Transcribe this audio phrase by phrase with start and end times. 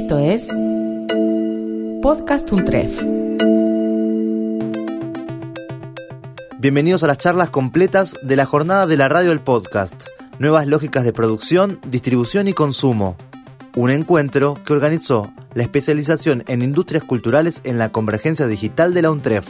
[0.00, 0.46] Esto es
[2.00, 3.02] Podcast Untref.
[6.60, 10.04] Bienvenidos a las charlas completas de la jornada de la radio del podcast.
[10.38, 13.16] Nuevas lógicas de producción, distribución y consumo.
[13.74, 19.10] Un encuentro que organizó la especialización en industrias culturales en la convergencia digital de la
[19.10, 19.48] UNTREF.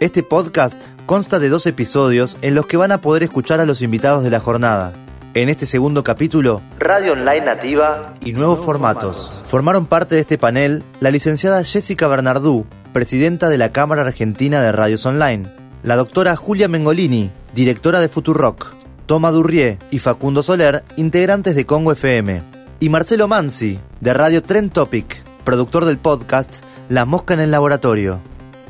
[0.00, 3.82] Este podcast consta de dos episodios en los que van a poder escuchar a los
[3.82, 4.94] invitados de la jornada.
[5.32, 9.30] En este segundo capítulo, Radio Online Nativa y nuevos formatos.
[9.46, 14.72] Formaron parte de este panel la licenciada Jessica Bernardú, presidenta de la Cámara Argentina de
[14.72, 15.48] Radios Online,
[15.84, 18.74] la doctora Julia Mengolini, directora de Futurock,
[19.06, 22.42] Toma Durrié y Facundo Soler, integrantes de Congo FM,
[22.80, 28.18] y Marcelo Mansi, de Radio Trend Topic, productor del podcast La Mosca en el Laboratorio.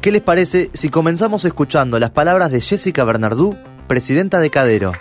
[0.03, 3.57] ¿Qué les parece si comenzamos escuchando las palabras de Jessica Bernardú,
[3.87, 4.93] presidenta de Cadero?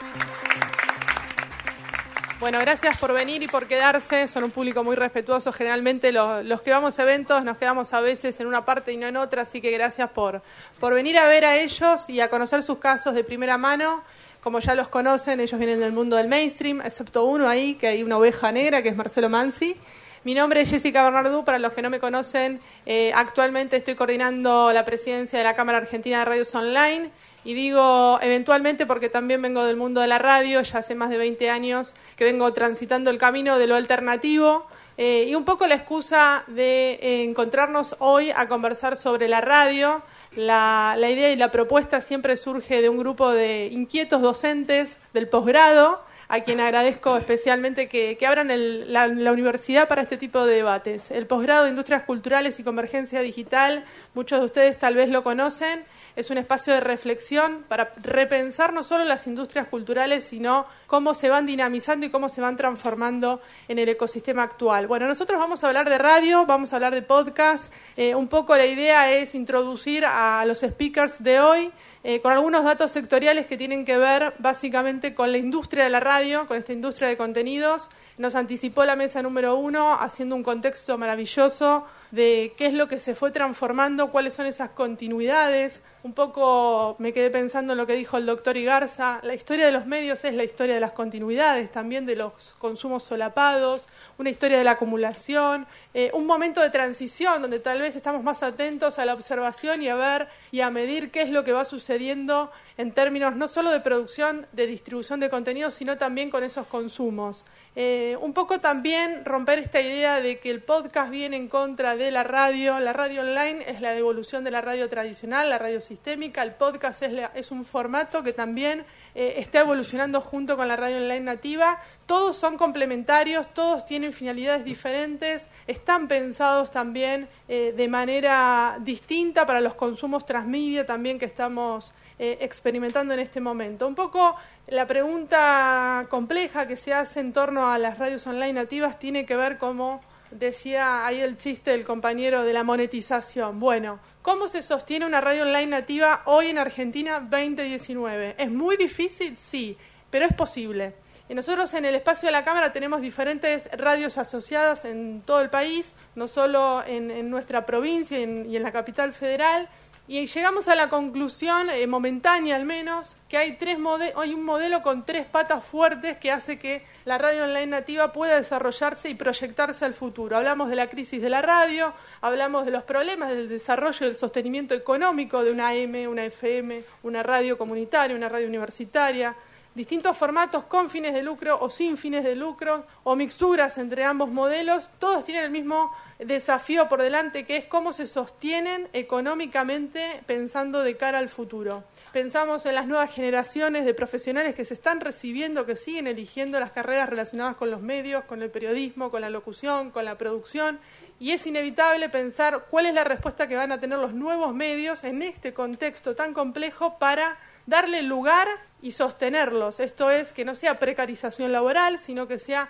[2.40, 4.26] Bueno, gracias por venir y por quedarse.
[4.30, 5.52] Son un público muy respetuoso.
[5.52, 9.08] Generalmente los, que vamos a eventos nos quedamos a veces en una parte y no
[9.08, 10.42] en otra, así que gracias por,
[10.80, 14.04] por venir a ver a ellos y a conocer sus casos de primera mano.
[14.42, 18.04] Como ya los conocen, ellos vienen del mundo del mainstream, excepto uno ahí, que hay
[18.04, 19.76] una oveja negra, que es Marcelo Mansi.
[20.24, 24.72] Mi nombre es Jessica Bernardú, para los que no me conocen, eh, actualmente estoy coordinando
[24.72, 27.12] la presidencia de la Cámara Argentina de Radios Online
[27.44, 31.18] y digo eventualmente porque también vengo del mundo de la radio, ya hace más de
[31.18, 34.68] 20 años que vengo transitando el camino de lo alternativo.
[35.02, 40.04] Eh, y un poco la excusa de eh, encontrarnos hoy a conversar sobre la radio.
[40.36, 46.04] La, idea y la propuesta siempre surge de un grupo de inquietos docentes del posgrado,
[46.28, 48.50] a quien agradezco especialmente que, abran
[48.92, 51.12] la, la, universidad para este tipo de debates.
[51.12, 55.86] El posgrado de Industrias Culturales y Convergencia Digital, muchos de ustedes tal vez lo conocen,
[56.16, 61.30] es un espacio de reflexión para repensar no solo las industrias culturales, sino cómo se
[61.30, 64.88] van dinamizando y cómo se van transformando en el ecosistema actual.
[64.88, 67.72] Bueno, nosotros vamos a hablar de radio, vamos a hablar de podcast.
[67.98, 71.72] Eh, un poco la idea es introducir a los speakers de hoy
[72.04, 76.00] eh, con algunos datos sectoriales que tienen que ver básicamente con la industria de la
[76.00, 77.90] radio, con esta industria de contenidos.
[78.20, 83.00] Nos anticipó la mesa número uno haciendo un contexto maravilloso de qué es lo que
[83.00, 85.82] se fue transformando, cuáles son esas continuidades.
[86.04, 89.22] Un poco me quedé pensando en lo que dijo el doctor Igarza.
[89.24, 93.04] La historia de los medios es la historia de las continuidades, también de los consumos
[93.04, 93.88] solapados,
[94.18, 98.44] una historia de la acumulación, eh, un momento de transición donde tal vez estamos más
[98.44, 101.64] atentos a la observación y a ver y a medir qué es lo que va
[101.64, 106.66] sucediendo en términos no solo de producción, de distribución de contenidos, sino también con esos
[106.68, 107.44] consumos.
[107.82, 112.12] Eh, un poco también romper esta idea de que el podcast viene en contra de
[112.12, 112.78] la radio.
[112.82, 116.44] La radio online es la devolución de la radio tradicional, la radio sistémica.
[116.44, 118.84] El podcast es, es un formato que también
[119.20, 121.82] eh, está evolucionando junto con la radio online nativa.
[122.06, 129.60] Todos son complementarios, todos tienen finalidades diferentes, están pensados también eh, de manera distinta para
[129.60, 131.92] los consumos transmedia también que estamos
[132.22, 133.88] experimentando en este momento.
[133.88, 134.36] Un poco
[134.68, 139.38] la pregunta compleja que se hace en torno a las radios online nativas tiene que
[139.38, 143.60] ver, como decía ahí el chiste del compañero, de la monetización.
[143.60, 148.36] Bueno, ¿cómo se sostiene una radio online nativa hoy en Argentina 2019?
[148.38, 149.38] ¿Es muy difícil?
[149.38, 149.78] Sí,
[150.10, 150.94] pero es posible.
[151.28, 155.50] Y nosotros en el espacio de la Cámara tenemos diferentes radios asociadas en todo el
[155.50, 159.70] país, no solo en, nuestra provincia y en la capital federal,
[160.10, 163.78] y llegamos a la conclusión, eh, momentánea al menos, que hay, tres
[164.16, 168.38] hay un modelo con tres patas fuertes que hace que la radio online nativa pueda
[168.38, 170.36] desarrollarse y proyectarse al futuro.
[170.36, 174.16] Hablamos de la crisis de la radio, hablamos de los problemas del desarrollo y del
[174.16, 179.36] sostenimiento económico de una AM, una FM, una radio comunitaria, una radio universitaria,
[179.80, 184.30] distintos formatos con fines de lucro o sin fines de lucro o mixturas entre ambos
[184.30, 190.84] modelos, todos tienen el mismo desafío por delante que es cómo se sostienen económicamente pensando
[190.84, 191.86] de cara al futuro.
[192.12, 196.72] Pensamos en las nuevas generaciones de profesionales que se están recibiendo, que siguen eligiendo las
[196.72, 200.78] carreras relacionadas con los medios, con el periodismo, con la locución, con la producción
[201.22, 205.06] y es inevitable pensar cuál es la respuesta que van a tener los nuevos medios
[205.06, 207.38] en este contexto tan complejo para
[207.70, 208.48] darle lugar
[208.82, 209.80] y sostenerlos.
[209.80, 212.68] Esto es que no sea precarización laboral, sino que sea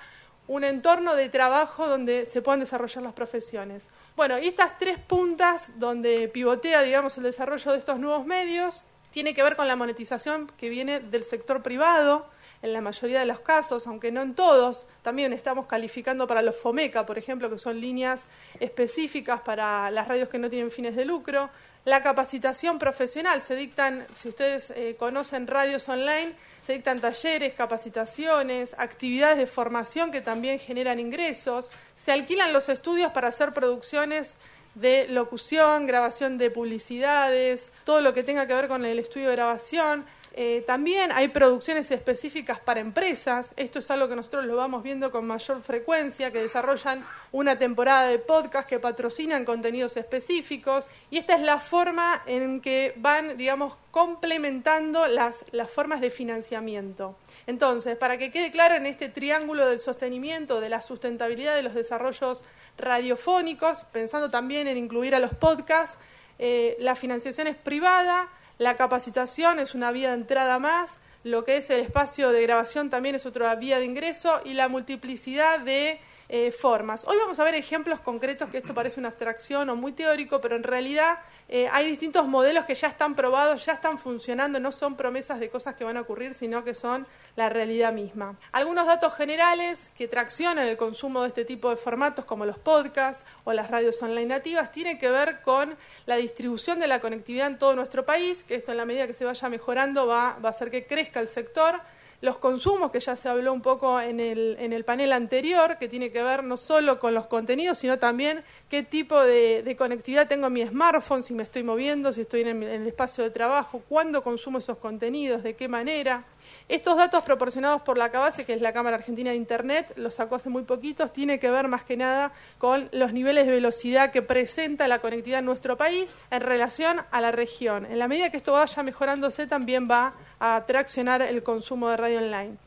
[0.47, 3.85] un entorno de trabajo donde se puedan desarrollar las profesiones.
[4.15, 9.33] Bueno, y estas tres puntas donde pivotea, digamos, el desarrollo de estos nuevos medios, tiene
[9.33, 12.25] que ver con la monetización que viene del sector privado,
[12.61, 16.57] en la mayoría de los casos, aunque no en todos, también estamos calificando para los
[16.57, 18.21] FOMECA, por ejemplo, que son líneas
[18.59, 21.49] específicas para las radios que no tienen fines de lucro.
[21.85, 23.41] La capacitación profesional.
[23.41, 30.11] Se dictan, si ustedes eh, conocen radios online, se dictan talleres, capacitaciones, actividades de formación
[30.11, 31.69] que también generan ingresos.
[31.95, 34.35] Se alquilan los estudios para hacer producciones
[34.75, 39.35] de locución, grabación de publicidades, todo lo que tenga que ver con el estudio de
[39.35, 40.05] grabación.
[40.33, 43.47] Eh, también hay producciones específicas para empresas.
[43.55, 48.07] Esto es algo que nosotros lo vamos viendo con mayor frecuencia, que desarrollan una temporada
[48.07, 50.87] de podcast que patrocinan contenidos específicos.
[51.09, 57.17] Y esta es la forma en que van, digamos, complementando las, las formas de financiamiento.
[57.47, 61.73] Entonces, para que quede claro en este triángulo del sostenimiento, de la sustentabilidad de los
[61.73, 62.43] desarrollos
[62.77, 65.97] radiofónicos, pensando también en incluir a los podcasts,
[66.37, 68.29] eh, la financiación es privada,
[68.59, 70.91] la capacitación es una vía de entrada más,
[71.23, 74.67] lo que es el espacio de grabación también es otra vía de ingreso y la
[74.67, 77.05] multiplicidad de eh, formas.
[77.07, 80.57] Hoy vamos a ver ejemplos concretos que esto parece una abstracción o muy teórico, pero
[80.57, 84.95] en realidad eh, hay distintos modelos que ya están probados, ya están funcionando, no son
[84.95, 88.37] promesas de cosas que van a ocurrir, sino que son la realidad misma.
[88.51, 93.23] Algunos datos generales que traccionan el consumo de este tipo de formatos, como los podcasts
[93.43, 97.57] o las radios online nativas, tienen que ver con la distribución de la conectividad en
[97.57, 100.51] todo nuestro país, que esto en la medida que se vaya mejorando va, va a
[100.51, 101.81] hacer que crezca el sector
[102.21, 105.87] los consumos, que ya se habló un poco en el, en el panel anterior, que
[105.87, 110.47] tiene que ver no solo con los contenidos, sino también qué tipo de, conectividad tengo
[110.47, 114.21] en mi smartphone, si me estoy moviendo, si estoy en el espacio de trabajo, cuándo
[114.21, 116.25] consumo esos contenidos, de qué manera.
[116.69, 120.35] Estos datos proporcionados por la CABASE, que es la Cámara Argentina de Internet, los sacó
[120.35, 124.21] hace muy poquitos, tiene que ver más que nada con los niveles de velocidad que
[124.21, 127.87] presenta la conectividad en nuestro país en relación a la región.
[127.87, 132.19] En la medida que esto vaya mejorándose, también va a traccionar el consumo de radio
[132.19, 132.57] online.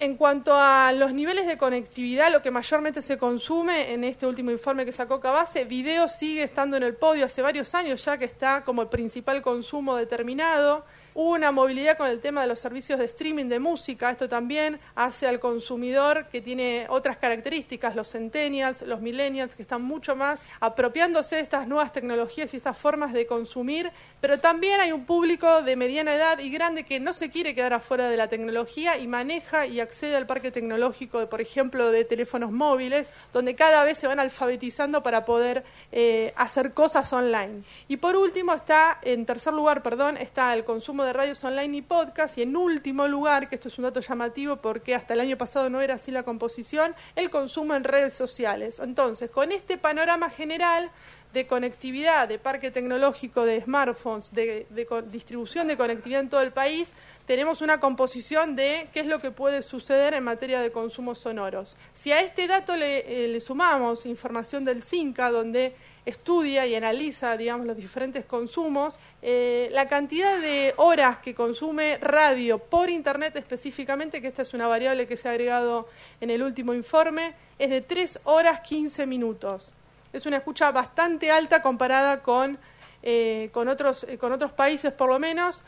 [0.00, 4.50] En cuanto a los niveles de conectividad, lo que mayormente se consume en este último
[4.50, 8.26] informe que sacó Cabase, video sigue estando en el podio hace varios años ya que
[8.26, 10.84] está como el principal consumo determinado.
[11.14, 14.10] Una movilidad con el tema de los servicios de streaming de música.
[14.10, 19.82] Esto también hace al consumidor que tiene otras características, los centennials, los millennials, que están
[19.82, 23.90] mucho más apropiándose de estas nuevas tecnologías y estas formas de consumir.
[24.20, 27.72] Pero también hay un público de mediana edad y grande que no se quiere quedar
[27.72, 32.52] afuera de la tecnología y maneja y accede al parque tecnológico, por ejemplo, de teléfonos
[32.52, 37.64] móviles, donde cada vez se van alfabetizando para poder eh, hacer cosas online.
[37.88, 41.82] Y por último está, en tercer lugar, perdón, está el consumo de radios online y
[41.82, 42.38] podcast.
[42.38, 45.68] Y en último lugar, que esto es un dato llamativo porque hasta el año pasado
[45.70, 48.80] no era así la composición, el consumo en redes sociales.
[48.80, 50.90] Entonces, con este panorama general
[51.32, 54.66] de conectividad, de parque tecnológico, de smartphones, de,
[55.10, 56.88] distribución de conectividad en todo el país,
[57.26, 61.76] tenemos una composición de qué es lo que puede suceder en materia de consumos sonoros.
[61.94, 65.76] Si a este dato le, eh, le sumamos información del CINCA, donde
[66.06, 72.58] estudia y analiza, digamos, los diferentes consumos, eh, la cantidad de horas que consume radio
[72.58, 75.88] por Internet específicamente, que esta es una variable que se ha agregado
[76.20, 79.72] en el último informe, es de 3 horas 15 minutos.
[80.12, 82.58] Es una escucha bastante alta comparada con,
[83.02, 85.62] eh, con, otros, eh, con otros países, por lo menos.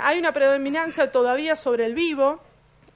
[0.00, 2.40] hay una predominancia todavía sobre el vivo,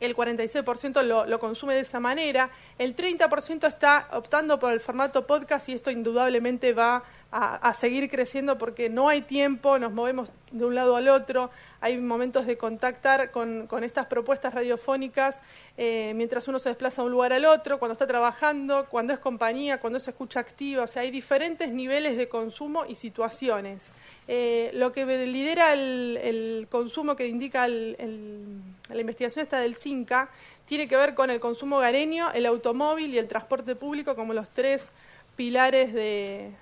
[0.05, 5.27] el 46% lo, lo, consume de esa manera, el 30% está optando por el formato
[5.27, 10.67] podcast y esto indudablemente va a, seguir creciendo porque no hay tiempo, nos movemos de
[10.67, 11.51] un lado al otro,
[11.81, 15.41] hay momentos de contactar con, estas propuestas radiofónicas
[15.79, 19.19] eh, mientras uno se desplaza de un lugar al otro, cuando está trabajando, cuando es
[19.19, 23.91] compañía, cuando se escucha activa, o sea, hay diferentes niveles de consumo y situaciones.
[24.29, 30.29] Eh, lo que lidera el, consumo que indica la investigación esta del CINCA
[30.67, 34.51] tiene que ver con el consumo gareño, el automóvil y el transporte público como los
[34.51, 34.91] tres
[35.35, 36.53] pilares de,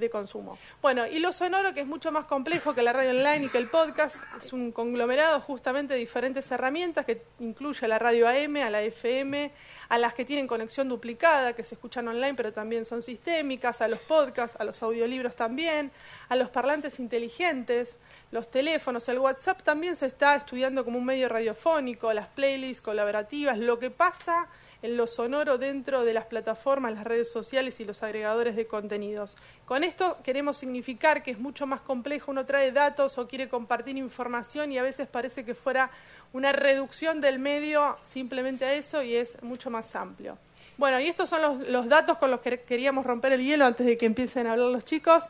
[0.00, 0.58] de consumo.
[0.82, 3.58] Bueno, y lo sonoro, que es mucho más complejo que la radio online y que
[3.58, 8.56] el podcast, es un conglomerado justamente de diferentes herramientas que incluye a la radio AM,
[8.56, 9.52] a la FM,
[9.88, 13.88] a las que tienen conexión duplicada, que se escuchan online pero también son sistémicas, a
[13.88, 15.90] los podcasts, a los audiolibros también,
[16.28, 17.96] a los parlantes inteligentes,
[18.30, 23.58] los teléfonos, el WhatsApp también se está estudiando como un medio radiofónico, las playlists colaborativas,
[23.58, 24.48] lo que pasa
[24.82, 29.36] en lo sonoro dentro de las plataformas, las redes sociales y los agregadores de contenidos.
[29.66, 33.96] Con esto queremos significar que es mucho más complejo, uno trae datos o quiere compartir
[33.96, 35.90] información y a veces parece que fuera
[36.32, 40.38] una reducción del medio simplemente a eso y es mucho más amplio.
[40.76, 43.98] Bueno, y estos son los, datos con los que queríamos romper el hielo antes de
[43.98, 45.24] que empiecen a hablar los chicos.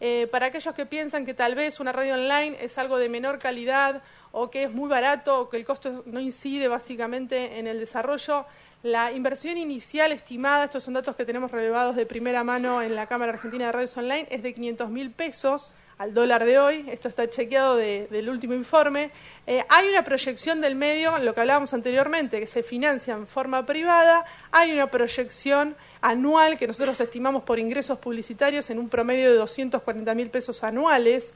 [0.00, 3.38] Eh, para aquellos que piensan que tal vez una radio online es algo de menor
[3.38, 7.78] calidad o que es muy barato o que el costo no incide básicamente en el
[7.78, 8.46] desarrollo,
[8.84, 13.06] la inversión inicial estimada, estos son datos que tenemos relevados de primera mano en la
[13.06, 17.08] Cámara Argentina de Redes Online, es de 500 mil pesos al dólar de hoy, esto
[17.08, 19.10] está chequeado del último informe,
[19.46, 23.64] eh, hay una proyección del medio, lo que hablábamos anteriormente, que se financia en forma
[23.64, 29.36] privada, hay una proyección anual que nosotros estimamos por ingresos publicitarios en un promedio de
[29.38, 31.32] 240 mil pesos anuales.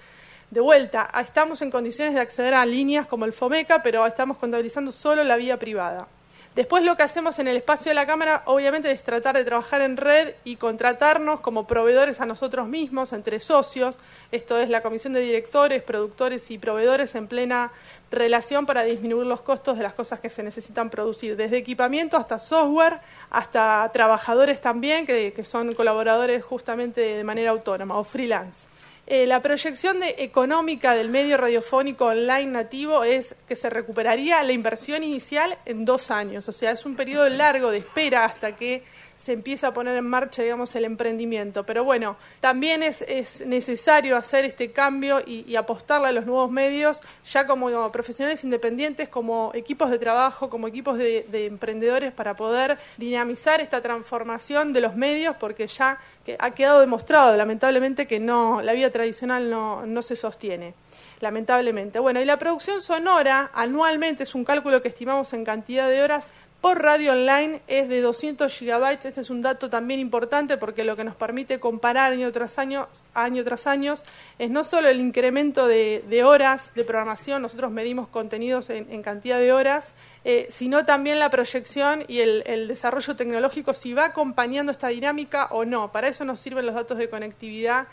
[0.51, 4.93] De vuelta, estamos en condiciones de acceder a líneas como el FOMECA, pero estamos contabilizando
[4.93, 6.09] solo la vía privada.
[6.55, 9.81] Después lo que hacemos en el espacio de la Cámara, obviamente, es tratar de trabajar
[9.81, 13.97] en red y contratarnos como proveedores a nosotros mismos, entre socios.
[14.33, 17.71] Esto es la comisión de directores, productores y proveedores en plena
[18.11, 22.39] relación para disminuir los costos de las cosas que se necesitan producir, desde equipamiento hasta
[22.39, 22.99] software,
[23.31, 28.67] hasta trabajadores también, que, que son colaboradores justamente de manera autónoma o freelance.
[29.11, 35.03] Eh, la proyección económica del medio radiofónico online nativo es que se recuperaría la inversión
[35.03, 38.83] inicial en dos años, o sea, es un periodo largo de espera hasta que
[39.19, 41.65] se empieza a poner en marcha, digamos, el emprendimiento.
[41.65, 43.05] Pero bueno, también es,
[43.45, 49.51] necesario hacer este cambio y, apostarle a los nuevos medios, ya como, profesionales independientes, como
[49.55, 55.37] equipos de trabajo, como equipos de, emprendedores, para poder dinamizar esta transformación de los medios,
[55.37, 55.99] porque ya
[56.39, 60.75] ha quedado demostrado, lamentablemente, que no, la vida tradicional no, no se sostiene
[61.21, 61.99] lamentablemente.
[61.99, 66.31] Bueno, y la producción sonora anualmente es un cálculo que estimamos en cantidad de horas,
[66.61, 69.05] por radio online es de 200 gigabytes.
[69.05, 72.89] Este es un dato también importante porque lo que nos permite comparar año tras año,
[73.15, 73.95] año tras año
[74.39, 79.53] es no solo el incremento de, horas de programación, nosotros medimos contenidos en, cantidad de
[79.53, 85.47] horas, eh, sino también la proyección y el, desarrollo tecnológico, si va acompañando esta dinámica
[85.53, 85.93] o no.
[85.93, 87.87] Para eso nos sirven los datos de conectividad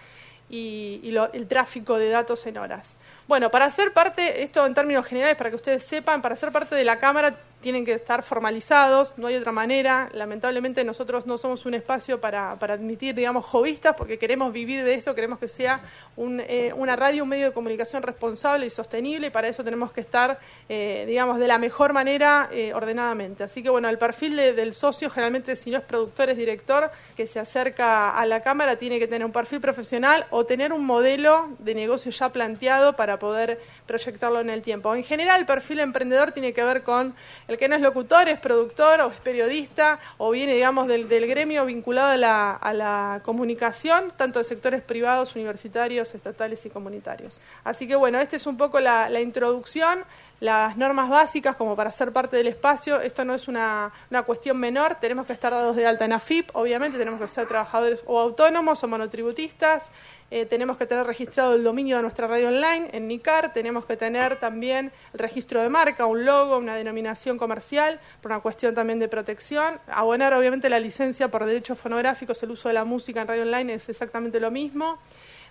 [0.49, 1.01] y,
[1.33, 2.95] el tráfico de datos en horas.
[3.27, 6.75] Bueno, para ser parte, esto en términos generales, para que ustedes sepan, para ser parte
[6.75, 10.07] de la Cámara tienen que estar formalizados, no hay otra manera.
[10.13, 15.15] Lamentablemente nosotros no somos un espacio para, admitir, digamos, jovistas, porque queremos vivir de esto,
[15.15, 15.81] queremos que sea
[16.15, 20.01] eh, una radio, un medio de comunicación responsable y sostenible, y para eso tenemos que
[20.01, 20.39] estar,
[20.69, 23.43] eh, digamos, de la mejor manera eh, ordenadamente.
[23.43, 27.25] Así que, bueno, el perfil del socio, generalmente, si no es productor, es director, que
[27.25, 31.49] se acerca a la Cámara, tiene que tener un perfil profesional o tener un modelo
[31.57, 34.93] de negocio ya planteado para poder proyectarlo en el tiempo.
[34.95, 37.15] En general, el perfil emprendedor tiene que ver con
[37.47, 41.65] el que no es locutor, es productor o es periodista o viene, digamos, del, gremio
[41.65, 47.39] vinculado a la, comunicación, tanto de sectores privados, universitarios, estatales y comunitarios.
[47.63, 50.03] Así que, bueno, esta es un poco la, introducción
[50.39, 52.99] las normas básicas como para ser parte del espacio.
[53.01, 54.95] Esto no es una, una, cuestión menor.
[54.99, 58.83] Tenemos que estar dados de alta en AFIP, obviamente, tenemos que ser trabajadores o autónomos
[58.83, 59.83] o monotributistas.
[60.31, 63.95] Eh, tenemos que tener registrado el dominio de nuestra radio online en NICAR, tenemos que
[63.95, 68.97] tener también el registro de marca, un logo, una denominación comercial, por una cuestión también
[68.97, 69.79] de protección.
[69.87, 73.75] Abonar obviamente la licencia por derechos fonográficos, el uso de la música en radio online
[73.75, 74.97] es exactamente lo mismo.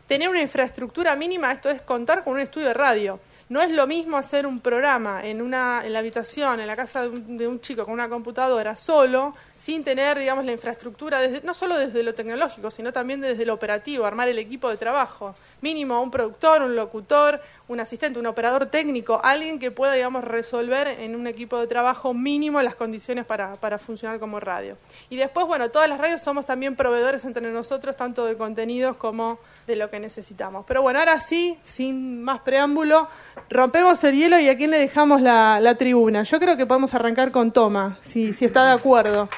[0.07, 3.21] Tener una infraestructura mínima, esto es contar con un estudio de radio.
[3.49, 7.09] No es lo mismo hacer un programa en, una, en la habitación, en la casa
[7.09, 11.79] de un, chico con una computadora solo, sin tener, digamos, la infraestructura, desde, no solo
[11.79, 15.35] desde lo tecnológico, sino también desde lo operativo, armar el equipo de trabajo.
[15.63, 20.87] Mínimo un productor, un locutor, un asistente, un operador técnico, alguien que pueda, digamos, resolver
[20.89, 24.77] en un equipo de trabajo mínimo las condiciones para, para funcionar como radio.
[25.09, 29.39] Y después, bueno, todas las radios somos también proveedores entre nosotros, tanto de contenidos como
[29.67, 30.65] de lo que necesitamos.
[30.67, 33.09] Pero bueno, ahora sí, sin más preámbulo,
[33.49, 36.23] rompemos el hielo y a quién le dejamos la, tribuna.
[36.23, 39.29] Yo creo que podemos arrancar con Toma, si, si está de acuerdo.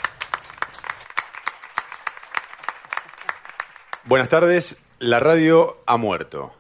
[4.05, 6.53] Buenas tardes, la radio ha muerto.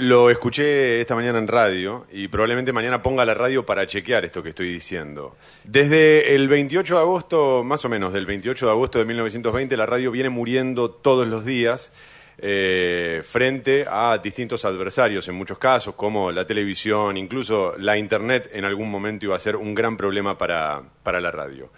[0.00, 4.42] Lo escuché esta mañana en radio y probablemente mañana ponga la radio para chequear esto
[4.42, 5.36] que estoy diciendo.
[5.64, 9.84] Desde el 28 de agosto, más o menos del 28 de agosto de 1920, la
[9.84, 11.92] radio viene muriendo todos los días
[12.38, 18.64] eh, frente a distintos adversarios en muchos casos, como la televisión, incluso la Internet en
[18.64, 21.68] algún momento iba a ser un gran problema para, la radio.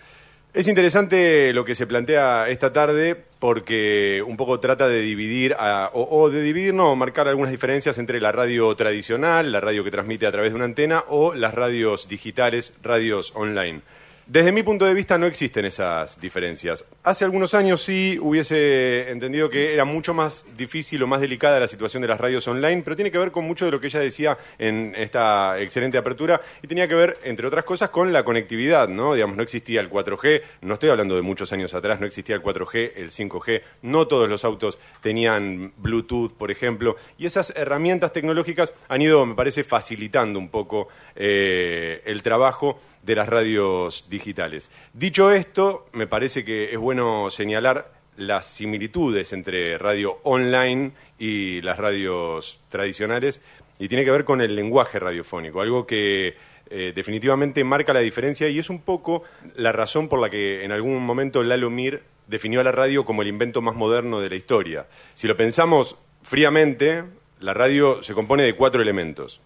[0.54, 5.56] Es interesante lo que se plantea esta tarde porque un poco trata de dividir,
[5.94, 9.90] o, o, de dividir, no, marcar algunas diferencias entre la radio tradicional, la radio que
[9.90, 13.80] transmite a través de una antena, o las radios digitales, radios online.
[14.26, 16.84] Desde mi punto de vista no existen esas diferencias.
[17.02, 21.66] Hace algunos años sí hubiese entendido que era mucho más difícil o más delicada la
[21.66, 23.98] situación de las radios online, pero tiene que ver con mucho de lo que ella
[23.98, 28.88] decía en esta excelente apertura y tenía que ver, entre otras cosas, con la conectividad,
[28.88, 29.14] ¿no?
[29.14, 32.42] Digamos, no existía el 4G, no estoy hablando de muchos años atrás, no existía el
[32.42, 38.72] 4G, el 5G, no todos los autos tenían Bluetooth, por ejemplo, y esas herramientas tecnológicas
[38.88, 44.70] han ido, me parece, facilitando un poco eh, el trabajo de las radios digitales.
[44.92, 51.78] Dicho esto, me parece que es bueno señalar las similitudes entre radio online y las
[51.78, 53.40] radios tradicionales
[53.78, 56.34] y tiene que ver con el lenguaje radiofónico, algo que
[56.70, 59.24] eh, definitivamente marca la diferencia y es un poco
[59.56, 63.22] la razón por la que en algún momento Lalo Mir definió a la radio como
[63.22, 64.86] el invento más moderno de la historia.
[65.14, 67.04] Si lo pensamos fríamente,
[67.40, 69.40] la radio se compone de cuatro elementos.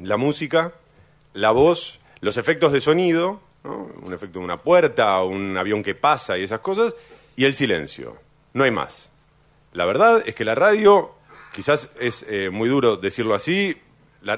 [0.00, 0.74] La música,
[1.32, 6.38] la voz, los efectos de sonido, un efecto de una puerta, un avión que pasa
[6.38, 6.94] y esas cosas,
[7.36, 8.16] y el silencio.
[8.54, 9.10] No hay más.
[9.72, 11.12] La verdad es que la radio,
[11.52, 13.76] quizás es eh, muy duro decirlo así,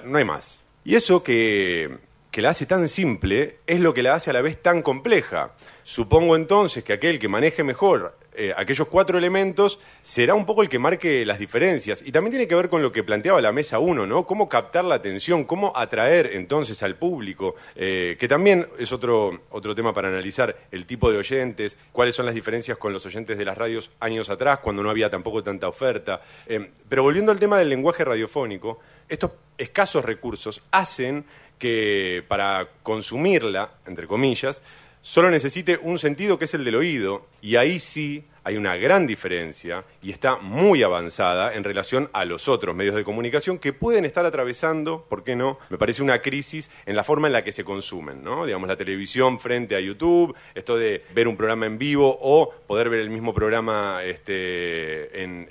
[0.05, 0.61] no hay más.
[0.85, 1.99] Y eso que,
[2.31, 5.53] que la hace tan simple es lo que la hace a la vez tan compleja.
[5.83, 10.69] Supongo entonces que aquel que maneje mejor eh, aquellos cuatro elementos será un poco el
[10.69, 12.03] que marque las diferencias.
[12.05, 14.25] Y también tiene que ver con lo que planteaba la mesa 1, ¿no?
[14.25, 19.75] Cómo captar la atención, cómo atraer entonces al público, eh, que también es otro, otro
[19.75, 23.45] tema para analizar, el tipo de oyentes, cuáles son las diferencias con los oyentes de
[23.45, 26.21] las radios años atrás, cuando no había tampoco tanta oferta.
[26.47, 31.25] Eh, pero volviendo al tema del lenguaje radiofónico, estos escasos recursos hacen
[31.59, 34.63] que para consumirla, entre comillas,
[35.02, 39.07] solo necesite un sentido que es el del oído, y ahí sí hay una gran
[39.07, 44.04] diferencia y está muy avanzada en relación a los otros medios de comunicación que pueden
[44.04, 45.59] estar atravesando, ¿por qué no?
[45.69, 48.47] Me parece una crisis en la forma en la que se consumen, ¿no?
[48.47, 52.88] Digamos, la televisión frente a YouTube, esto de ver un programa en vivo o poder
[52.88, 55.50] ver el mismo programa este, en,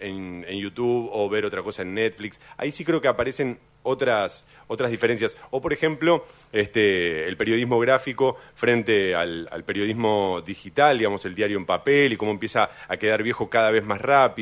[0.59, 2.39] YouTube o ver otra cosa en Netflix.
[2.57, 5.37] Ahí sí creo que aparecen otras, otras diferencias.
[5.51, 11.65] O, por ejemplo, este, el periodismo gráfico frente al, periodismo digital, digamos, el diario en
[11.65, 14.38] papel y cómo empieza a quedar viejo cada vez más rápido.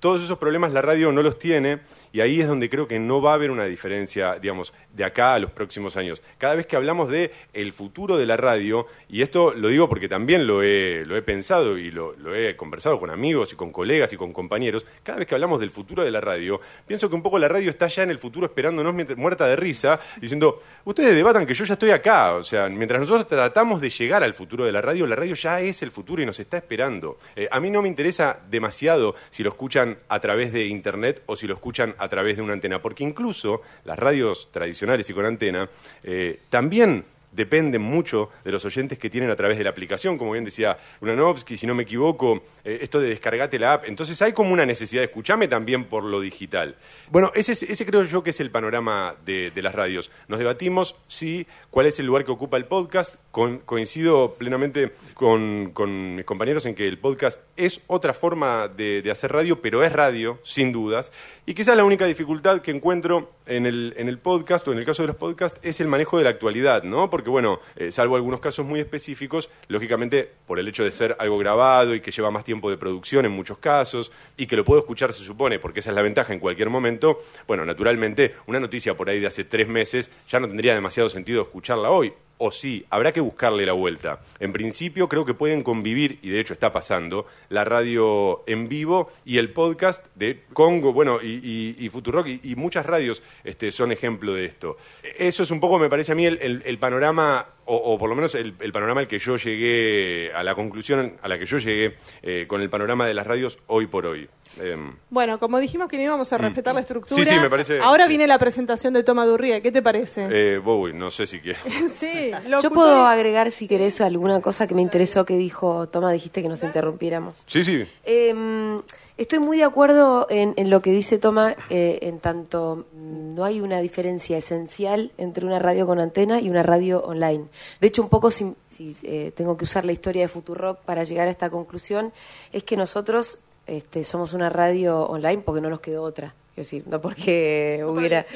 [0.00, 1.80] Todos esos problemas la radio no los tiene
[2.12, 5.34] y ahí es donde creo que no va a haber una diferencia, digamos, de acá
[5.34, 6.22] a los próximos años.
[6.38, 10.08] Cada vez que hablamos de el futuro de la radio, y esto lo digo porque
[10.08, 13.72] también lo he, lo he pensado y lo, lo, he conversado con amigos y con
[13.72, 17.14] colegas y con compañeros, cada vez que hablamos del futuro de la radio, pienso que
[17.14, 21.14] un poco la radio está ya en el futuro esperándonos muerta de risa, diciendo, ustedes
[21.14, 24.64] debatan que yo ya estoy acá, o sea, mientras nosotros tratamos de llegar al futuro
[24.64, 27.16] de la radio, la radio ya es el futuro y nos está esperando.
[27.36, 31.36] Eh, a mí no me interesa demasiado si lo escuchan a través de internet o
[31.36, 35.24] si lo escuchan a través de una antena, porque incluso las radios tradicionales y con
[35.24, 35.70] antena
[36.02, 40.32] eh, también dependen mucho de los oyentes que tienen a través de la aplicación, como
[40.32, 43.84] bien decía Ulanovsky, si no me equivoco, eh, esto de descargate la app.
[43.86, 46.76] Entonces hay como una necesidad de escucharme también por lo digital.
[47.10, 50.10] Bueno, ese, ese creo yo que es el panorama de, las radios.
[50.28, 53.16] Nos debatimos, sí, cuál es el lugar que ocupa el podcast.
[53.30, 55.72] coincido plenamente con,
[56.16, 60.38] mis compañeros en que el podcast es otra forma de, hacer radio, pero es radio,
[60.42, 61.12] sin dudas.
[61.46, 64.84] Y quizás la única dificultad que encuentro en el, en el podcast, o en el
[64.84, 67.10] caso de los podcasts, es el manejo de la actualidad, ¿no?
[67.10, 71.38] Porque, bueno, eh, salvo algunos casos muy específicos, lógicamente, por el hecho de ser algo
[71.38, 74.80] grabado y que lleva más tiempo de producción en muchos casos, y que lo puedo
[74.80, 78.96] escuchar, se supone, porque esa es la ventaja en cualquier momento, bueno, naturalmente, una noticia
[78.96, 82.12] por ahí de hace tres meses ya no tendría demasiado sentido escucharla hoy
[82.44, 84.20] o sí, habrá que buscarle la vuelta.
[84.40, 89.12] En principio creo que pueden convivir, y de hecho está pasando, la radio en vivo
[89.24, 94.34] y el podcast de Congo, bueno, y, y, Futurock y, muchas radios este, son ejemplo
[94.34, 94.76] de esto.
[95.16, 98.54] Eso es un poco, me parece a mí, el, panorama, o, por lo menos el,
[98.54, 102.60] panorama al que yo llegué, a la conclusión a la que yo llegué eh, con
[102.60, 104.28] el panorama de las radios hoy por hoy.
[104.60, 106.40] Em, bueno, como dijimos que no íbamos a mm.
[106.40, 109.60] respetar la estructura, sí, sí, me parece, ahora viene la presentación de Toma Durría.
[109.60, 110.28] ¿Qué te parece?
[110.30, 111.62] Eh, Bowie, no sé si quieres.
[111.94, 112.30] sí,
[112.62, 116.48] Yo puedo agregar, si querés, alguna cosa que me interesó que dijo Toma, dijiste que
[116.48, 117.42] nos interrumpiéramos.
[117.46, 117.86] Sí, sí.
[118.04, 118.82] Em,
[119.16, 123.80] estoy muy de acuerdo en, lo que dice Toma, eh, en tanto no hay una
[123.80, 127.46] diferencia esencial entre una radio con antena y una radio online.
[127.80, 128.54] De hecho, un poco si,
[129.02, 132.12] eh, tengo que usar la historia de Futurock para llegar a esta conclusión,
[132.52, 136.34] es que nosotros este, somos una radio online porque no nos quedó otra.
[136.54, 138.26] Quiero decir, no porque hubiera.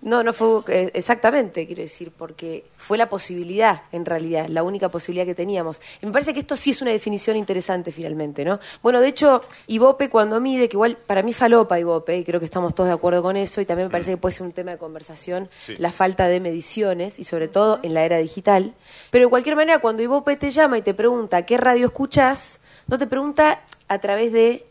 [0.00, 4.88] No, no fue eh, exactamente, quiero decir, porque fue la posibilidad, en realidad, la única
[4.88, 5.78] posibilidad que teníamos.
[6.00, 8.60] Y me parece que esto sí es una definición interesante finalmente, ¿no?
[8.82, 12.46] Bueno, de hecho, Ibope cuando mide, que igual para mí falopa Ibope, y creo que
[12.46, 14.70] estamos todos de acuerdo con eso, y también me parece que puede ser un tema
[14.70, 18.72] de conversación, la falta de mediciones, y sobre todo en la era digital.
[19.10, 22.96] Pero de cualquier manera, cuando Ibope te llama y te pregunta qué radio escuchás, no
[22.96, 24.64] te pregunta a través de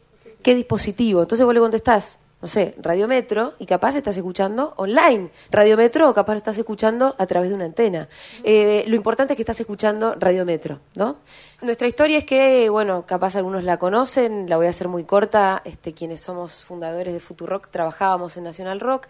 [0.46, 1.24] qué dispositivo.
[1.24, 6.36] Entonces vos le contestás, no sé, Radiometro, y capaz estás escuchando online Radiometro o capaz
[6.36, 8.08] estás escuchando a través de una antena.
[8.44, 11.16] Eh, lo importante es que estás escuchando Radiometro, ¿no?
[11.64, 15.64] Nuestra historia es que, bueno, capaz algunos la conocen, la voy a hacer muy corta.
[15.66, 19.08] Este, quienes somos fundadores de Futurock trabajábamos en Nacional Rock,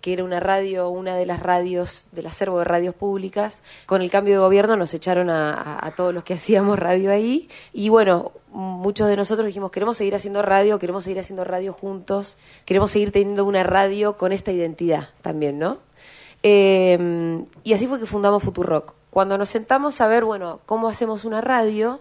[0.00, 3.62] que era una radio, una de las radios del acervo de radios públicas.
[3.86, 7.48] Con el cambio de gobierno nos echaron a, a todos los que hacíamos radio ahí.
[7.72, 12.36] Y bueno, muchos de nosotros dijimos, queremos seguir haciendo radio, queremos seguir haciendo radio juntos,
[12.64, 15.78] queremos seguir teniendo una radio con esta identidad también, ¿no?
[16.42, 18.94] Eh, y así fue que fundamos Futurock.
[19.10, 22.00] Cuando nos sentamos a ver, bueno, cómo hacemos una radio,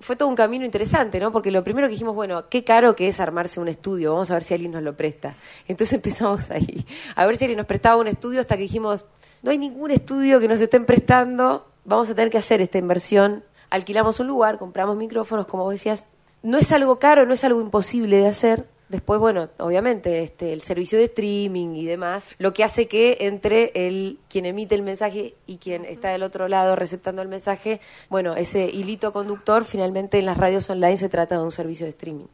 [0.00, 1.32] fue todo un camino interesante, ¿no?
[1.32, 4.34] Porque lo primero que dijimos, bueno, qué caro que es armarse un estudio, vamos a
[4.34, 5.34] ver si alguien nos lo presta.
[5.66, 6.84] Entonces empezamos ahí,
[7.16, 9.06] a ver si alguien nos prestaba un estudio hasta que dijimos,
[9.42, 13.44] no hay ningún estudio que nos estén prestando, vamos a tener que hacer esta inversión.
[13.70, 16.06] Alquilamos un lugar, compramos micrófonos, como vos decías,
[16.42, 20.60] no es algo caro, no es algo imposible de hacer, Después, bueno, obviamente, este, el
[20.60, 25.34] servicio de streaming y demás, lo que hace que entre el quien emite el mensaje
[25.46, 30.26] y quien está del otro lado receptando el mensaje, bueno, ese hilito conductor finalmente en
[30.26, 32.26] las radios online se trata de un servicio de streaming.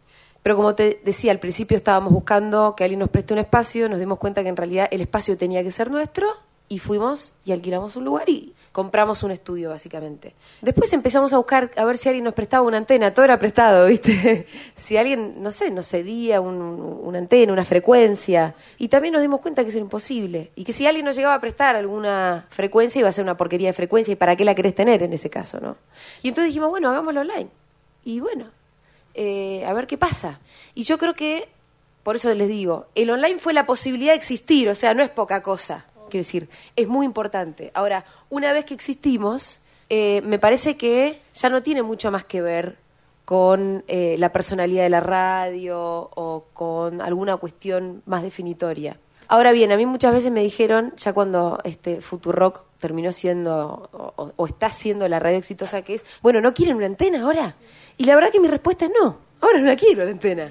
[0.42, 4.00] Pero como te decía, al principio estábamos buscando que alguien nos preste un espacio, nos
[4.00, 6.28] dimos cuenta que en realidad el espacio tenía que ser nuestro
[6.68, 10.34] y fuimos y alquilamos un lugar y compramos un estudio, básicamente.
[10.60, 13.86] Después empezamos a buscar a ver si alguien nos prestaba una antena, todo era prestado,
[13.88, 14.46] ¿viste?
[14.76, 18.54] si alguien, no sé, nos cedía una antena, una frecuencia.
[18.78, 20.50] Y también nos dimos cuenta que eso era imposible.
[20.54, 23.68] Y que si alguien nos llegaba a prestar alguna frecuencia, iba a ser una porquería
[23.68, 24.12] de frecuencia.
[24.12, 25.76] ¿Y para qué la querés tener en ese caso, no?
[26.22, 27.48] Y entonces dijimos, bueno, hagámoslo online.
[28.04, 28.46] Y bueno,
[29.14, 30.40] eh, a ver qué pasa.
[30.74, 31.48] Y yo creo que,
[32.02, 35.10] por eso les digo, el online fue la posibilidad de existir, o sea, no es
[35.10, 35.84] poca cosa.
[36.10, 37.70] Quiero decir, es muy importante.
[37.74, 42.42] Ahora, una vez que existimos, eh, me parece que ya no tiene mucho más que
[42.42, 42.76] ver
[43.24, 48.98] con eh, la personalidad de la radio o con alguna cuestión más definitoria.
[49.28, 54.32] Ahora bien, a mí muchas veces me dijeron, ya cuando este Futurock terminó siendo o,
[54.34, 57.54] o, está siendo la radio exitosa que es, bueno, ¿no quieren una antena ahora?
[57.96, 60.50] Y la verdad que mi respuesta es no, ahora no la quiero la antena.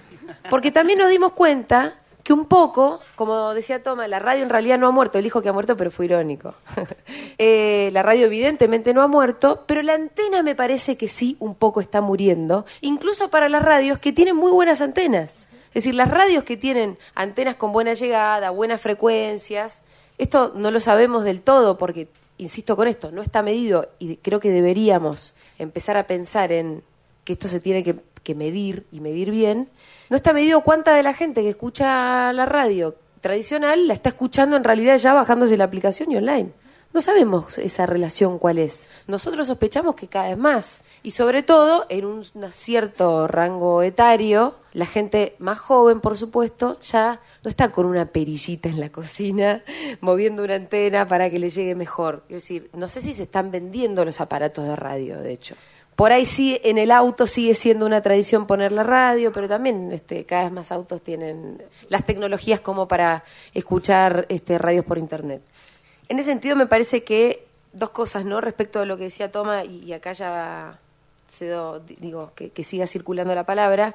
[0.49, 4.77] Porque también nos dimos cuenta que un poco, como decía Toma, la radio en realidad
[4.77, 6.53] no ha muerto, él dijo que ha muerto, pero fue irónico.
[7.39, 11.55] eh, la radio evidentemente no ha muerto, pero la antena me parece que sí, un
[11.55, 15.47] poco está muriendo, incluso para las radios que tienen muy buenas antenas.
[15.69, 19.81] Es decir, las radios que tienen antenas con buena llegada, buenas frecuencias,
[20.19, 24.39] esto no lo sabemos del todo porque, insisto con esto, no está medido y creo
[24.39, 26.83] que deberíamos empezar a pensar en
[27.23, 29.69] que esto se tiene que, que medir y medir bien
[30.09, 34.55] no está medido cuánta de la gente que escucha la radio tradicional la está escuchando
[34.55, 36.51] en realidad ya bajándose la aplicación y online.
[36.91, 38.87] No sabemos esa relación cuál es.
[39.05, 40.83] Nosotros sospechamos que cada vez más.
[41.03, 47.21] Y sobre todo, en un cierto rango etario, la gente más joven, por supuesto, ya
[47.43, 49.63] no está con una perillita en la cocina,
[50.01, 52.23] moviendo una antena para que le llegue mejor.
[52.27, 55.55] Es decir, no sé si se están vendiendo los aparatos de radio, de hecho.
[55.99, 59.91] Por ahí sí, en el auto sigue siendo una tradición poner la radio, pero también
[59.91, 65.41] este, cada vez más autos tienen las tecnologías como para escuchar este, radios por internet.
[66.07, 68.39] En ese sentido me parece que dos cosas, ¿no?
[68.39, 70.79] Respecto a lo que decía Toma, y acá ya
[71.27, 73.93] cedo, digo, que, que siga circulando la palabra,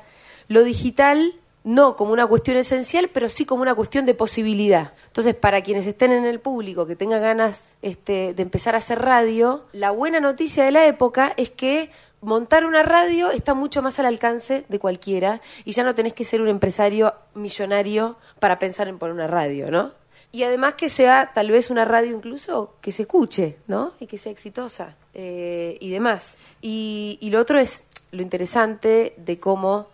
[0.48, 1.32] lo digital
[1.64, 4.92] no como una cuestión esencial, pero sí como una cuestión de posibilidad.
[5.06, 9.00] Entonces, para quienes estén en el público, que tengan ganas este, de empezar a hacer
[9.00, 13.98] radio, la buena noticia de la época es que montar una radio está mucho más
[13.98, 18.88] al alcance de cualquiera y ya no tenés que ser un empresario millonario para pensar
[18.88, 19.92] en poner una radio, ¿no?
[20.32, 23.92] Y además que sea tal vez una radio incluso que se escuche, ¿no?
[24.00, 26.36] Y que sea exitosa eh, y demás.
[26.60, 29.93] Y, y lo otro es lo interesante de cómo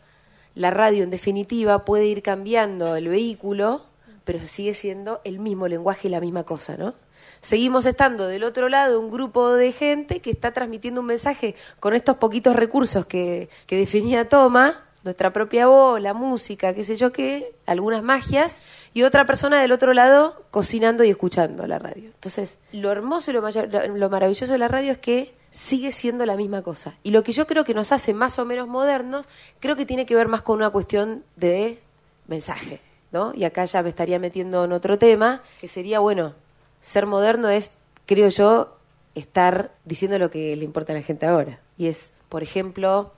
[0.54, 3.82] la radio en definitiva puede ir cambiando el vehículo,
[4.24, 6.94] pero sigue siendo el mismo lenguaje y la misma cosa, ¿no?
[7.40, 11.94] Seguimos estando del otro lado un grupo de gente que está transmitiendo un mensaje con
[11.94, 17.12] estos poquitos recursos que, que definía Toma, nuestra propia voz, la música, qué sé yo
[17.12, 18.60] qué, algunas magias,
[18.92, 22.04] y otra persona del otro lado cocinando y escuchando la radio.
[22.04, 26.36] Entonces, lo hermoso y lo, lo maravilloso de la radio es que sigue siendo la
[26.36, 26.94] misma cosa.
[27.02, 29.26] Y lo que yo creo que nos hace más o menos modernos,
[29.58, 31.80] creo que tiene que ver más con una cuestión de
[32.28, 32.80] mensaje,
[33.12, 33.32] ¿no?
[33.34, 36.34] Y acá ya me estaría metiendo en otro tema, que sería, bueno,
[36.80, 37.70] ser moderno es,
[38.06, 38.76] creo yo,
[39.14, 41.58] estar diciendo lo que le importa a la gente ahora.
[41.76, 43.12] Y es, por ejemplo,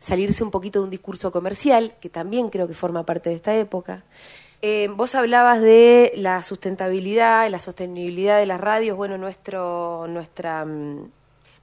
[0.00, 3.54] salirse un poquito de un discurso comercial, que también creo que forma parte de esta
[3.54, 4.02] época.
[4.62, 8.96] Eh, vos hablabas de la sustentabilidad, la sostenibilidad de las radios.
[8.96, 10.66] Bueno, nuestro, nuestra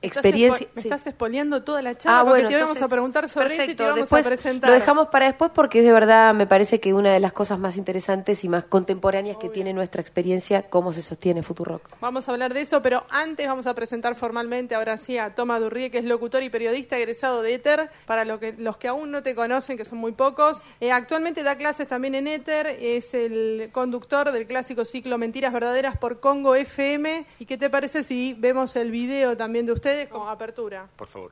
[0.04, 0.68] experiencia.
[0.76, 3.56] Me estás expoliando toda la charla Ah, porque bueno, te entonces, a preguntar sobre eso
[3.56, 3.84] y te perfecto.
[3.84, 4.70] vamos Después a presentar.
[4.70, 7.60] Lo dejamos para después porque es de verdad, me parece que una de las cosas
[7.60, 11.90] más interesantes y más contemporáneas que tiene nuestra experiencia, cómo se sostiene Futurock.
[12.02, 15.60] Vamos a hablar de eso, pero antes vamos a presentar formalmente, ahora sí, a Toma
[15.60, 17.90] Durrie, que es locutor y periodista egresado de Éter.
[18.06, 21.44] Para lo que, los que aún no te conocen, que son muy pocos, Eh, actualmente
[21.44, 26.56] da clases también en Éter, es el conductor del clásico ciclo Mentiras Verdaderas por Congo
[26.56, 27.26] FM.
[27.40, 30.88] ¿Y qué te parece si vemos el video también de ustedes como apertura?
[30.96, 31.32] Por favor.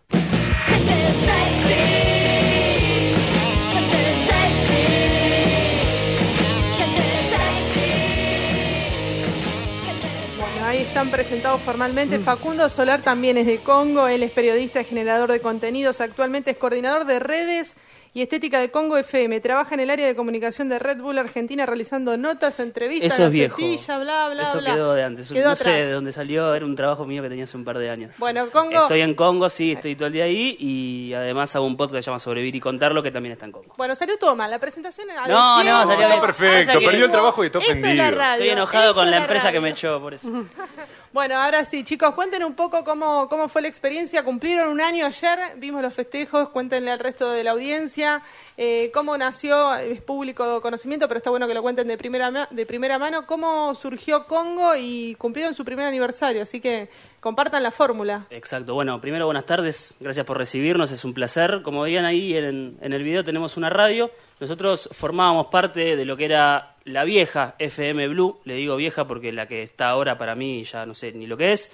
[10.37, 12.19] Bueno, ahí están presentados formalmente.
[12.19, 16.57] Facundo Solar también es de Congo, él es periodista y generador de contenidos, actualmente es
[16.57, 17.75] coordinador de redes
[18.13, 19.39] y estética de Congo FM.
[19.39, 23.31] Trabaja en el área de comunicación de Red Bull Argentina realizando notas, entrevistas, Eso es
[23.31, 23.55] viejo.
[23.57, 24.73] gacetilla, bla, bla, Eso bla.
[24.73, 25.31] quedó de antes.
[25.31, 25.75] Quedó no sé atrás.
[25.85, 28.13] de dónde salió, era un trabajo mío que tenía hace un par de años.
[28.17, 28.81] Bueno, Congo.
[28.81, 32.01] Estoy en Congo, sí, estoy todo el día ahí y además hago un podcast que
[32.01, 33.73] se llama Sobrevivir y Contarlo que también está en Congo.
[33.77, 35.09] Bueno, salió Toma, la presentación.
[35.11, 36.19] a No, no, salió Está bien.
[36.21, 38.11] perfecto, que- perdió el trabajo y está Esto es la ofendido.
[38.17, 39.57] radio, Estoy enojado esto con la empresa radio.
[39.57, 40.27] que me echó por eso.
[41.13, 44.23] Bueno, ahora sí, chicos, cuenten un poco cómo, cómo fue la experiencia.
[44.23, 48.23] Cumplieron un año ayer, vimos los festejos, cuéntenle al resto de la audiencia
[48.63, 52.65] eh, cómo nació, es público conocimiento, pero está bueno que lo cuenten de primera, de
[52.67, 56.87] primera mano, cómo surgió Congo y cumplieron su primer aniversario, así que
[57.19, 58.27] compartan la fórmula.
[58.29, 58.75] Exacto.
[58.75, 61.63] Bueno, primero buenas tardes, gracias por recibirnos, es un placer.
[61.63, 64.11] Como veían ahí en, en el video tenemos una radio.
[64.39, 69.31] Nosotros formábamos parte de lo que era la vieja FM Blue, le digo vieja porque
[69.31, 71.71] la que está ahora para mí ya no sé ni lo que es.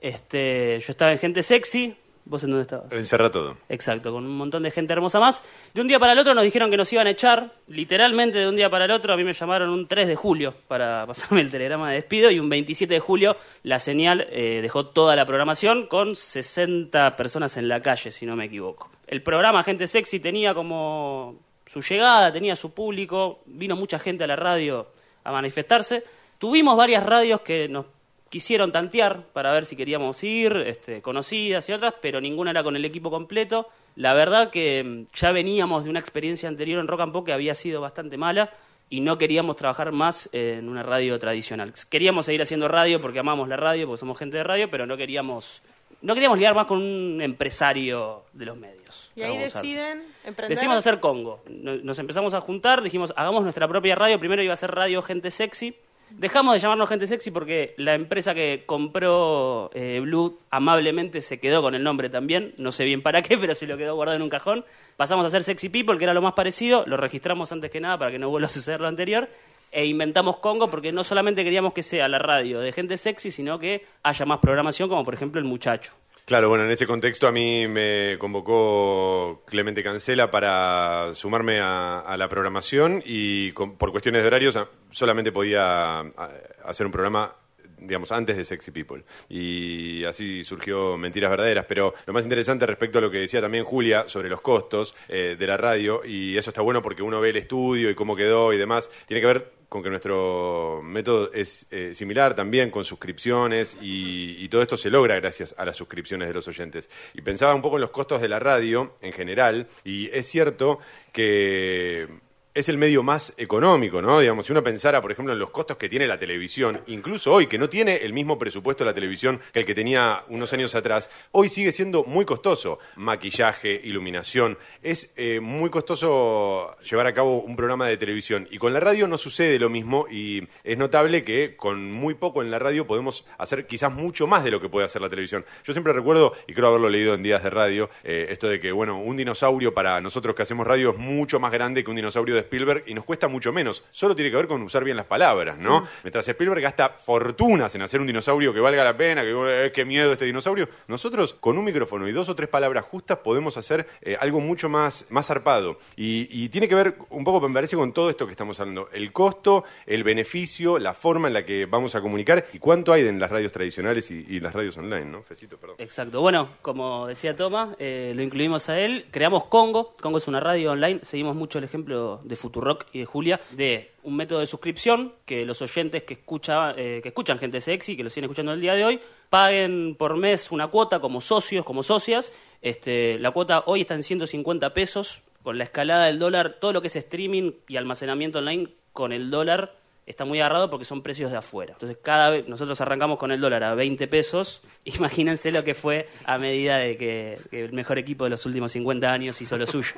[0.00, 2.92] Este, yo estaba en Gente Sexy, ¿vos en dónde estabas?
[2.92, 3.56] Encerra todo.
[3.68, 5.42] Exacto, con un montón de gente hermosa más.
[5.72, 8.48] De un día para el otro nos dijeron que nos iban a echar, literalmente de
[8.48, 9.12] un día para el otro.
[9.12, 12.38] A mí me llamaron un 3 de julio para pasarme el telegrama de despido y
[12.38, 17.68] un 27 de julio la señal eh, dejó toda la programación con 60 personas en
[17.68, 18.90] la calle, si no me equivoco.
[19.06, 24.26] El programa Gente Sexy tenía como su llegada, tenía su público, vino mucha gente a
[24.26, 24.88] la radio
[25.24, 26.04] a manifestarse.
[26.38, 27.86] Tuvimos varias radios que nos
[28.34, 32.74] quisieron tantear para ver si queríamos ir, este, conocidas y otras, pero ninguna era con
[32.74, 33.68] el equipo completo.
[33.94, 37.32] La verdad que mm, ya veníamos de una experiencia anterior en Rock and Pop que
[37.32, 38.50] había sido bastante mala
[38.90, 41.72] y no queríamos trabajar más en una radio tradicional.
[41.88, 44.96] Queríamos seguir haciendo radio porque amamos la radio, porque somos gente de radio, pero no
[44.96, 45.62] queríamos
[46.02, 49.12] no queríamos más con un empresario de los medios.
[49.16, 50.48] Y ahí deciden emprender.
[50.50, 51.42] Decidimos hacer Congo.
[51.48, 54.18] No- Nos empezamos a juntar, dijimos, hagamos nuestra propia radio.
[54.18, 55.74] Primero iba a ser Radio Gente Sexy.
[56.16, 61.60] Dejamos de llamarnos Gente Sexy porque la empresa que compró eh, Blue amablemente se quedó
[61.60, 62.54] con el nombre también.
[62.56, 64.64] No sé bien para qué, pero se lo quedó guardado en un cajón.
[64.96, 66.84] Pasamos a hacer Sexy People, que era lo más parecido.
[66.86, 69.28] Lo registramos antes que nada para que no vuelva a suceder lo anterior.
[69.72, 73.58] E inventamos Congo porque no solamente queríamos que sea la radio de gente sexy, sino
[73.58, 75.92] que haya más programación, como por ejemplo El Muchacho.
[76.26, 82.28] Claro, bueno, en ese contexto a mí me convocó Clemente Cancela para sumarme a, la
[82.30, 86.30] programación y con- por cuestiones de horarios a- solamente podía a-
[86.64, 87.34] hacer un programa
[87.78, 89.04] digamos, antes de Sexy People.
[89.28, 91.66] Y así surgió Mentiras Verdaderas.
[91.68, 95.36] Pero lo más interesante respecto a lo que decía también Julia sobre los costos eh,
[95.38, 98.52] de la radio, y eso está bueno porque uno ve el estudio y cómo quedó
[98.52, 103.76] y demás, tiene que ver con que nuestro método es eh, similar también con suscripciones
[103.82, 106.88] y, y todo esto se logra gracias a las suscripciones de los oyentes.
[107.12, 110.78] Y pensaba un poco en los costos de la radio en general y es cierto
[111.12, 112.06] que
[112.54, 114.20] es el medio más económico, ¿no?
[114.20, 117.48] Digamos, si uno pensara, por ejemplo, en los costos que tiene la televisión, incluso hoy,
[117.48, 121.10] que no tiene el mismo presupuesto la televisión que el que tenía unos años atrás,
[121.32, 122.78] hoy sigue siendo muy costoso.
[122.94, 124.56] Maquillaje, iluminación.
[124.84, 128.46] Es eh, muy costoso llevar a cabo un programa de televisión.
[128.52, 132.40] Y con la radio no sucede lo mismo y es notable que con muy poco
[132.40, 135.44] en la radio podemos hacer quizás mucho más de lo que puede hacer la televisión.
[135.64, 138.70] Yo siempre recuerdo, y creo haberlo leído en días de radio, eh, esto de que,
[138.70, 142.36] bueno, un dinosaurio para nosotros que hacemos radio es mucho más grande que un dinosaurio
[142.36, 143.84] de Spielberg y nos cuesta mucho menos.
[143.90, 145.86] Solo tiene que ver con usar bien las palabras, ¿no?
[146.02, 149.84] Mientras Spielberg gasta fortunas en hacer un dinosaurio que valga la pena, que eh, qué
[149.84, 153.86] miedo este dinosaurio, nosotros con un micrófono y dos o tres palabras justas podemos hacer
[154.00, 155.78] eh, algo mucho más, más zarpado.
[155.96, 158.88] Y, y tiene que ver un poco, me parece, con todo esto que estamos hablando.
[158.92, 163.06] El costo, el beneficio, la forma en la que vamos a comunicar y cuánto hay
[163.06, 165.22] en las radios tradicionales y, y las radios online, ¿no?
[165.22, 165.76] Fecito, perdón.
[165.78, 166.20] Exacto.
[166.20, 169.06] Bueno, como decía Toma, eh, lo incluimos a él.
[169.10, 169.94] Creamos Congo.
[170.00, 171.00] Congo es una radio online.
[171.02, 175.44] Seguimos mucho el ejemplo de Futurock y de Julia de un método de suscripción que
[175.44, 178.74] los oyentes que, escucha, eh, que escuchan gente sexy, que lo siguen escuchando el día
[178.74, 182.32] de hoy, paguen por mes una cuota como socios, como socias.
[182.62, 185.22] Este, la cuota hoy está en 150 pesos.
[185.42, 189.30] Con la escalada del dólar, todo lo que es streaming y almacenamiento online con el
[189.30, 189.74] dólar
[190.06, 191.72] está muy agarrado porque son precios de afuera.
[191.72, 196.08] Entonces, cada vez nosotros arrancamos con el dólar a 20 pesos, imagínense lo que fue
[196.24, 199.66] a medida de que, que el mejor equipo de los últimos 50 años hizo lo
[199.66, 199.92] suyo.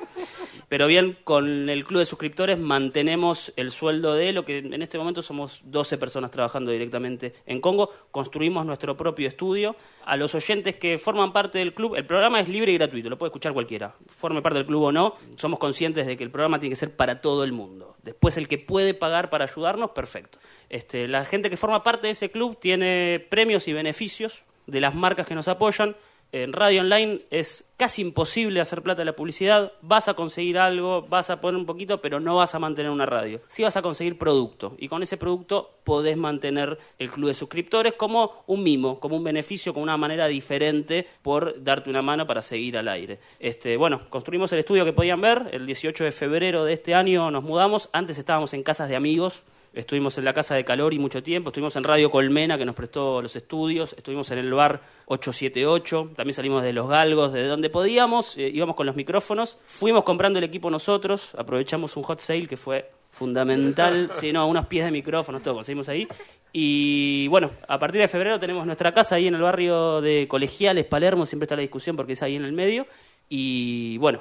[0.69, 4.99] Pero bien, con el club de suscriptores mantenemos el sueldo de lo que en este
[4.99, 7.91] momento somos 12 personas trabajando directamente en Congo.
[8.11, 9.77] Construimos nuestro propio estudio.
[10.05, 13.17] A los oyentes que forman parte del club, el programa es libre y gratuito, lo
[13.17, 13.95] puede escuchar cualquiera.
[14.09, 16.97] Forme parte del club o no, somos conscientes de que el programa tiene que ser
[16.97, 17.97] para todo el mundo.
[18.03, 20.39] Después, el que puede pagar para ayudarnos, perfecto.
[20.69, 24.95] Este, la gente que forma parte de ese club tiene premios y beneficios de las
[24.97, 25.97] marcas que nos apoyan
[26.33, 29.73] en radio online es casi imposible hacer plata de la publicidad.
[29.81, 33.07] Vas a conseguir algo, vas a poner un poquito, pero no vas a mantener una
[33.07, 33.41] radio.
[33.47, 34.75] Sí vas a conseguir producto.
[34.79, 39.25] Y con ese producto podés mantener el club de suscriptores como un mimo, como un
[39.25, 43.19] beneficio, como una manera diferente por darte una mano para seguir al aire.
[43.39, 45.49] Este, bueno, construimos el estudio que podían ver.
[45.53, 47.89] El 18 de febrero de este año nos mudamos.
[47.93, 49.43] Antes estábamos en casas de amigos
[49.77, 52.75] Estuvimos en la Casa de Calor y mucho tiempo, estuvimos en Radio Colmena, que nos
[52.75, 57.69] prestó los estudios, estuvimos en el bar 878, también salimos de Los Galgos, de donde
[57.69, 62.47] podíamos, eh, íbamos con los micrófonos, fuimos comprando el equipo nosotros, aprovechamos un hot sale
[62.47, 66.09] que fue fundamental, sí, no, unos pies de micrófonos, todo, conseguimos ahí.
[66.55, 70.87] Y bueno, a partir de febrero tenemos nuestra casa ahí en el barrio de Colegiales,
[70.87, 72.87] Palermo, siempre está la discusión porque es ahí en el medio.
[73.29, 74.21] Y bueno,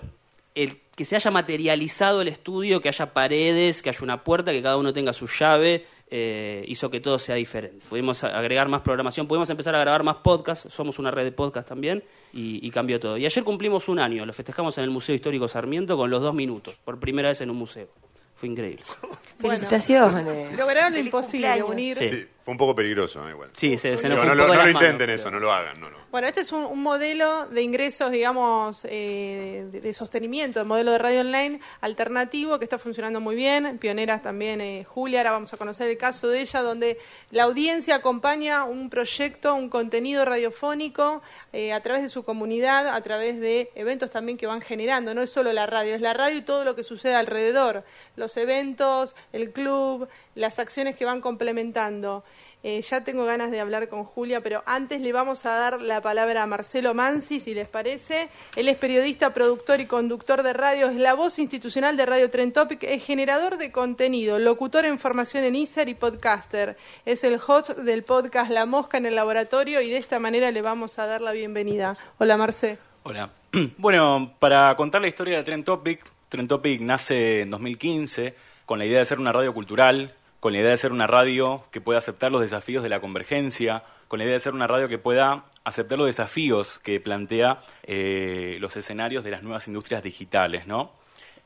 [0.55, 4.61] el que se haya materializado el estudio, que haya paredes, que haya una puerta, que
[4.63, 7.85] cada uno tenga su llave, eh, hizo que todo sea diferente.
[7.89, 11.67] Pudimos agregar más programación, pudimos empezar a grabar más podcasts, somos una red de podcasts
[11.67, 13.17] también, y, y, cambió todo.
[13.17, 16.33] Y ayer cumplimos un año, lo festejamos en el Museo Histórico Sarmiento con los dos
[16.33, 17.89] minutos, por primera vez en un museo.
[18.35, 18.83] Fue increíble.
[19.39, 20.55] Felicitaciones.
[20.57, 21.97] Lograron lo imposible, unir.
[21.97, 23.49] Sí, fue un poco peligroso, igual.
[23.53, 24.81] Sí, se, se nos Digo, fue no, un lo- poco no de lo las manos,
[24.83, 25.97] intenten pero- eso, no lo hagan, no, no.
[26.15, 31.19] Bueno, este es un, modelo de ingresos, digamos, eh, de, sostenimiento, de modelo de radio
[31.19, 33.77] online alternativo que está funcionando muy bien.
[33.79, 36.97] Pioneras también eh, Julia, ahora vamos a conocer el caso de ella, donde
[37.31, 43.01] la audiencia acompaña un proyecto, un contenido radiofónico eh, a través de su comunidad, a
[43.01, 45.13] través de eventos también que van generando.
[45.13, 47.83] No es solo la radio, es la radio y todo lo que sucede alrededor.
[48.15, 52.23] Los eventos, el club, las acciones que van complementando.
[52.63, 56.01] Eh, ya tengo ganas de hablar con Julia, pero antes le vamos a dar la
[56.01, 58.29] palabra a Marcelo Mansi, si les parece.
[58.55, 62.53] Él es periodista, productor y conductor de radio, es la voz institucional de Radio Trend
[62.53, 66.77] Topic, es generador de contenido, locutor en formación en ISER y podcaster.
[67.05, 70.61] Es el host del podcast La Mosca en el Laboratorio y de esta manera le
[70.61, 71.97] vamos a dar la bienvenida.
[72.17, 72.77] Hola, Marce.
[73.03, 73.29] Hola.
[73.77, 78.85] Bueno, para contar la historia de Trend Topic, Trend Topic nace en 2015 con la
[78.85, 80.13] idea de ser una radio cultural,
[80.45, 83.83] con la idea de ser una radio que pueda aceptar los desafíos de la convergencia,
[84.07, 88.57] con la idea de ser una radio que pueda aceptar los desafíos que plantea eh,
[88.59, 90.91] los escenarios de las nuevas industrias digitales, ¿no?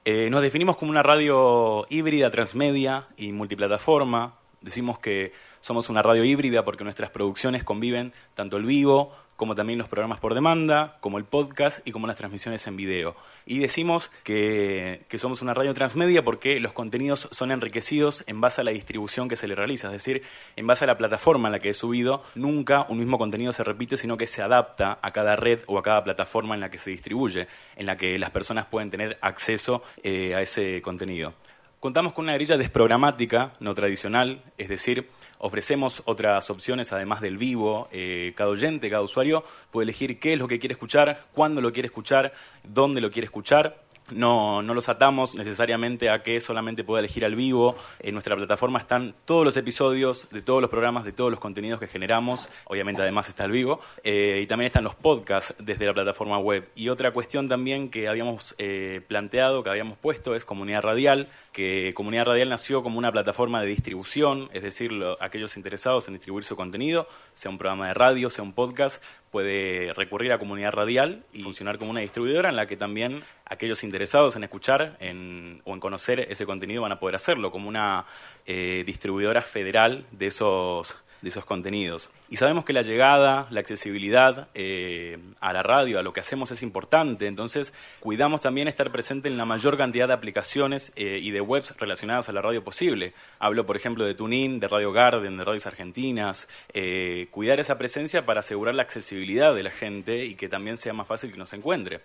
[0.04, 4.34] Eh, nos definimos como una radio híbrida, transmedia y multiplataforma.
[4.60, 5.32] Decimos que
[5.62, 10.20] somos una radio híbrida porque nuestras producciones conviven tanto el vivo como también los programas
[10.20, 13.16] por demanda, como el podcast y como las transmisiones en video.
[13.46, 18.60] Y decimos que, que somos una radio transmedia porque los contenidos son enriquecidos en base
[18.60, 20.24] a la distribución que se le realiza, es decir,
[20.58, 23.64] en base a la plataforma en la que he subido, nunca un mismo contenido se
[23.64, 26.78] repite, sino que se adapta a cada red o a cada plataforma en la que
[26.78, 27.48] se distribuye,
[27.78, 31.34] en la que las personas pueden tener acceso eh, a ese contenido.
[31.80, 35.08] Contamos con una grilla desprogramática, no tradicional, es decir,
[35.40, 37.88] ofrecemos otras opciones además del vivo.
[37.92, 41.74] Eh, cada oyente, cada usuario puede elegir qué es lo que quiere escuchar, cuándo lo
[41.74, 43.89] quiere escuchar, dónde lo quiere escuchar.
[44.12, 47.76] No, no los atamos necesariamente a que solamente pueda elegir al vivo.
[48.00, 51.80] En nuestra plataforma están todos los episodios de todos los programas, de todos los contenidos
[51.80, 52.50] que generamos.
[52.66, 53.80] Obviamente además está el vivo.
[54.04, 56.70] Eh, y también están los podcasts desde la plataforma web.
[56.76, 61.94] Y otra cuestión también que habíamos eh, planteado, que habíamos puesto, es Comunidad Radial, que
[61.94, 66.44] Comunidad Radial nació como una plataforma de distribución, es decir, lo- aquellos interesados en distribuir
[66.46, 71.24] su contenido, sea un programa de radio, sea un podcast, puede recurrir a Comunidad Radial
[71.34, 73.99] y funcionar como una distribuidora en la que también aquellos interesados
[74.36, 78.06] en escuchar en- o en conocer ese contenido van a poder hacerlo, como una
[78.46, 82.10] eh, distribuidora federal de esos de esos contenidos.
[82.30, 86.50] Y sabemos que la llegada, la accesibilidad eh, a la radio, a lo que hacemos
[86.52, 91.32] es importante, entonces cuidamos también estar presente en la mayor cantidad de aplicaciones eh, y
[91.32, 93.14] de webs relacionadas a la radio posible.
[93.38, 96.48] Hablo, por ejemplo, de TuneIn, de Radio Garden, de Radios Argentinas.
[96.74, 100.94] eh, cuidar esa presencia para asegurar la accesibilidad de la gente y que también sea
[100.94, 102.00] más fácil que nos encuentre.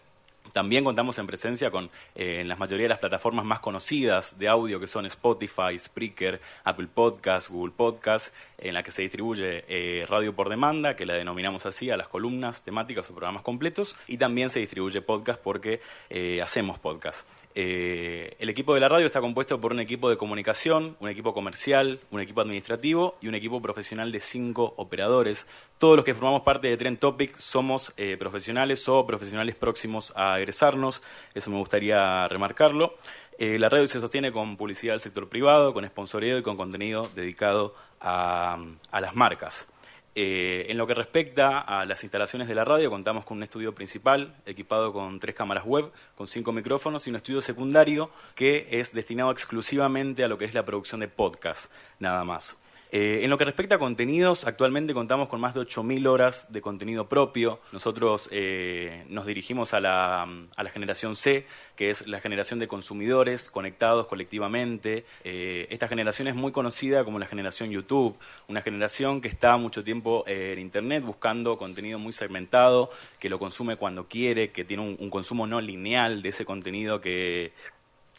[0.55, 4.79] También contamos en presencia con eh, la mayoría de las plataformas más conocidas de audio
[4.79, 10.33] que son Spotify, Spreaker, Apple Podcasts, Google Podcasts, en la que se distribuye eh, radio
[10.33, 14.49] por demanda, que la denominamos así a las columnas temáticas o programas completos, y también
[14.49, 17.27] se distribuye podcast porque eh, hacemos podcast.
[17.57, 21.33] Eh, el equipo de la radio está compuesto por un equipo de comunicación, un equipo
[21.33, 25.47] comercial, un equipo administrativo y un equipo profesional de cinco operadores.
[25.79, 30.39] Todos los que formamos parte de Trend Topic somos eh, profesionales o profesionales próximos a
[30.39, 31.01] egresarnos,
[31.35, 32.97] eso me gustaría remarcarlo.
[33.39, 37.09] Eh, la radio se sostiene con publicidad del sector privado, con sponsoreo y con contenido
[37.15, 38.59] dedicado a
[38.93, 39.67] las marcas.
[40.17, 43.75] Eh, en lo que respecta a las instalaciones de la radio, contamos con un estudio
[43.75, 48.93] principal equipado con tres cámaras web, con cinco micrófonos y un estudio secundario que es
[48.93, 52.57] destinado exclusivamente a lo que es la producción de podcast, nada más.
[52.97, 56.63] Eh, en lo que respecta a contenidos, actualmente contamos con más de 8.000 horas de
[56.63, 57.59] contenido propio.
[57.73, 62.69] Nosotros eh, nos dirigimos a la, a la, generación C, que es la generación de
[62.69, 65.05] consumidores conectados colectivamente.
[65.25, 68.17] Eh, esta generación es muy conocida como la generación YouTube,
[68.47, 73.75] una generación que está mucho tiempo en Internet buscando contenido muy segmentado, que lo consume
[73.75, 77.55] cuando quiere, que tiene un, un consumo no lineal de ese contenido que,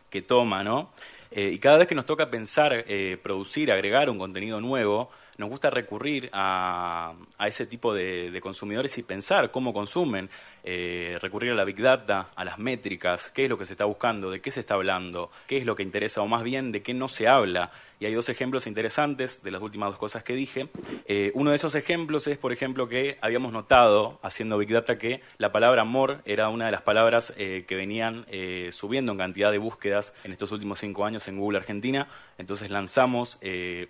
[0.09, 0.91] que toma, ¿no?
[1.37, 5.49] Eh, y cada vez que nos toca pensar, eh, producir, agregar un contenido nuevo, nos
[5.49, 7.13] gusta recurrir a,
[7.45, 10.29] ese tipo de, consumidores y pensar cómo consumen,
[10.67, 13.85] eh, recurrir a la big data, a las métricas, qué es lo que se está
[13.85, 16.81] buscando, de qué se está hablando, qué es lo que interesa o más bien de
[16.81, 17.71] qué no se habla.
[17.99, 20.67] Y hay dos ejemplos interesantes de las últimas dos cosas que dije.
[21.05, 25.21] Eh, uno de esos ejemplos es, por ejemplo, que habíamos notado, haciendo Big Data, que
[25.37, 28.25] la palabra amor era una de las palabras eh, que venían
[28.71, 32.09] subiendo en cantidad de búsquedas en estos últimos cinco años en Google Argentina.
[32.37, 33.37] Entonces lanzamos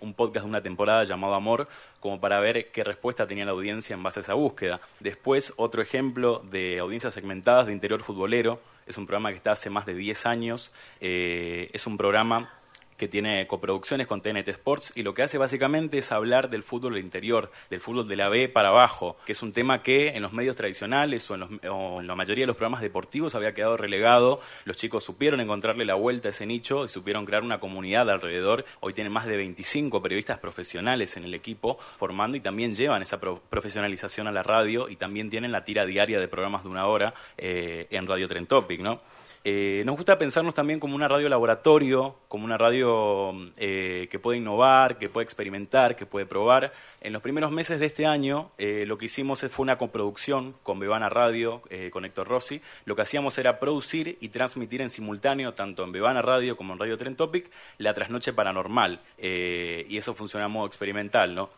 [0.00, 1.68] un podcast de una temporada llamado Amor,
[2.06, 4.80] como para ver qué respuesta tenía la audiencia en base a esa búsqueda.
[5.00, 9.70] Después, otro ejemplo de audiencias segmentadas de interior futbolero, es un programa que está hace
[9.70, 12.54] más de 10 años, eh, es un programa
[12.96, 16.98] que tiene coproducciones con TNT Sports y lo que hace básicamente es hablar del fútbol
[16.98, 20.32] interior, del fútbol de la B para abajo, que es un tema que en los
[20.32, 24.40] medios tradicionales o en, la mayoría de los programas deportivos había quedado relegado.
[24.64, 28.64] Los chicos supieron encontrarle la vuelta a ese nicho y supieron crear una comunidad alrededor.
[28.80, 33.20] Hoy tienen más de 25 periodistas profesionales en el equipo formando y también llevan esa
[33.20, 37.14] profesionalización a la radio y también tienen la tira diaria de programas de una hora
[37.36, 39.00] eh, en Radio Trend Topic, ¿no?
[39.48, 44.38] Eh, nos gusta pensarnos también como una radio laboratorio, como una radio eh, que puede
[44.38, 46.72] innovar, que puede experimentar, que puede probar.
[47.06, 50.80] En los primeros meses de este año, eh, lo que hicimos fue una coproducción con
[50.80, 52.60] Bebana Radio, con Héctor Rossi.
[52.84, 56.80] Lo que hacíamos era producir y transmitir en simultáneo, tanto en Bebana Radio como en
[56.80, 57.48] Radio Tren Topic,
[57.78, 59.02] la trasnoche paranormal.
[59.18, 61.32] y eso funciona a modo experimental.
[61.32, 61.50] ¿no?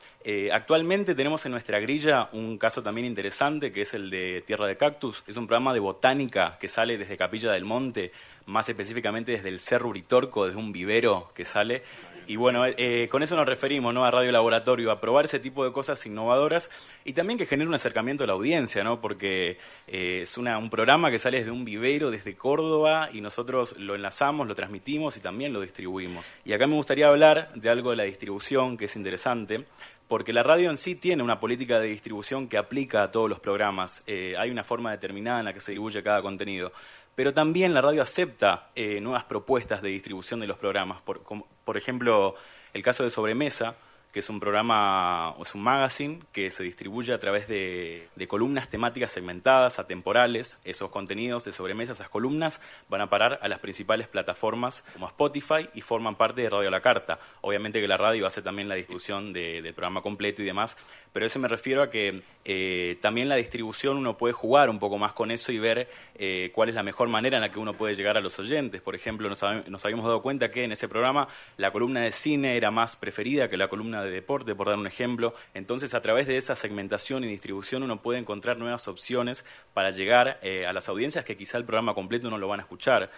[0.53, 4.77] actualmente tenemos en nuestra grilla un caso también interesante, que es el de Tierra de
[4.77, 5.25] Cactus.
[5.27, 8.13] Es un programa de botánica que sale desde Capilla del Monte
[8.49, 11.83] más específicamente desde el Cerro Uritorco, desde un vivero que sale.
[12.29, 14.05] Y bueno, eh, con eso nos referimos ¿no?
[14.05, 16.71] a Radio Laboratorio, a probar ese tipo de cosas innovadoras
[17.03, 19.01] y también que genere un acercamiento a la audiencia, ¿no?
[19.01, 19.57] porque
[19.87, 23.95] eh, es una, un programa que sale desde un vivero, desde Córdoba, y nosotros lo
[23.95, 26.31] enlazamos, lo transmitimos y también lo distribuimos.
[26.45, 29.65] Y acá me gustaría hablar de algo de la distribución que es interesante,
[30.09, 33.39] porque la radio en sí tiene una política de distribución que aplica a todos los
[33.39, 34.03] programas.
[34.07, 36.73] Eh, hay una forma determinada en la que se distribuye cada contenido
[37.19, 41.01] pero también la radio acepta eh, nuevas propuestas de distribución de los programas.
[41.01, 41.21] Por,
[41.65, 42.37] por ejemplo,
[42.73, 43.75] el caso de Sobremesa,
[44.13, 49.13] que es un programa, es un magazine que se distribuye a través de, columnas temáticas
[49.13, 50.59] segmentadas, atemporales.
[50.65, 55.69] Esos contenidos de sobremesa, esas columnas, van a parar a las principales plataformas como Spotify
[55.75, 57.19] y forman parte de Radio La Carta.
[57.43, 60.77] Obviamente que la radio hace también la distribución del programa completo y demás,
[61.13, 64.99] pero eso me refiero a que eh, también la distribución uno puede jugar un poco
[64.99, 67.75] más con eso y ver eh, cuál es la mejor manera en la que uno
[67.75, 68.81] puede llegar a los oyentes.
[68.81, 72.57] Por ejemplo, nos, nos habíamos dado cuenta que en ese programa la columna de cine
[72.57, 75.35] era más preferida que la columna de deporte, por dar un ejemplo.
[75.55, 79.45] Entonces, a través de esa segmentación y distribución uno puede encontrar nuevas opciones
[79.75, 82.63] para llegar eh, a las audiencias que quizá el programa completo no lo van a
[82.63, 83.11] escuchar.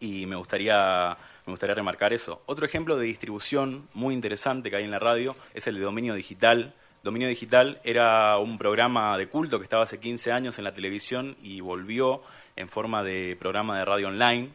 [0.00, 1.16] Y me gustaría,
[1.46, 2.42] me gustaría remarcar eso.
[2.46, 6.14] Otro ejemplo de distribución muy interesante que hay en la radio es el de dominio
[6.14, 6.74] digital.
[7.02, 11.36] Dominio Digital era un programa de culto que estaba hace 15 años en la televisión
[11.42, 12.22] y volvió
[12.54, 14.50] en forma de programa de radio online.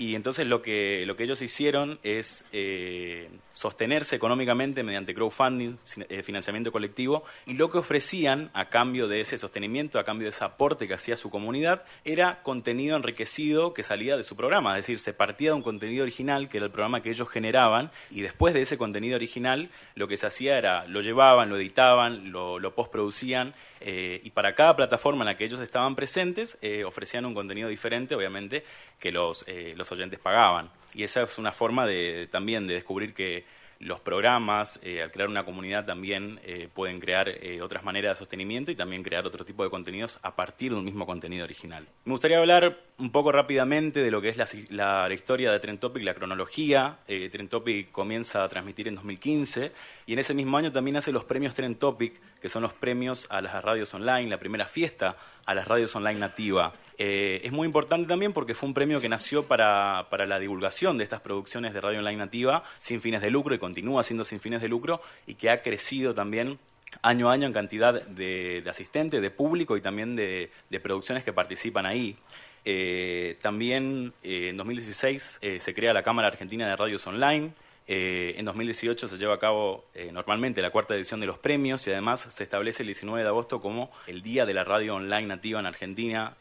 [0.00, 5.76] Y entonces lo que, lo que ellos hicieron es eh, sostenerse económicamente mediante crowdfunding,
[6.08, 10.30] eh, financiamiento colectivo, y lo que ofrecían a cambio de ese sostenimiento, a cambio de
[10.30, 14.86] ese aporte que hacía su comunidad, era contenido enriquecido que salía de su programa, es
[14.86, 18.22] decir, se partía de un contenido original, que era el programa que ellos generaban, y
[18.22, 22.58] después de ese contenido original lo que se hacía era, lo llevaban, lo editaban, lo,
[22.58, 23.52] lo postproducían,
[23.82, 26.56] eh, y para cada plataforma en la que ellos estaban presentes,
[26.86, 28.64] ofrecían un contenido diferente, obviamente,
[28.98, 29.44] que los,
[29.76, 30.70] los oyentes pagaban.
[30.94, 33.44] Y esa es una forma de, también de descubrir que
[33.80, 38.18] los programas, eh, al crear una comunidad también eh, pueden crear eh, otras maneras de
[38.18, 41.88] sostenimiento y también crear otro tipo de contenidos a partir de un mismo contenido original.
[42.04, 45.80] Me gustaría hablar un poco rápidamente de lo que es la, la- historia de Trend
[45.80, 46.98] Topic, la cronología.
[47.08, 49.72] Eh, Trend Topic comienza a transmitir en 2015
[50.06, 53.26] y en ese mismo año también hace los premios Trend Topic, que son los premios
[53.30, 56.72] a las radios online, la primera fiesta a las radios online nativa.
[56.98, 60.98] Eh, es muy importante también porque fue un premio que nació para, para la divulgación
[60.98, 64.38] de estas producciones de radio online nativa sin fines de lucro y continúa siendo sin
[64.40, 66.58] fines de lucro y que ha crecido también
[67.02, 71.24] año a año en cantidad de, de asistentes, de público y también de, de producciones
[71.24, 72.16] que participan ahí.
[72.64, 77.52] Eh, también eh, en 2016 eh, se crea la Cámara Argentina de Radios Online.
[77.92, 82.20] En 2018 se lleva a cabo normalmente la cuarta edición de los premios y además
[82.20, 85.66] se establece el 19 de agosto como el Día de la Radio Online Nativa en
[85.66, 86.36] Argentina.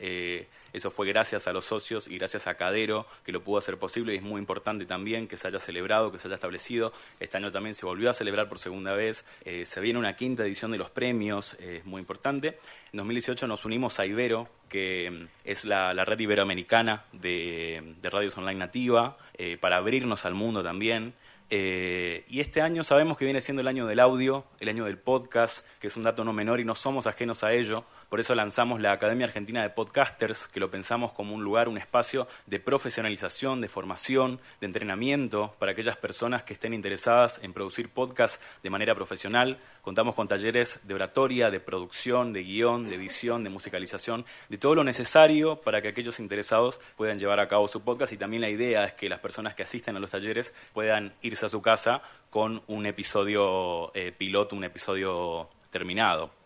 [0.73, 4.13] Eso fue gracias a los socios y gracias a Cadero que lo pudo hacer posible
[4.13, 6.93] y es muy importante también que se haya celebrado, que se haya establecido.
[7.19, 9.25] Este año también se volvió a celebrar por segunda vez.
[9.45, 12.59] Eh, se viene una quinta edición de los premios, eh, es muy importante.
[12.91, 18.37] En 2018 nos unimos a Ibero, que mm, es la, red iberoamericana de, de radios
[18.37, 21.13] online nativa, eh, para abrirnos al mundo también.
[21.51, 25.65] Y este año sabemos que viene siendo el año del audio, el año del podcast,
[25.79, 27.85] que es un dato no menor y no somos ajenos a ello.
[28.09, 31.77] Por eso lanzamos la Academia Argentina de Podcasters, que lo pensamos como un lugar, un
[31.77, 37.89] espacio de profesionalización, de formación, de entrenamiento para aquellas personas que estén interesadas en producir
[37.89, 39.59] podcasts de manera profesional.
[39.83, 44.73] Contamos con talleres de oratoria, de producción, de guion, de edición, de musicalización, de todo
[44.73, 48.49] lo necesario para que aquellos interesados puedan llevar a cabo su podcast y también la
[48.49, 52.01] idea es que las personas que asisten a los talleres puedan irse a su casa
[52.31, 56.38] con un episodio eh, piloto, un episodio terminado.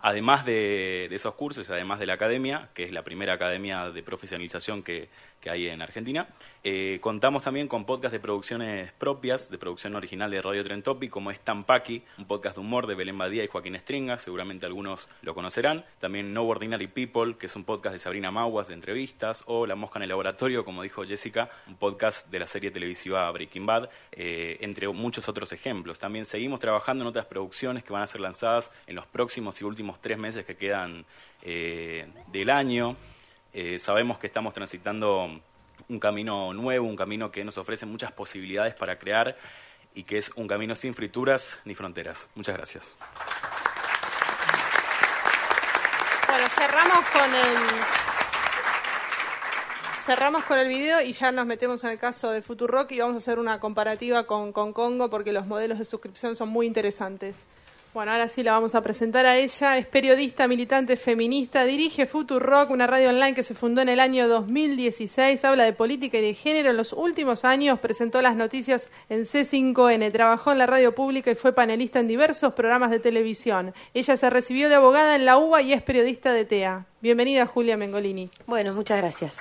[0.00, 4.02] Además de, de esos cursos, además de la academia, que es la primera academia de
[4.02, 5.10] profesionalización que,
[5.40, 6.28] que hay en Argentina,
[6.62, 11.10] eh, contamos también con podcast de producciones propias, de producción original de Radio Tren Topic,
[11.10, 15.08] como es Tampaki, un podcast de humor de Belén Badía y Joaquín Stringa, seguramente algunos
[15.22, 15.84] lo conocerán.
[15.98, 19.74] También No Ordinary People, que es un podcast de Sabrina Maguas de entrevistas, o La
[19.74, 23.88] Mosca en el Laboratorio, como dijo Jessica, un podcast de la serie televisiva Breaking Bad,
[24.12, 25.98] eh, entre muchos otros ejemplos.
[25.98, 29.64] También seguimos trabajando en otras producciones que van a ser lanzadas en los próximos y
[29.64, 31.06] últimos tres meses que quedan
[31.42, 32.96] eh, del año.
[33.52, 35.28] Eh, sabemos que estamos transitando
[35.88, 39.36] un camino nuevo, un camino que nos ofrece muchas posibilidades para crear
[39.94, 42.28] y que es un camino sin frituras ni fronteras.
[42.34, 42.94] Muchas gracias.
[46.28, 47.56] Bueno, cerramos con el.
[50.04, 53.14] Cerramos con el video y ya nos metemos en el caso de Futurock y vamos
[53.14, 57.44] a hacer una comparativa con, con Congo porque los modelos de suscripción son muy interesantes.
[57.92, 59.76] Bueno, ahora sí la vamos a presentar a ella.
[59.76, 64.28] Es periodista, militante feminista, dirige Futurock, una radio online que se fundó en el año
[64.28, 65.44] 2016.
[65.44, 66.70] Habla de política y de género.
[66.70, 70.12] En los últimos años presentó las noticias en C5N.
[70.12, 73.74] Trabajó en la radio pública y fue panelista en diversos programas de televisión.
[73.92, 76.86] Ella se recibió de abogada en la UBA y es periodista de TEA.
[77.00, 78.30] Bienvenida, Julia Mengolini.
[78.46, 79.38] Bueno, muchas gracias.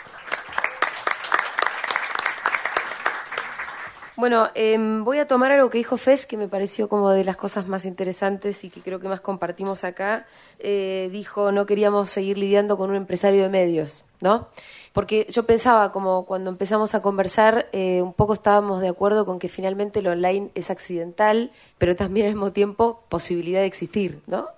[4.19, 7.37] Bueno, em, voy a tomar algo que dijo Fez, que me pareció como de las
[7.37, 10.25] cosas más interesantes y que creo que más compartimos acá.
[10.59, 14.49] Eh, dijo, no queríamos seguir lidiando con un empresario de medios, ¿no?
[14.91, 19.39] Porque yo pensaba, como cuando empezamos a conversar, eh, un poco estábamos de acuerdo con
[19.39, 24.49] que finalmente lo online es accidental, pero también al mismo tiempo posibilidad de existir, ¿no?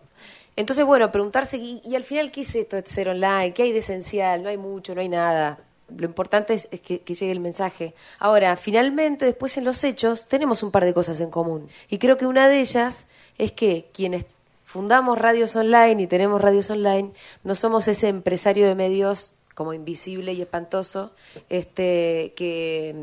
[0.56, 3.54] Entonces, bueno, preguntarse, ¿y, y al final qué es esto de ser online?
[3.54, 4.42] ¿Qué hay de esencial?
[4.42, 5.60] No hay mucho, no hay nada.
[5.98, 7.94] Lo importante es, que, que llegue el mensaje.
[8.20, 11.70] Ahora, finalmente, después en los hechos, tenemos un par de cosas en común.
[11.90, 13.06] Y creo que una de ellas
[13.38, 14.26] es que quienes
[14.66, 17.12] fundamos radios online y tenemos radios online,
[17.44, 21.12] no somos ese empresario de medios como invisible y espantoso,
[21.50, 22.96] este, que,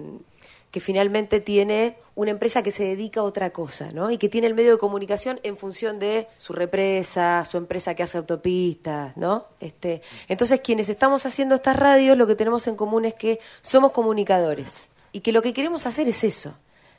[0.71, 4.11] que finalmente tiene una empresa que se dedica a otra cosa, ¿no?
[4.11, 8.03] Y que tiene el medio de comunicación en función de su represa, su empresa que
[8.03, 9.47] hace autopistas, ¿no?
[9.61, 13.93] Este, entonces, quienes estamos haciendo estas radios, lo que tenemos en común es que somos
[13.93, 16.55] comunicadores y que lo que queremos hacer es eso.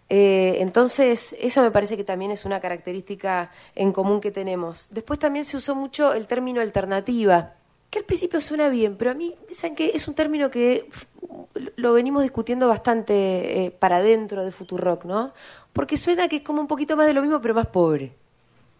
[0.09, 4.87] Eh, entonces, eso me parece que también es una característica en común que tenemos.
[4.89, 7.55] Después también se usó mucho el término alternativa,
[7.89, 10.89] que al principio suena bien, pero a mí, ¿saben que Es un término que
[11.75, 15.33] lo venimos discutiendo bastante eh, para dentro de Futurock, ¿no?
[15.73, 18.13] Porque suena que es como un poquito más de lo mismo, pero más pobre.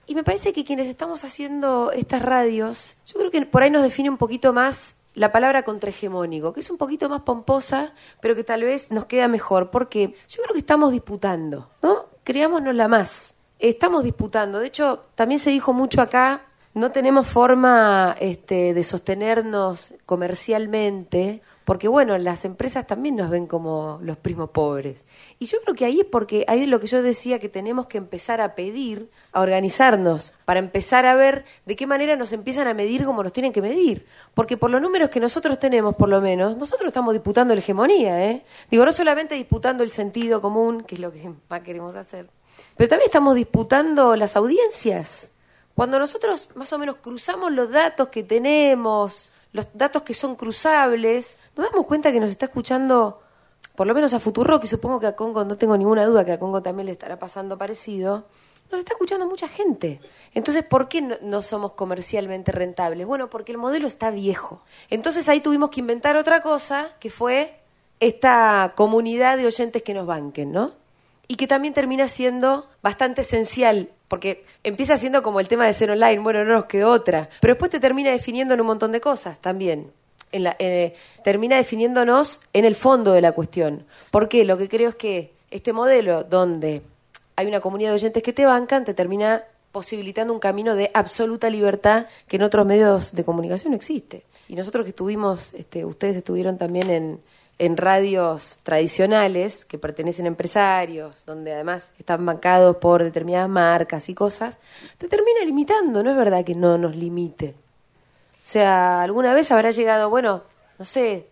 [0.05, 3.83] Y me parece que quienes estamos haciendo estas radios, yo creo que por ahí nos
[3.83, 8.43] define un poquito más la palabra contrahegemónico, que es un poquito más pomposa, pero que
[8.43, 12.05] tal vez nos queda mejor, porque yo creo que estamos disputando, ¿no?
[12.23, 13.35] Creámonos la más.
[13.59, 14.59] Estamos disputando.
[14.59, 16.43] De hecho, también se dijo mucho acá,
[16.73, 23.99] no tenemos forma este, de sostenernos comercialmente porque bueno, las empresas también nos ven como
[24.01, 25.05] los primos pobres.
[25.37, 27.85] Y yo creo que ahí es porque ahí es lo que yo decía que tenemos
[27.85, 32.67] que empezar a pedir, a organizarnos, para empezar a ver de qué manera nos empiezan
[32.67, 34.07] a medir como nos tienen que medir.
[34.33, 38.31] Porque por los números que nosotros tenemos, por lo menos, nosotros estamos disputando la hegemonía,
[38.31, 38.43] ¿eh?
[38.71, 42.31] Digo, no solamente disputando el sentido común, que es lo que más queremos hacer,
[42.75, 45.33] pero también estamos disputando las audiencias.
[45.79, 51.37] Cuando nosotros más o menos cruzamos los datos que tenemos, los datos que son cruzables,
[51.55, 53.21] nos damos cuenta que nos está escuchando
[53.77, 56.33] por lo menos a Futuro, que supongo que a Congo, no tengo ninguna duda que
[56.33, 58.25] a Congo también le estará pasando parecido,
[58.69, 60.01] nos está escuchando mucha gente.
[60.33, 63.07] Entonces, ¿por qué no, somos comercialmente rentables?
[63.07, 64.61] Bueno, porque el modelo está viejo.
[64.89, 67.57] Entonces ahí tuvimos que inventar otra cosa, que fue
[68.01, 70.73] esta comunidad de oyentes que nos banquen, ¿no?
[71.29, 75.91] Y que también termina siendo bastante esencial, porque empieza siendo como el tema de ser
[75.91, 78.99] online, bueno, no nos quedó otra, pero después te termina definiendo en un montón de
[78.99, 79.93] cosas también
[80.31, 83.85] eh, termina definiéndonos en el fondo de la cuestión.
[84.11, 86.81] Porque lo que creo es que este modelo donde
[87.35, 91.49] hay una comunidad de oyentes que te bancan, te termina posibilitando un camino de absoluta
[91.49, 94.23] libertad que en otros medios de comunicación no existe.
[94.47, 97.19] Y nosotros que estuvimos, este, ustedes estuvieron también en,
[97.59, 104.15] en radios tradicionales que pertenecen a empresarios, donde además están bancados por determinadas marcas y
[104.15, 104.57] cosas,
[104.97, 107.49] te termina limitando, no es verdad que no nos limite.
[107.49, 110.43] O sea, alguna vez habrá llegado, bueno,
[110.79, 111.27] no sé,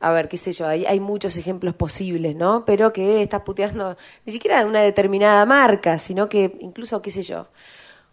[0.00, 2.64] a ver, qué sé yo, hay, hay muchos ejemplos posibles, ¿no?
[2.64, 7.22] Pero que estás puteando ni siquiera de una determinada marca, sino que incluso, qué sé
[7.22, 7.48] yo,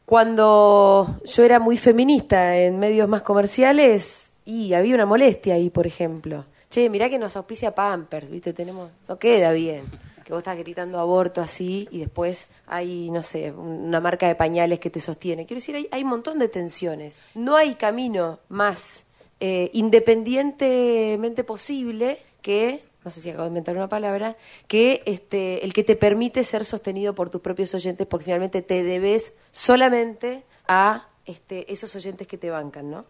[0.06, 5.88] cuando yo era muy feminista en medios más comerciales y había una molestia ahí, por
[5.88, 6.44] ejemplo.
[6.72, 8.54] Che, mirá que nos auspicia Pampers, ¿viste?
[8.54, 9.84] Tenemos, no queda bien
[10.24, 14.80] que vos estás gritando aborto así y después hay, no sé, una marca de pañales
[14.80, 15.46] que te sostiene.
[15.46, 17.18] Quiero decir, hay, hay un montón de tensiones.
[17.36, 19.04] No hay camino más
[19.42, 25.74] eh, independientemente posible que no sé si acabo de inventar una palabra, que este, el
[25.74, 31.10] que te permite ser sostenido por tus propios oyentes, porque finalmente te debes solamente a
[31.26, 33.06] este, esos oyentes que te bancan, ¿no?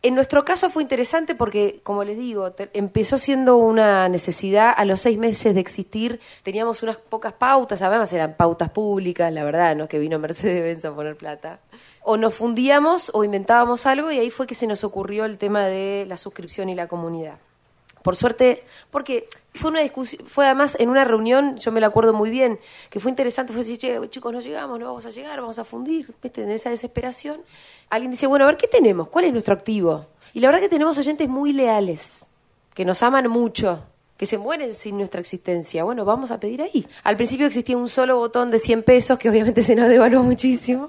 [0.00, 4.72] En nuestro caso fue interesante porque, como les digo, empezó siendo una necesidad.
[4.76, 9.42] A los seis meses de existir teníamos unas pocas pautas, además eran pautas públicas, la
[9.42, 9.88] verdad, ¿no?
[9.88, 11.58] Que vino Mercedes-Benz a poner plata.
[12.02, 15.66] O nos fundíamos o inventábamos algo y ahí fue que se nos ocurrió el tema
[15.66, 17.38] de la suscripción y la comunidad.
[18.02, 22.12] Por suerte, porque fue una discusión, fue además en una reunión, yo me la acuerdo
[22.12, 22.58] muy bien,
[22.90, 25.64] que fue interesante, fue decir, che, chicos, no llegamos, no vamos a llegar, vamos a
[25.64, 26.14] fundir.
[26.22, 27.40] En esa desesperación.
[27.90, 29.08] Alguien dice, bueno, a ver, ¿qué tenemos?
[29.08, 30.06] ¿Cuál es nuestro activo?
[30.34, 32.26] Y la verdad que tenemos oyentes muy leales,
[32.74, 33.82] que nos aman mucho,
[34.16, 35.84] que se mueren sin nuestra existencia.
[35.84, 36.86] Bueno, vamos a pedir ahí.
[37.04, 40.86] Al principio existía un solo botón de 100 pesos, que obviamente se nos devaluó muchísimo.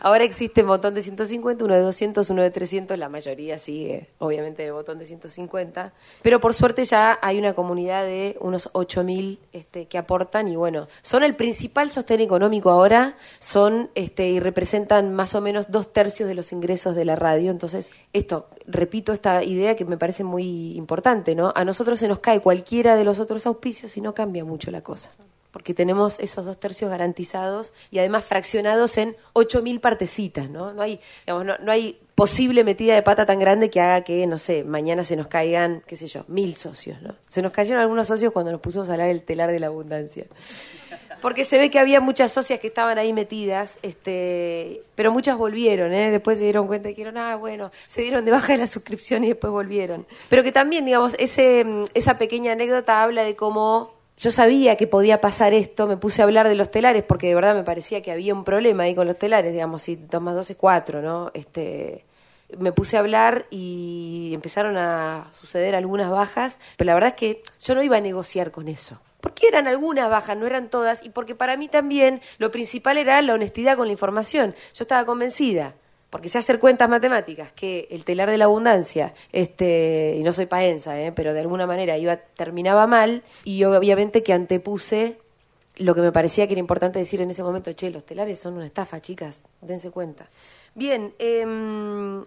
[0.00, 4.08] Ahora existe un botón de 150, uno de 200, uno de 300, la mayoría sigue,
[4.18, 5.92] obviamente, el botón de 150.
[6.22, 10.88] Pero por suerte ya hay una comunidad de unos 8.000 este, que aportan y bueno,
[11.02, 16.28] son el principal sostén económico ahora, son este, y representan más o menos dos tercios
[16.28, 17.50] de los ingresos de la radio.
[17.50, 21.52] Entonces, esto, repito esta idea que me parece muy importante, ¿no?
[21.54, 24.82] A nosotros se nos cae cualquiera de los otros auspicios y no cambia mucho la
[24.82, 25.10] cosa
[25.56, 30.74] porque tenemos esos dos tercios garantizados y además fraccionados en 8.000 partecitas, ¿no?
[30.74, 34.36] No hay, digamos, no, hay posible metida de pata tan grande que haga que, no
[34.36, 37.14] sé, mañana se nos caigan, qué sé yo, mil socios, ¿no?
[37.26, 40.26] Se nos cayeron algunos socios cuando nos pusimos a hablar el telar de la abundancia.
[41.22, 45.90] Porque se ve que había muchas socias que estaban ahí metidas, este, pero muchas volvieron,
[45.94, 46.10] ¿eh?
[46.10, 49.24] Después se dieron cuenta y dijeron, ah, bueno, se dieron de baja de la suscripción
[49.24, 50.06] y después volvieron.
[50.28, 55.20] Pero que también, digamos, ese, esa pequeña anécdota habla de cómo yo sabía que podía
[55.20, 58.10] pasar esto, me puse a hablar de los telares porque de verdad me parecía que
[58.10, 61.30] había un problema ahí con los telares, digamos, si dos más dos es cuatro, ¿no?
[61.34, 62.04] Este,
[62.58, 67.42] me puse a hablar y empezaron a suceder algunas bajas, pero la verdad es que
[67.60, 68.98] yo no iba a negociar con eso.
[69.20, 73.20] Porque eran algunas bajas, no eran todas, y porque para mí también lo principal era
[73.22, 74.54] la honestidad con la información.
[74.72, 75.74] Yo estaba convencida
[76.16, 80.46] porque sé hacer cuentas matemáticas, que el telar de la abundancia, este, y no soy
[80.46, 81.12] paenza, ¿eh?
[81.12, 85.18] pero de alguna manera iba, terminaba mal, y obviamente que antepuse
[85.76, 88.54] lo que me parecía que era importante decir en ese momento, che, los telares son
[88.54, 90.26] una estafa, chicas, dense cuenta.
[90.74, 92.24] Bien, em,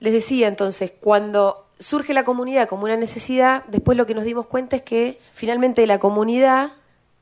[0.00, 4.46] les decía entonces, cuando surge la comunidad como una necesidad, después lo que nos dimos
[4.46, 6.72] cuenta es que finalmente la comunidad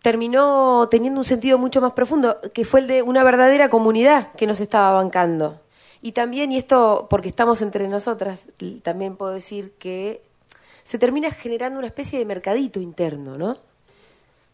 [0.03, 4.47] terminó teniendo un sentido mucho más profundo, que fue el de una verdadera comunidad que
[4.47, 5.64] nos estaba bancando.
[6.05, 8.47] Y también, y esto porque estamos entre nosotras,
[8.83, 10.21] también puedo decir que
[10.83, 13.57] se termina generando una especie de mercadito interno, ¿no?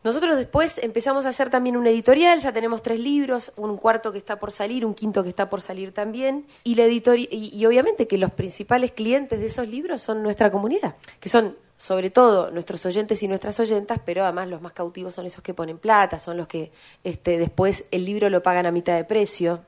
[0.05, 4.19] Nosotros después empezamos a hacer también una editorial, ya tenemos tres libros, un cuarto que
[4.19, 8.17] está por salir, un quinto que está por salir también, y la y obviamente que
[8.17, 13.25] los principales clientes de esos libros son nuestra comunidad, que son sobre todo nuestros oyentes
[13.25, 16.47] y nuestras oyentas, pero además los más cautivos son esos que ponen plata, son los
[16.47, 16.71] que
[17.03, 19.65] este, después el libro lo pagan a mitad de precio.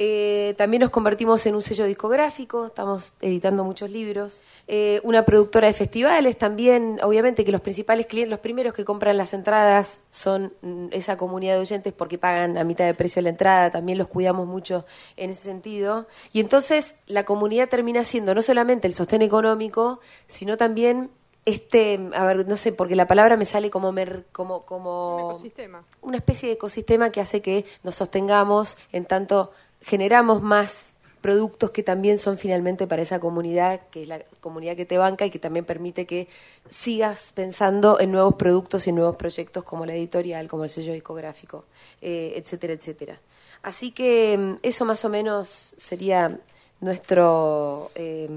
[0.00, 4.42] Eh, también nos convertimos en un sello discográfico, estamos editando muchos libros.
[4.68, 9.16] Eh, una productora de festivales también, obviamente que los principales clientes, los primeros que compran
[9.16, 13.30] las entradas son mm, esa comunidad de oyentes porque pagan a mitad de precio la
[13.30, 14.86] entrada, también los cuidamos mucho
[15.16, 16.06] en ese sentido.
[16.32, 21.10] Y entonces la comunidad termina siendo no solamente el sostén económico, sino también
[21.44, 25.30] este, a ver, no sé, porque la palabra me sale como mer, como como Un
[25.30, 25.84] ecosistema.
[26.02, 29.50] una especie de ecosistema que hace que nos sostengamos en tanto
[29.88, 34.84] generamos más productos que también son finalmente para esa comunidad, que es la comunidad que
[34.84, 36.28] te banca y que también permite que
[36.68, 41.64] sigas pensando en nuevos productos y nuevos proyectos como la editorial, como el sello discográfico,
[42.00, 43.18] eh, etcétera, etcétera.
[43.62, 46.38] Así que mm, eso más o menos sería
[46.80, 48.28] nuestro eh,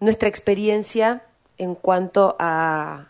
[0.00, 1.22] nuestra experiencia
[1.58, 3.08] en cuanto a,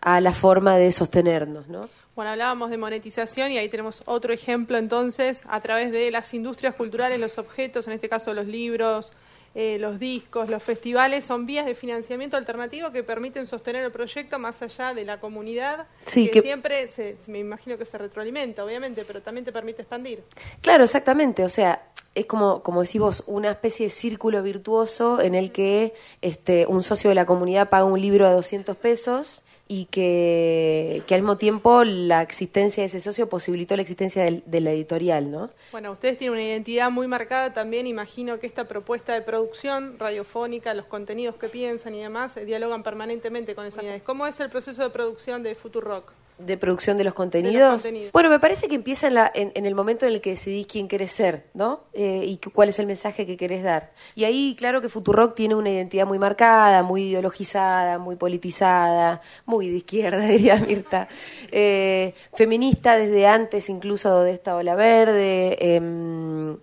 [0.00, 1.88] a la forma de sostenernos, ¿no?
[2.16, 6.74] Bueno, hablábamos de monetización y ahí tenemos otro ejemplo entonces a través de las industrias
[6.74, 9.10] culturales, los objetos, en este caso los libros,
[9.56, 14.38] eh, los discos, los festivales, son vías de financiamiento alternativo que permiten sostener el proyecto
[14.38, 18.64] más allá de la comunidad, Sí, que, que- siempre, se, me imagino que se retroalimenta,
[18.64, 20.22] obviamente, pero también te permite expandir.
[20.60, 21.44] Claro, exactamente.
[21.44, 21.86] O sea,
[22.16, 26.82] es como, como decís vos, una especie de círculo virtuoso en el que este, un
[26.82, 29.42] socio de la comunidad paga un libro a 200 pesos
[29.76, 34.42] y que, que al mismo tiempo la existencia de ese socio posibilitó la existencia del-
[34.46, 35.50] de la editorial, ¿no?
[35.72, 37.86] Bueno, ustedes tienen una identidad muy marcada también.
[37.88, 43.54] Imagino que esta propuesta de producción radiofónica, los contenidos que piensan y demás, dialogan permanentemente
[43.56, 44.02] con esas unidades.
[44.02, 46.12] ¿Cómo es el proceso de producción de Futurock?
[46.38, 47.74] De producción de los contenidos.
[47.82, 48.12] contenidos.
[48.12, 50.66] Bueno, me parece que empieza en, la- en- en el momento en el que decidís
[50.66, 51.84] quién querés ser, ¿no?
[51.92, 53.92] Eh, y cu- cuál es el mensaje que querés dar.
[54.16, 59.68] Y ahí, claro que Futurock tiene una identidad muy marcada, muy ideologizada, muy politizada, muy
[59.68, 61.08] de izquierda, diría Mirta.
[61.52, 65.56] Eh, feminista desde antes incluso de esta ola verde.
[65.76, 66.56] em,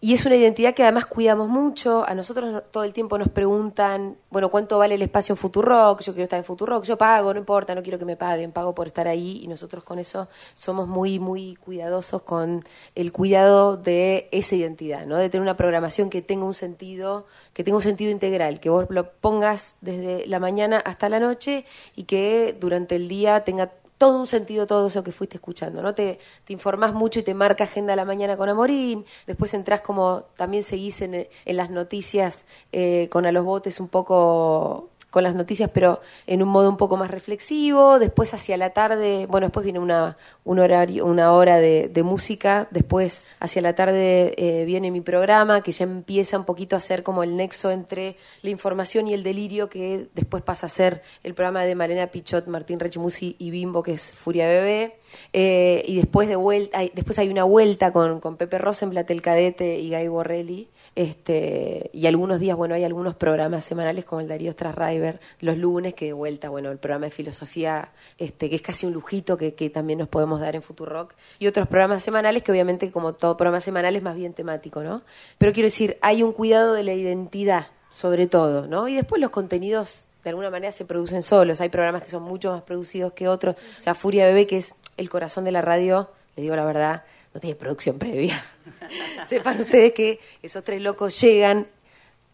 [0.00, 2.04] y es una identidad que además cuidamos mucho.
[2.06, 6.02] A nosotros no- todo el tiempo nos preguntan, bueno, ¿cuánto vale el espacio en Futurock?
[6.02, 8.74] Yo quiero estar en Futurock, yo pago, no importa, no quiero que me paguen, pago
[8.74, 9.40] por estar ahí.
[9.42, 12.62] Y nosotros con eso somos muy, muy cuidadosos con
[12.94, 15.16] el cuidado de esa identidad, ¿no?
[15.16, 18.86] De tener una programación que tenga un sentido, que tenga un sentido integral, que vos
[18.90, 24.18] lo pongas desde la mañana hasta la noche y que durante el día tenga todo
[24.18, 25.94] un sentido todo eso que fuiste escuchando, ¿no?
[25.94, 29.80] Te, te informás mucho y te marca agenda a la mañana con Amorín, después entrás
[29.80, 35.22] como, también seguís en, en las noticias eh, con a los botes un poco con
[35.22, 39.46] las noticias, pero en un modo un poco más reflexivo, después hacia la tarde, bueno,
[39.46, 44.90] después viene una, un horario, una hora de, música, después hacia la tarde eh, viene
[44.90, 49.08] mi programa, que ya empieza un poquito a ser como el nexo entre la información
[49.08, 53.36] y el delirio, que después pasa a ser el programa de Malena Pichot, Martín Rechimusi
[53.38, 54.98] y Bimbo, que es Furia Bebé,
[55.32, 59.22] eh, y después de vuelta, hay, después hay una vuelta con, con Pepe Rosenblatt, el
[59.22, 64.28] cadete, y Guy Borrelli, este, y algunos días, bueno, hay algunos programas semanales como el
[64.28, 68.62] Darío Strasriver, los lunes, que de vuelta, bueno, el programa de filosofía, este, que es
[68.62, 72.42] casi un lujito que, que también nos podemos dar en Futurock, y otros programas semanales
[72.42, 75.02] que obviamente, como todo programa semanal, es más bien temático, ¿no?
[75.36, 78.88] Pero quiero decir, hay un cuidado de la identidad, sobre todo, ¿no?
[78.88, 81.60] Y después los contenidos de alguna manera se producen solos.
[81.60, 83.54] Hay programas que son mucho más producidos que otros.
[83.78, 87.04] O sea, Furia Bebé, que es el corazón de la radio, le digo la verdad,
[87.36, 88.42] no tiene producción previa.
[89.26, 91.66] Sepan ustedes que esos tres locos llegan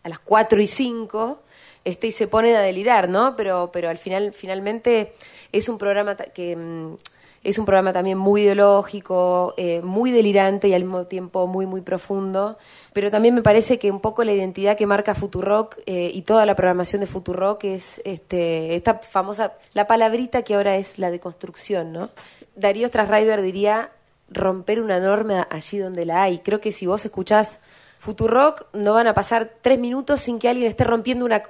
[0.05, 1.43] a las 4 y 5
[1.85, 3.35] este, y se ponen a delirar, ¿no?
[3.35, 5.15] Pero, pero al final, finalmente,
[5.51, 6.95] es un programa que mm,
[7.43, 11.81] es un programa también muy ideológico, eh, muy delirante y al mismo tiempo muy, muy
[11.81, 12.57] profundo.
[12.93, 16.47] Pero también me parece que un poco la identidad que marca Futurock eh, y toda
[16.47, 21.19] la programación de Futurock es este, esta famosa, la palabrita que ahora es la de
[21.19, 22.11] construcción, ¿no?
[22.55, 23.91] Darío Strasriver diría
[24.33, 26.39] romper una norma allí donde la hay.
[26.39, 27.61] Creo que si vos escuchás
[27.99, 31.43] Futurock no van a pasar tres minutos sin que alguien esté rompiendo una,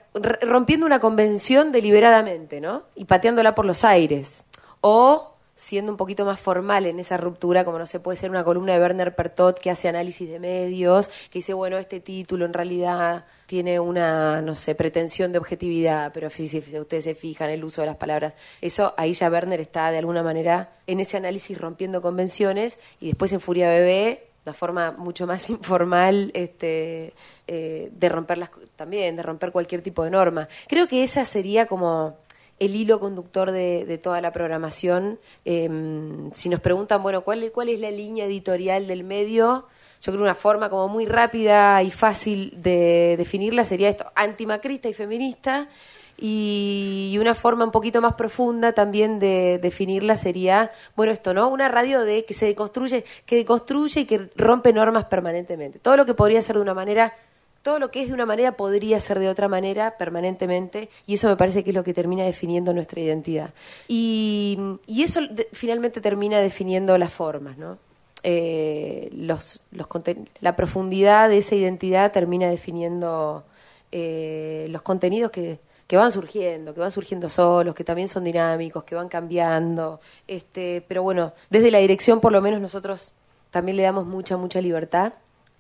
[0.43, 2.83] rompiendo una convención deliberadamente, ¿no?
[2.95, 4.45] Y pateándola por los aires.
[4.83, 5.32] O
[5.63, 8.75] siendo un poquito más formal en esa ruptura, como no se puede ser una columna
[8.75, 13.25] de Werner Pertot que hace análisis de medios, que dice, bueno, este título en realidad
[13.47, 17.81] tiene una, no sé, pretensión de objetividad, pero si, si- ustedes se fijan el uso
[17.81, 22.03] de las palabras, eso ahí ya Werner está de alguna manera en ese análisis rompiendo
[22.03, 27.13] convenciones y después en Furia Bebé una forma mucho más informal este,
[27.47, 30.49] eh, de romper las, también, de romper cualquier tipo de norma.
[30.67, 32.17] Creo que esa sería como
[32.65, 35.19] el hilo conductor de, toda la programación.
[35.45, 39.67] Em, si nos preguntan, bueno, ¿cuál, ¿cuál es la línea editorial del medio?
[40.01, 44.95] Yo creo una forma como muy rápida y fácil de definirla sería esto, antimacrista y
[44.95, 45.69] feminista.
[46.17, 51.49] Y una forma un poquito más profunda también de definirla sería, bueno, esto, ¿no?
[51.49, 55.81] Una radio de que se deconstruye, que deconstruye y que rompe normas permanentemente.
[55.81, 57.13] Todo lo que podría ser de una manera,
[57.63, 61.29] todo lo que es de una manera podría ser de otra manera permanentemente, y eso
[61.29, 63.51] me parece que es lo que termina definiendo nuestra identidad.
[63.89, 64.59] Y,
[64.89, 65.21] eso
[65.53, 67.79] finalmente termina definiendo las formas, ¿no?
[68.23, 69.11] eh,
[70.41, 73.45] la profundidad de esa identidad termina definiendo
[73.91, 78.85] eh, los contenidos que, que van surgiendo, que van surgiendo solos, que también son dinámicos,
[78.85, 80.01] que van cambiando.
[80.27, 83.13] Este, pero bueno, desde la dirección por lo menos nosotros
[83.51, 85.15] también le damos mucha, mucha libertad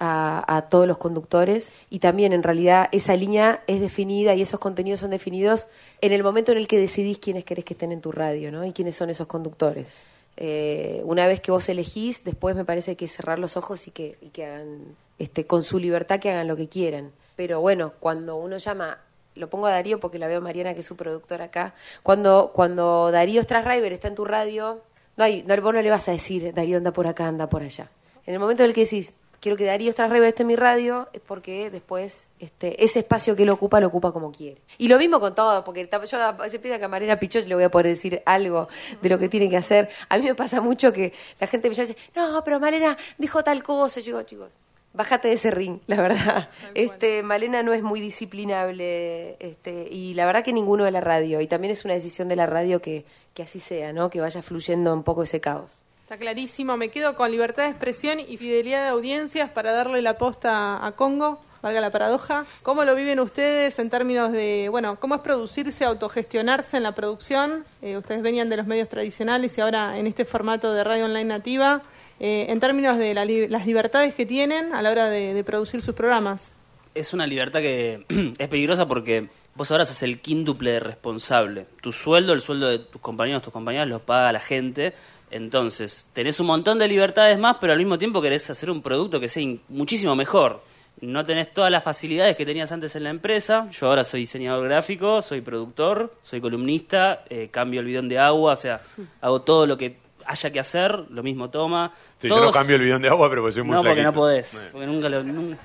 [0.05, 5.00] a, todos los conductores y también en realidad esa línea es definida y esos contenidos
[5.00, 5.68] son definidos
[6.00, 8.64] en el momento en el que decidís quiénes querés que estén en tu radio ¿no?
[8.64, 10.03] y quiénes son esos conductores.
[10.36, 14.16] Eh, una vez que vos elegís, después me parece que cerrar los ojos y que,
[14.32, 17.12] que hagan, este, con su libertad, que hagan lo que quieran.
[17.36, 18.98] Pero bueno, cuando uno llama,
[19.36, 22.50] lo pongo a Darío porque la veo a Mariana, que es su productora acá, cuando,
[22.53, 24.80] cuando Darío Strasriver está en tu radio,
[25.16, 27.62] no hay, no, vos no le vas a decir, Darío anda por acá, anda por
[27.62, 27.88] allá.
[28.26, 31.09] En el momento en el que decís, quiero que Darío Strasriver esté en mi radio,
[31.12, 34.62] es porque después este, ese espacio que él ocupa, lo ocupa como quiere.
[34.78, 37.64] Y lo mismo con todo, porque yo a- se pide a Camarera Pichot le voy
[37.64, 38.68] a poder decir algo
[39.03, 39.90] de lo que tiene que hacer.
[40.09, 42.97] A mí me pasa mucho que la gente me llama y dice, no, pero Malena
[43.18, 44.01] dijo tal cosa.
[44.01, 44.53] Yo digo, chicos,
[44.95, 46.49] bájate de ese ring, la verdad.
[46.74, 51.40] Este, Malena no es muy disciplinable este, y la verdad que ninguno de la radio.
[51.40, 54.11] Y también es una decisión de la radio que, que así sea, ¿no?
[54.11, 55.82] que vaya fluyendo un poco ese caos.
[56.12, 56.76] Está clarísimo.
[56.76, 60.92] Me quedo con libertad de expresión y fidelidad de audiencias para darle la posta a
[60.92, 62.44] Congo, valga la paradoja.
[62.62, 67.64] ¿Cómo lo viven ustedes en términos de, bueno, cómo es producirse, autogestionarse en la producción?
[67.80, 71.24] Eh, ustedes venían de los medios tradicionales y ahora en este formato de radio online
[71.24, 71.80] nativa.
[72.20, 73.14] Eh, en términos de
[73.48, 76.50] las libertades que tienen a la hora de, de producir sus programas.
[76.94, 78.04] es una libertad que
[78.38, 81.66] es peligrosa porque vos ahora sos el quíntuple de responsable.
[81.80, 84.94] Tu sueldo, el sueldo de tus compañeros, tus compañeras, los paga la gente.
[85.32, 89.18] Entonces, tenés un montón de libertades más, pero al mismo tiempo querés hacer un producto
[89.18, 90.62] que sea muchísimo mejor.
[91.00, 93.66] No tenés todas las facilidades que tenías antes en la empresa.
[93.70, 98.52] Yo ahora soy diseñador gráfico, soy productor, soy columnista, eh, cambio el bidón de agua,
[98.52, 98.82] o sea,
[99.22, 101.92] hago todo lo que haya que hacer, lo mismo toma.
[102.18, 104.12] Sí, yo no cambio el bidón de agua, pero porque soy muy no, porque no
[104.12, 104.68] podés.
[104.70, 105.56] Porque nunca, lo, nun-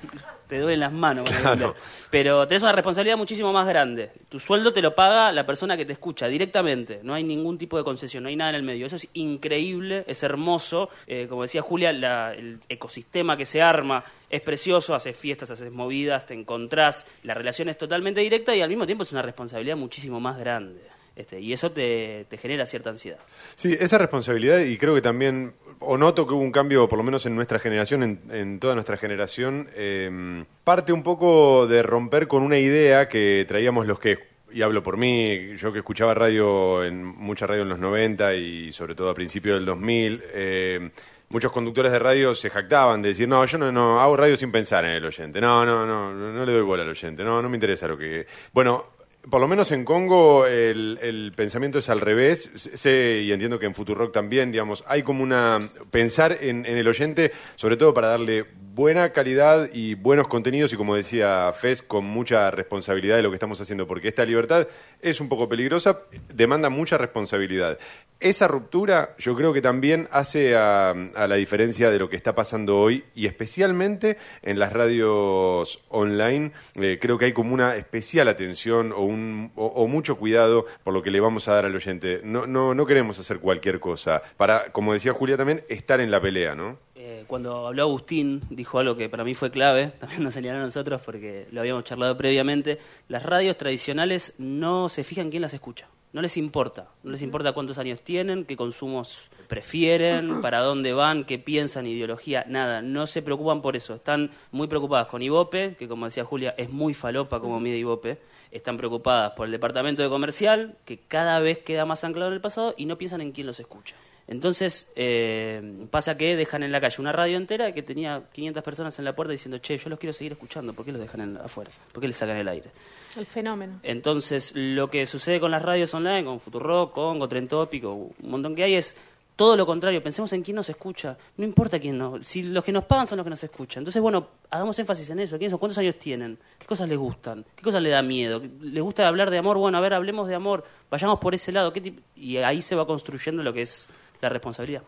[0.48, 1.30] te duelen las manos.
[1.42, 1.74] Claro.
[2.10, 4.10] Pero tenés una responsabilidad muchísimo más grande.
[4.28, 7.00] Tu sueldo te lo paga la persona que te escucha directamente.
[7.02, 8.86] No hay ningún tipo de concesión, no hay nada en el medio.
[8.86, 10.88] Eso es increíble, es hermoso.
[11.06, 14.94] Eh, como decía Julia, la- el ecosistema que se arma es precioso.
[14.94, 17.06] Haces fiestas, haces movidas, te encontrás.
[17.22, 20.80] La relación es totalmente directa y al mismo tiempo es una responsabilidad muchísimo más grande.
[21.18, 23.18] Este, y eso te, te genera cierta ansiedad.
[23.56, 27.02] Sí, esa responsabilidad y creo que también, o noto que hubo un cambio, por lo
[27.02, 32.28] menos en nuestra generación, en, en toda nuestra generación, eh, parte un poco de romper
[32.28, 36.84] con una idea que traíamos los que, y hablo por mí, yo que escuchaba radio,
[36.84, 40.90] en mucha radio en los 90 y sobre todo a principios del 2000, eh,
[41.30, 44.52] muchos conductores de radio se jactaban de decir, no, yo no, no hago radio sin
[44.52, 47.42] pensar en el oyente, no, no, no, no, no le doy bola al oyente, no,
[47.42, 48.24] no me interesa lo que...
[48.52, 48.97] Bueno,
[49.30, 52.50] por lo menos en Congo el, el pensamiento es al revés.
[52.54, 55.58] Sé y entiendo que en Futurock también, digamos, hay como una.
[55.90, 58.46] pensar en, en el oyente, sobre todo para darle
[58.78, 63.34] buena calidad y buenos contenidos, y como decía Fez, con mucha responsabilidad de lo que
[63.34, 64.68] estamos haciendo, porque esta libertad
[65.02, 66.02] es un poco peligrosa,
[66.32, 67.76] demanda mucha responsabilidad.
[68.20, 72.78] Esa ruptura yo creo que también hace a, la diferencia de lo que está pasando
[72.78, 78.92] hoy, y especialmente en las radios online, eh, creo que hay como una especial atención
[78.92, 82.20] o, un, o mucho cuidado por lo que le vamos a dar al oyente.
[82.22, 86.20] No, no, no queremos hacer cualquier cosa, para, como decía Julia también, estar en la
[86.20, 86.78] pelea, ¿no?
[87.10, 90.64] Eh, cuando habló Agustín, dijo algo que para mí fue clave, también nos señaló a
[90.64, 92.78] nosotros porque lo habíamos charlado previamente,
[93.08, 97.52] las radios tradicionales no se fijan quién las escucha, no les importa, no les importa
[97.52, 103.22] cuántos años tienen, qué consumos prefieren, para dónde van, qué piensan, ideología, nada, no se
[103.22, 107.40] preocupan por eso, están muy preocupadas con Ibope, que como decía Julia, es muy falopa
[107.40, 108.18] como mide Ibope,
[108.50, 112.42] están preocupadas por el departamento de comercial, que cada vez queda más anclado en el
[112.42, 113.96] pasado, y no piensan en quién los escucha.
[114.28, 118.98] Entonces, eh, pasa que dejan en la calle una radio entera que tenía 500 personas
[118.98, 121.36] en la puerta diciendo, che, yo los quiero seguir escuchando, ¿por qué los dejan en-
[121.38, 121.70] afuera?
[121.92, 122.70] ¿Por qué les sacan el aire?
[123.16, 123.80] El fenómeno.
[123.82, 128.54] Entonces, lo que sucede con las radios online, con Futurock, Congo, Tren Tópico, un montón
[128.54, 128.96] que hay, es
[129.34, 131.16] todo lo contrario, pensemos en quién nos escucha.
[131.36, 132.26] No importa quién nos.
[132.26, 133.82] Si los que nos pagan son los que nos escuchan.
[133.82, 135.38] Entonces, bueno, hagamos énfasis en eso.
[135.38, 135.60] ¿Quiénes son?
[135.60, 136.36] ¿Cuántos años tienen?
[136.58, 137.44] ¿Qué cosas les gustan?
[137.54, 138.42] ¿Qué cosas les da miedo?
[138.60, 139.56] ¿Les gusta hablar de amor?
[139.56, 140.64] Bueno, a ver, hablemos de amor.
[140.90, 141.72] Vayamos por ese lado.
[141.72, 143.88] ¿Qué Y ahí se va construyendo lo que es
[144.20, 144.82] la responsabilidad.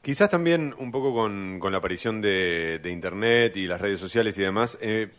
[0.00, 4.36] Quizás también un poco con, con la aparición de, de Internet y las redes sociales
[4.36, 5.10] y demás, eh,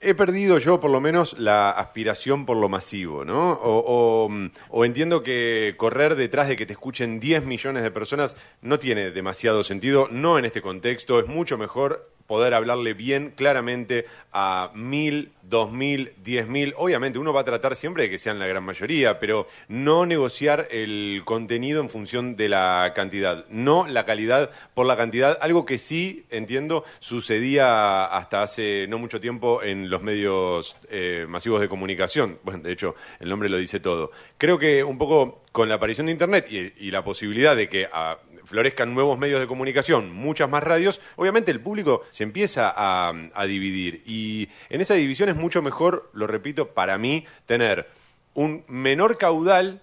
[0.00, 3.52] he perdido yo por lo menos la aspiración por lo masivo, ¿no?
[3.52, 4.28] O,
[4.70, 9.10] o, entiendo que correr detrás de que te escuchen 10 millones de personas no tiene
[9.10, 15.32] demasiado sentido, no en este contexto, es mucho mejor poder hablarle bien claramente a mil,
[15.42, 16.74] dos mil, diez mil.
[16.76, 20.68] Obviamente uno va a tratar siempre de que sean la gran mayoría, pero no negociar
[20.70, 25.76] el contenido en función de la cantidad, no la calidad por la cantidad, algo que
[25.78, 32.38] sí, entiendo, sucedía hasta hace no mucho tiempo en los medios eh, masivos de comunicación.
[32.44, 34.12] Bueno, de hecho, el nombre lo dice todo.
[34.38, 37.88] Creo que un poco con la aparición de Internet y, y la posibilidad de que...
[37.92, 43.46] ah, florezcan nuevos medios de comunicación, muchas más radios, obviamente el público se empieza a,
[43.46, 44.02] dividir.
[44.06, 47.88] Y en esa división es mucho mejor, lo repito, para mí, tener
[48.34, 49.82] un menor caudal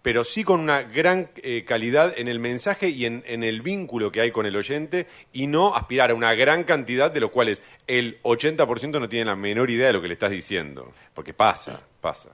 [0.00, 4.12] pero sí con una gran eh, calidad en el mensaje y en, en el vínculo
[4.12, 7.62] que hay con el oyente y no aspirar a una gran cantidad de los cuales
[7.86, 10.92] el 80% no tiene la menor idea de lo que le estás diciendo.
[11.12, 12.30] Porque pasa, pasa.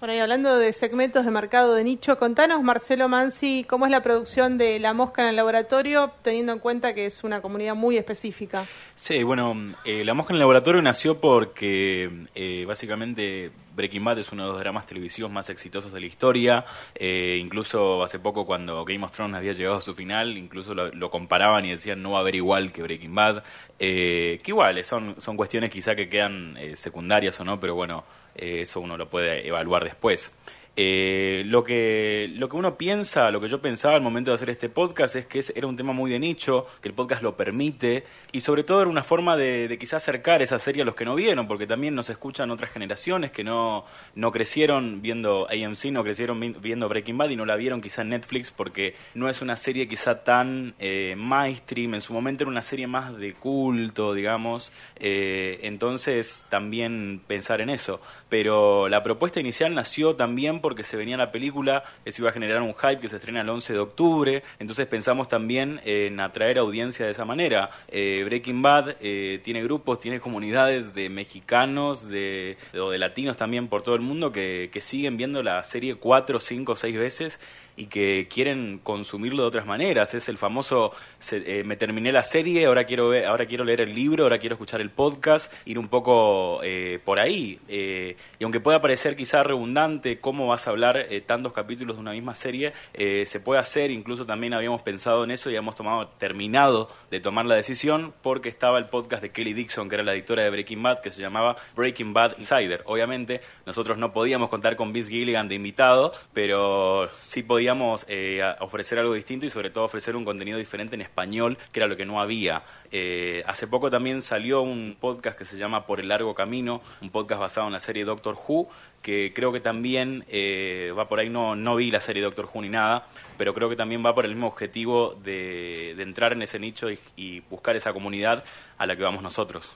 [0.00, 4.00] Bueno, y hablando de segmentos de mercado de nicho, contanos, Marcelo Mansi, cómo es la
[4.00, 7.96] producción de La Mosca en el laboratorio, teniendo en cuenta que es una comunidad muy
[7.96, 8.64] específica.
[8.94, 14.32] Sí, bueno, eh, La Mosca en el Laboratorio nació porque eh, básicamente Breaking Bad es
[14.32, 16.64] uno de los dramas televisivos más exitosos de la historia.
[16.96, 21.10] Eh, incluso hace poco cuando Game of Thrones había llegado a su final, incluso lo,
[21.10, 23.44] comparaban y decían no va a haber igual que Breaking Bad.
[23.78, 28.04] Eh, que igual, son, son cuestiones quizá que quedan eh, secundarias o no, pero bueno,
[28.38, 30.32] eso uno lo puede evaluar después.
[30.80, 34.48] Eh, lo, que, lo que uno piensa, lo que yo pensaba al momento de hacer
[34.48, 38.04] este podcast es que era un tema muy de nicho, que el podcast lo permite
[38.30, 41.04] y sobre todo era una forma de, de quizás acercar esa serie a los que
[41.04, 46.04] no vieron, porque también nos escuchan otras generaciones que no, no crecieron viendo AMC, no
[46.04, 49.42] crecieron vi- viendo Breaking Bad y no la vieron quizá en Netflix porque no es
[49.42, 54.14] una serie quizá tan eh, mainstream, en su momento era una serie más de culto,
[54.14, 58.00] digamos, eh, entonces también pensar en eso.
[58.28, 62.60] Pero la propuesta inicial nació también porque se venía la película, eso iba a generar
[62.60, 67.06] un hype que se estrena el 11 de octubre, entonces pensamos también en atraer audiencia
[67.06, 67.70] de esa manera.
[67.88, 73.68] Eh, Breaking Bad eh, tiene grupos, tiene comunidades de mexicanos, de, o de latinos también
[73.68, 77.40] por todo el mundo que, que siguen viendo la serie cuatro, cinco, seis veces
[77.78, 80.14] y que quieren consumirlo de otras maneras.
[80.14, 80.92] Es el famoso
[81.32, 84.54] eh, me terminé la serie, ahora quiero ver, ahora quiero leer el libro, ahora quiero
[84.54, 87.58] escuchar el podcast, ir un poco eh, por ahí.
[87.68, 92.12] Eh, y aunque pueda parecer quizá redundante cómo vas a hablar tantos capítulos de una
[92.12, 96.88] misma serie, se puede hacer, incluso también habíamos pensado en eso y habíamos tomado, terminado
[97.10, 100.42] de tomar la decisión porque estaba el podcast de Kelly Dixon, que era la editora
[100.42, 102.82] de Breaking Bad, que se llamaba Breaking Bad Insider.
[102.86, 107.67] Obviamente nosotros no podíamos contar con Vince Gilligan de invitado, pero sí podíamos
[108.08, 111.80] eh, a- ofrecer algo distinto y sobre todo ofrecer un contenido diferente en español, que
[111.80, 112.62] era lo que no había.
[112.92, 117.10] Eh, hace poco también salió un podcast que se llama Por el Largo Camino, un
[117.10, 118.68] podcast basado en la serie Doctor Who,
[119.02, 122.62] que creo que también eh, va por ahí, no, no vi la serie Doctor Who
[122.62, 123.06] ni nada,
[123.36, 126.90] pero creo que también va por el mismo objetivo de, de entrar en ese nicho
[126.90, 128.44] y, y buscar esa comunidad
[128.76, 129.74] a la que vamos nosotros.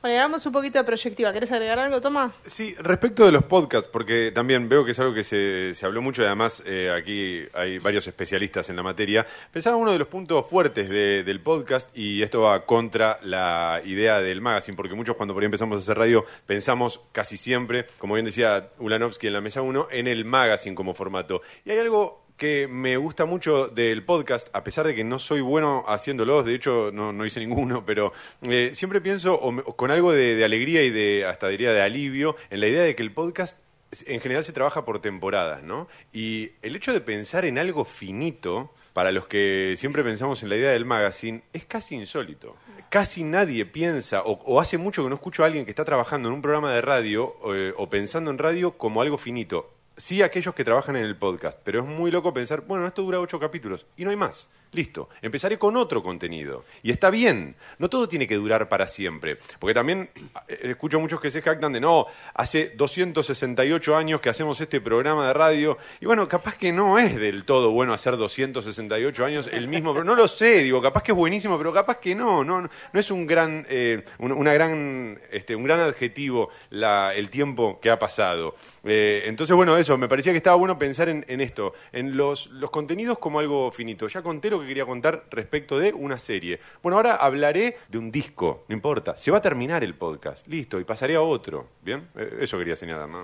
[0.00, 1.32] Bueno, hagamos un poquito de proyectiva.
[1.32, 2.32] ¿Querés agregar algo, Toma?
[2.46, 6.00] Sí, respecto de los podcasts, porque también veo que es algo que se, se habló
[6.00, 9.26] mucho y además eh, aquí hay varios especialistas en la materia.
[9.52, 14.20] Pensaba uno de los puntos fuertes de- del podcast y esto va contra la idea
[14.20, 18.14] del magazine, porque muchos cuando por ahí empezamos a hacer radio pensamos casi siempre, como
[18.14, 21.42] bien decía Ulanovsky en la mesa 1, en el magazine como formato.
[21.64, 25.42] Y hay algo que me gusta mucho del podcast, a pesar de que no soy
[25.42, 28.12] bueno haciéndolos, de hecho no, no hice ninguno, pero
[28.42, 31.82] eh, siempre pienso o me- con algo de, de alegría y de, hasta diría, de
[31.82, 33.58] alivio, en la idea de que el podcast
[34.06, 35.88] en general se trabaja por temporadas, ¿no?
[36.12, 40.56] Y el hecho de pensar en algo finito, para los que siempre pensamos en la
[40.56, 42.56] idea del magazine, es casi insólito.
[42.90, 46.28] Casi nadie piensa, o, o hace mucho que no escucho a alguien que está trabajando
[46.28, 49.70] en un programa de radio eh, o pensando en radio como algo finito.
[49.98, 53.18] Sí aquellos que trabajan en el podcast, pero es muy loco pensar, bueno, esto dura
[53.18, 54.48] ocho capítulos y no hay más.
[54.72, 55.08] Listo.
[55.22, 56.64] Empezaré con otro contenido.
[56.82, 57.56] Y está bien.
[57.78, 59.38] No todo tiene que durar para siempre.
[59.58, 60.10] Porque también
[60.46, 65.26] eh, escucho muchos que se jactan de no, hace 268 años que hacemos este programa
[65.28, 65.78] de radio.
[66.00, 69.94] Y bueno, capaz que no es del todo bueno hacer 268 años el mismo.
[70.04, 72.44] No lo sé, digo, capaz que es buenísimo, pero capaz que no.
[72.44, 77.30] No, no es un gran, eh, un, una gran, este, un gran adjetivo la, el
[77.30, 78.54] tiempo que ha pasado.
[78.84, 82.70] Eh, entonces, bueno, eso, me parecía que estaba bueno pensar en, esto, en los, los
[82.70, 84.08] contenidos como algo finito.
[84.08, 84.22] Ya
[84.58, 86.60] lo que quería contar respecto de una serie.
[86.82, 89.16] Bueno, ahora hablaré de un disco, no importa.
[89.16, 91.66] Se va a terminar el podcast, listo, y pasaré a otro.
[91.82, 92.08] ¿Bien?
[92.16, 93.18] Eh, Eso quería señalar, ¿no?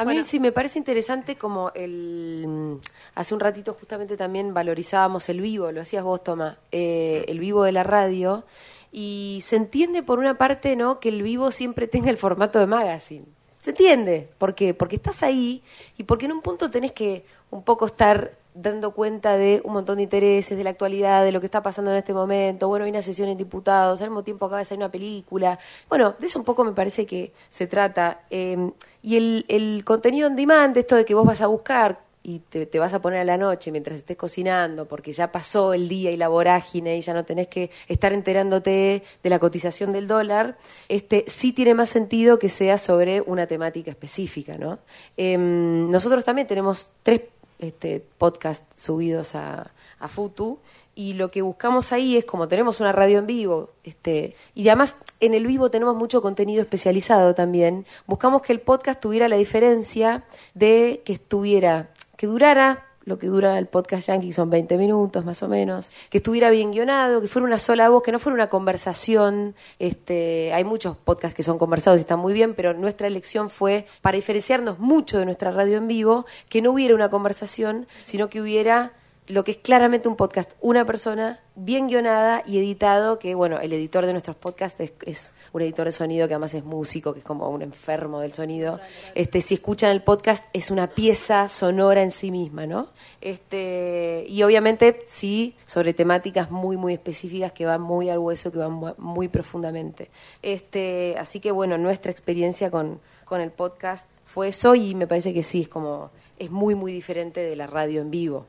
[0.00, 0.24] A mí Bueno.
[0.24, 2.44] sí me parece interesante como el...
[2.46, 2.74] mm,
[3.16, 7.64] Hace un ratito justamente también valorizábamos el vivo, lo hacías vos, Toma, eh, el vivo
[7.64, 8.44] de la radio.
[8.92, 11.00] Y se entiende por una parte, ¿no?
[11.00, 13.24] Que el vivo siempre tenga el formato de magazine.
[13.58, 14.30] Se entiende.
[14.38, 14.72] ¿Por qué?
[14.72, 15.62] Porque estás ahí
[15.98, 19.96] y porque en un punto tenés que un poco estar dando cuenta de un montón
[19.96, 22.68] de intereses, de la actualidad, de lo que está pasando en este momento.
[22.68, 25.58] Bueno, hay una sesión en diputados, al mismo tiempo acaba de salir una película.
[25.88, 28.22] Bueno, de eso un poco me parece que se trata.
[28.30, 28.70] Eh,
[29.02, 32.66] y el, el contenido on demand, esto de que vos vas a buscar y te,
[32.66, 36.10] te vas a poner a la noche mientras estés cocinando, porque ya pasó el día
[36.10, 40.58] y la vorágine y ya no tenés que estar enterándote de la cotización del dólar,
[40.88, 44.78] este sí tiene más sentido que sea sobre una temática específica, ¿no?
[45.16, 47.22] Em, nosotros también tenemos tres
[47.58, 50.58] este, podcasts subidos a, a Futu
[50.94, 54.96] y lo que buscamos ahí es como tenemos una radio en vivo este y además
[55.20, 60.24] en el vivo tenemos mucho contenido especializado también buscamos que el podcast tuviera la diferencia
[60.54, 65.42] de que estuviera que durara lo que dura el podcast Yankee son 20 minutos más
[65.42, 68.48] o menos, que estuviera bien guionado, que fuera una sola voz, que no fuera una
[68.48, 69.54] conversación.
[69.78, 73.86] Este, hay muchos podcasts que son conversados y están muy bien, pero nuestra elección fue
[74.02, 78.40] para diferenciarnos mucho de nuestra radio en vivo, que no hubiera una conversación, sino que
[78.40, 78.92] hubiera
[79.26, 83.72] lo que es claramente un podcast, una persona bien guionada y editado, que bueno, el
[83.72, 87.18] editor de nuestros podcasts es, es un editor de sonido que además es músico, que
[87.20, 88.80] es como un enfermo del sonido.
[89.14, 92.88] Este, si escuchan el podcast, es una pieza sonora en sí misma, ¿no?
[93.20, 98.58] Este, y obviamente sí, sobre temáticas muy, muy específicas que van muy al hueso, que
[98.58, 100.08] van mu- muy profundamente.
[100.42, 105.32] Este, así que bueno, nuestra experiencia con, con el podcast fue eso y me parece
[105.34, 108.46] que sí, es como, es muy, muy diferente de la radio en vivo.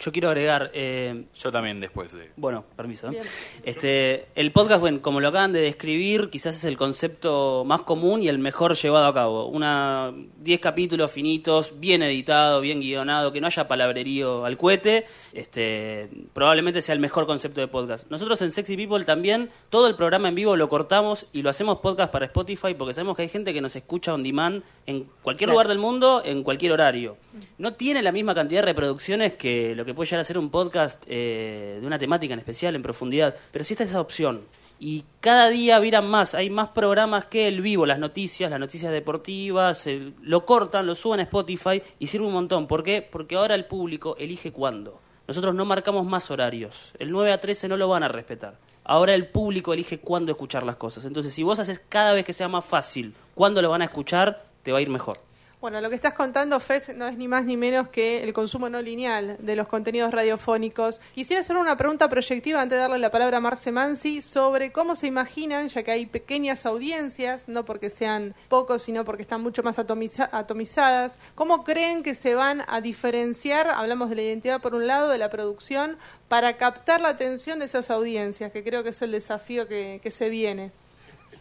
[0.00, 2.30] Yo quiero agregar, eh, Yo también después de...
[2.36, 3.10] Bueno, permiso.
[3.10, 3.20] ¿eh?
[3.64, 8.22] Este, el podcast, bueno, como lo acaban de describir, quizás es el concepto más común
[8.22, 9.46] y el mejor llevado a cabo.
[9.46, 15.04] Una 10 capítulos finitos, bien editado, bien guionado, que no haya palabrerío al cohete.
[15.34, 18.10] Este, probablemente sea el mejor concepto de podcast.
[18.10, 21.78] Nosotros en Sexy People también todo el programa en vivo lo cortamos y lo hacemos
[21.80, 25.48] podcast para Spotify porque sabemos que hay gente que nos escucha on demand en cualquier
[25.48, 25.52] Claro.
[25.52, 27.16] lugar del mundo, en cualquier horario.
[27.58, 30.50] No tiene la misma cantidad de reproducciones que lo que puede llegar a ser un
[30.50, 34.42] podcast eh, de una temática en especial, en profundidad, pero sí está esa opción.
[34.78, 38.90] Y cada día viran más, hay más programas que el vivo, las noticias, las noticias
[38.92, 42.66] deportivas, el- lo cortan, lo suben a Spotify y sirve un montón.
[42.66, 43.02] ¿Por qué?
[43.02, 45.00] Porque ahora el público elige cuándo.
[45.28, 46.92] Nosotros no marcamos más horarios.
[46.98, 48.58] El 9 a 13 no lo van a respetar.
[48.84, 51.04] Ahora el público elige cuándo escuchar las cosas.
[51.04, 54.44] Entonces, si vos haces cada vez que sea más fácil cuándo lo van a escuchar,
[54.62, 55.18] te va a ir mejor.
[55.60, 58.70] Bueno, lo que estás contando, Fez, no es ni más ni menos que el consumo
[58.70, 61.02] no lineal de los contenidos radiofónicos.
[61.14, 64.94] Quisiera hacer una pregunta proyectiva antes de darle la palabra a Marce Mansi sobre cómo
[64.94, 69.62] se imaginan, ya que hay pequeñas audiencias, no porque sean pocos, sino porque están mucho
[69.62, 74.74] más atomiza- atomizadas, ¿cómo creen que se van a diferenciar, hablamos de la identidad por
[74.74, 75.98] un lado, de la producción,
[76.28, 80.10] para captar la atención de esas audiencias, que creo que es el desafío que, que
[80.10, 80.72] se viene?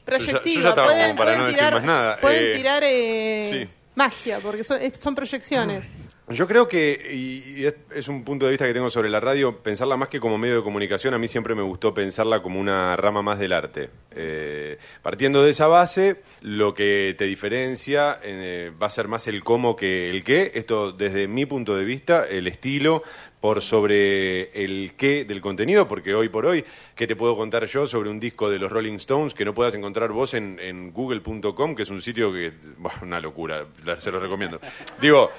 [0.03, 2.17] Proyectiva, yo ya pueden, como para pueden no decir tirar, más nada.
[2.19, 3.75] pueden Eh, tirar eh, sí.
[3.99, 5.85] Magia, porque son, es- son proyecciones.
[6.29, 7.65] Yo creo que, y
[7.97, 10.57] es un punto de vista que tengo sobre la radio, pensarla más que como medio
[10.57, 13.89] de comunicación, a mí siempre me gustó pensarla como una rama más del arte.
[14.15, 19.43] Eh, partiendo de esa base, lo que te diferencia eh, va a ser más el
[19.43, 20.51] cómo que el qué.
[20.53, 23.01] Esto, desde mi punto de vista, el estilo
[23.39, 26.63] por sobre el qué del contenido, porque hoy por hoy,
[26.95, 29.75] ¿qué te puedo contar yo sobre un disco de los Rolling Stones que no puedas
[29.75, 33.65] encontrar vos en, google.com, que es un sitio que, bueno, una locura,
[33.99, 34.59] se los recomiendo.
[34.99, 35.31] Digo,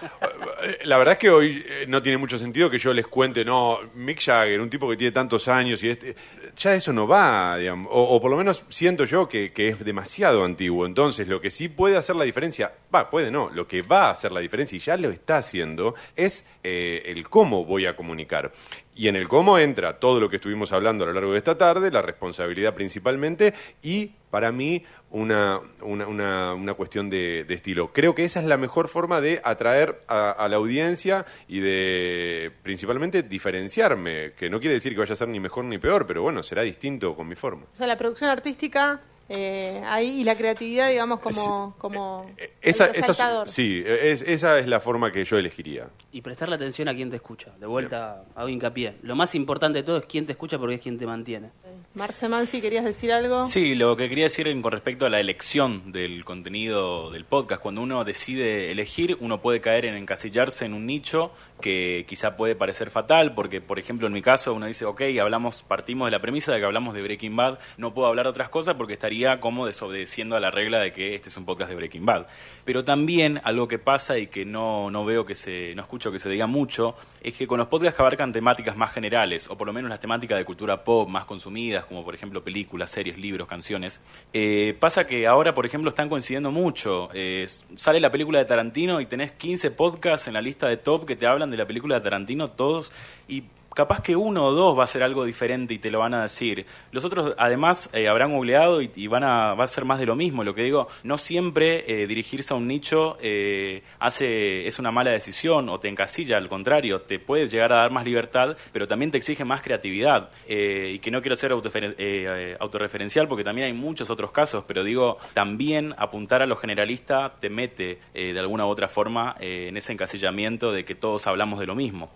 [0.62, 3.44] eh, la verdad es que hoy eh, no tiene mucho sentido que yo les cuente,
[3.44, 6.14] no, Mick Jagger, un tipo que tiene tantos años y este,
[6.60, 10.44] ya eso no va, digamos, o, por lo menos siento yo que, que es demasiado
[10.44, 10.84] antiguo.
[10.84, 14.10] Entonces, lo que sí puede hacer la diferencia, va, puede no, lo que va a
[14.10, 18.52] hacer la diferencia y ya lo está haciendo es eh, el cómo voy a comunicar.
[19.00, 21.56] Y en el cómo entra todo lo que estuvimos hablando a lo largo de esta
[21.56, 27.94] tarde, la responsabilidad principalmente y para mí una, una, una, cuestión de, estilo.
[27.94, 33.22] Creo que esa es la mejor forma de atraer a la audiencia y de principalmente
[33.22, 36.42] diferenciarme, que no quiere decir que vaya a ser ni mejor ni peor, pero bueno,
[36.42, 37.68] será distinto con mi forma.
[37.72, 39.00] O sea, la producción artística
[39.32, 44.58] eh, ahí y la creatividad, digamos, como, como Eh, Esa, el esa- sí, es- esa
[44.58, 45.88] es la forma que yo elegiría.
[46.12, 47.52] Y prestarle atención a quien te escucha.
[47.60, 48.96] De vuelta hago hincapié.
[49.02, 51.50] Lo más importante de todo es quién te escucha porque es quien te mantiene.
[51.94, 53.40] Marce Mansi, ¿querías decir algo?
[53.42, 57.82] Sí, lo que quería decir con respecto a la elección del contenido del podcast, cuando
[57.82, 62.90] uno decide elegir, uno puede caer en encasillarse en un nicho que quizá puede parecer
[62.90, 66.52] fatal, porque por ejemplo en mi caso uno dice, ok, hablamos, partimos de la premisa
[66.52, 69.66] de que hablamos de Breaking Bad, no puedo hablar de otras cosas porque estaría como
[69.66, 72.26] desobedeciendo a la regla de que este es un podcast de Breaking Bad.
[72.64, 76.18] Pero también algo que pasa y que no, no veo que se, no escucho que
[76.18, 79.66] se diga mucho, es que con los podcasts que abarcan temáticas más generales, o por
[79.66, 83.46] lo menos las temáticas de cultura pop más consumidas, como por ejemplo películas, series, libros,
[83.46, 84.00] canciones,
[84.32, 87.10] eh, pasa que ahora, por ejemplo, están coincidiendo mucho.
[87.12, 91.06] Eh, sale la película de Tarantino y tenés 15 podcasts en la lista de top
[91.06, 92.90] que te hablan de la película de Tarantino, todos,
[93.28, 93.44] y
[93.74, 96.22] capaz que uno o dos va a ser algo diferente y te lo van a
[96.22, 96.66] decir.
[96.92, 100.16] Los otros, además, eh, habrán googleado y, van a, va a ser más de lo
[100.16, 100.44] mismo.
[100.44, 105.10] Lo que digo, no siempre eh, dirigirse a un nicho eh, hace, es una mala
[105.10, 109.10] decisión o te encasilla, al contrario, te puedes llegar a dar más libertad, pero también
[109.10, 110.30] te exige más creatividad.
[110.48, 115.94] Y que no quiero ser autorreferencial porque también hay muchos otros casos, pero digo, también
[115.96, 120.84] apuntar a lo generalista te mete de alguna u otra forma en ese encasillamiento de
[120.84, 122.10] que todos hablamos de lo mismo.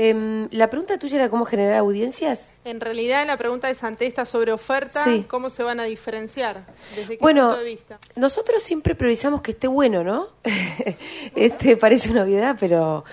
[0.00, 2.52] Em, la pregunta tuya era cómo generar audiencias.
[2.64, 5.24] En realidad, la pregunta es ante esta sobre oferta, Sí.
[5.26, 6.66] ¿cómo se van a diferenciar?
[6.94, 7.98] ¿Desde qué Bueno, punto de vista?
[8.14, 10.28] nosotros siempre priorizamos que esté bueno, ¿no?
[11.34, 13.04] este parece una obviedad, pero,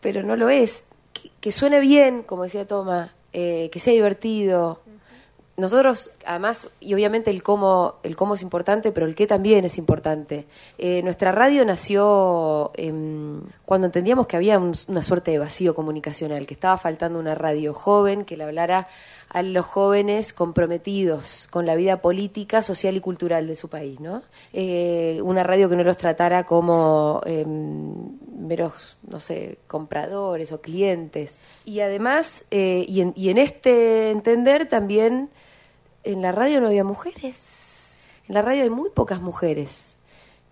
[0.00, 0.84] pero no lo es.
[1.12, 4.80] Que, que suene bien, como decía Toma, eh, que sea divertido.
[5.58, 9.76] Nosotros, además, y obviamente el cómo, el cómo es importante, pero el qué también es
[9.76, 10.46] importante.
[10.78, 16.46] Eh, nuestra radio nació em, cuando entendíamos que había un- una suerte de vacío comunicacional,
[16.46, 18.86] que estaba faltando una radio joven que le hablara
[19.30, 24.22] a los jóvenes comprometidos con la vida política, social y cultural de su país, ¿no?
[24.52, 28.16] Eh, una radio que no los tratara como em,
[28.46, 31.40] meros, no sé, compradores o clientes.
[31.64, 35.30] Y además, eh, y, en, y en este entender también,
[36.12, 38.04] en la radio no había mujeres.
[38.28, 39.96] En la radio hay muy pocas mujeres.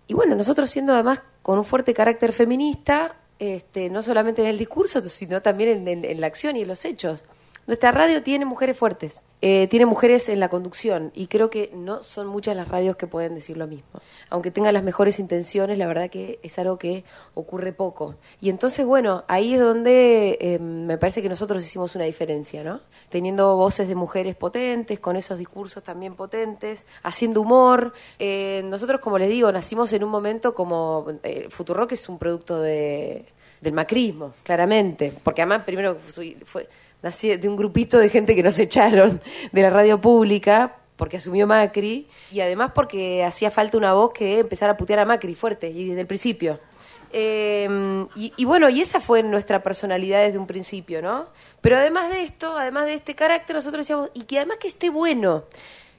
[0.07, 4.57] Y bueno, nosotros siendo además con un fuerte carácter feminista, este, no solamente en el
[4.57, 7.23] discurso, sino también en, en- en la acción y en los hechos.
[7.67, 12.01] Nuestra radio tiene mujeres fuertes, eh, tiene mujeres en la conducción y creo que no
[12.01, 13.99] son muchas las radios que pueden decir lo mismo.
[14.29, 17.03] Aunque tengan las mejores intenciones, la verdad que es algo que
[17.33, 18.15] ocurre poco.
[18.39, 22.79] Y entonces, bueno, ahí es donde eh, me parece que nosotros hicimos una diferencia, ¿no?
[23.09, 27.91] Teniendo voces de mujeres potentes, con esos discursos también potentes, haciendo humor.
[28.17, 31.05] Eh, nosotros, como les digo, nacimos en un momento como...
[31.23, 33.25] Eh, Futurock es un producto de,
[33.59, 35.11] del macrismo, claramente.
[35.21, 35.97] Porque además, primero
[36.45, 36.69] fue,
[37.01, 39.21] de un grupito de gente que nos echaron
[39.51, 44.39] de la radio pública porque asumió Macri y además porque hacía falta una voz que
[44.39, 46.59] empezara a putear a Macri fuerte y desde el principio.
[47.13, 51.27] Eh, y, y bueno, y esa fue nuestra personalidad desde un principio, ¿no?
[51.61, 54.89] Pero además de esto, además de este carácter, nosotros decíamos, y que además que esté
[54.89, 55.45] bueno.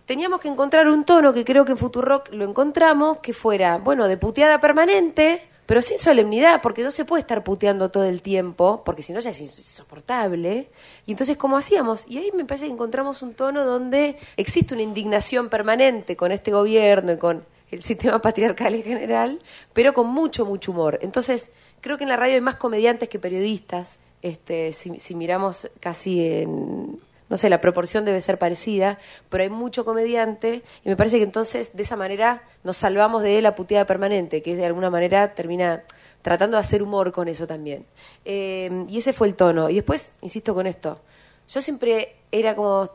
[0.05, 4.09] Teníamos que encontrar un tono que creo que en Futurock lo encontramos, que fuera, bueno,
[4.09, 8.81] de puteada permanente, pero sin solemnidad, porque no se puede estar puteando todo el tiempo,
[8.87, 10.71] porque si no ya es ins- insoportable.
[11.05, 12.07] Y entonces, ¿cómo hacíamos?
[12.09, 16.53] Y ahí me parece que encontramos un tono donde existe una indignación permanente con este
[16.53, 19.41] gobierno y con el sistema patriarcal en general,
[19.75, 20.99] pero con mucho, mucho humor.
[21.03, 21.51] Entonces,
[21.83, 23.99] creo que en la radio hay más comediantes que periodistas.
[24.23, 28.99] Este, si, si miramos casi en, no sé, la proporción debe ser parecida,
[29.29, 33.41] pero hay mucho comediante y me parece que entonces de esa manera nos salvamos de
[33.43, 35.83] la puteada permanente, que de alguna manera termina
[36.23, 37.85] tratando de hacer humor con eso también.
[38.25, 39.71] Eh, y ese fue el tono.
[39.71, 41.01] Y después, insisto con esto,
[41.49, 42.91] yo siempre era como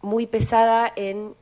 [0.00, 1.34] muy pesada en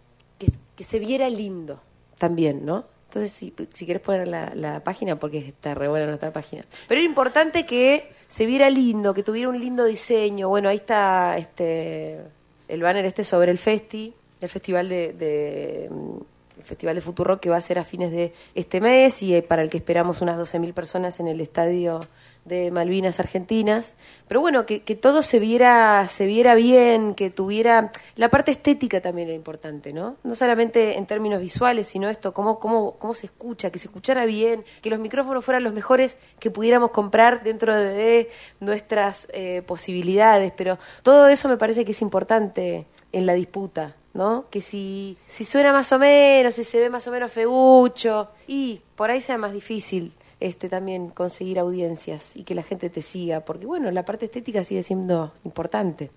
[0.76, 1.80] que se viera lindo
[2.18, 2.84] también, ¿no?
[3.08, 6.64] Entonces, si, si querés poner la, página, porque está re buena nuestra página.
[6.88, 10.48] Pero era importante que se viera lindo, que tuviera un lindo diseño.
[10.48, 12.20] Bueno, ahí está este
[12.68, 17.48] el banner este sobre el festi, el festival de, de, el festival de Futuro que
[17.48, 20.36] va a ser a fines de este mes y eh, para el que esperamos unas
[20.36, 22.06] 12.000 personas en el estadio
[22.47, 23.97] de Malvinas Argentinas,
[24.28, 29.01] pero bueno, que, que todo se viera, se viera bien, que tuviera, la parte estética
[29.01, 30.16] también era importante, ¿no?
[30.23, 34.27] No solamente en términos visuales, sino esto, cómo, cómo, cómo se escucha, que se escuchara
[34.27, 40.52] bien, que los micrófonos fueran los mejores que pudiéramos comprar dentro de nuestras eh, posibilidades,
[40.56, 44.47] pero todo eso me parece que es importante en la disputa, ¿no?
[44.51, 48.82] Que si, si suena más o menos, si se ve más o menos feucho, y
[48.94, 53.40] por ahí sea más difícil este también conseguir audiencias y que la gente te siga,
[53.40, 56.10] porque bueno, la parte estética sigue siendo importante.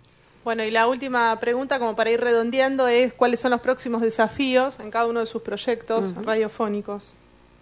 [0.43, 4.79] Bueno, y la última pregunta, como para ir redondeando, es cuáles son los próximos desafíos
[4.79, 7.11] en cada uno de sus proyectos radiofónicos.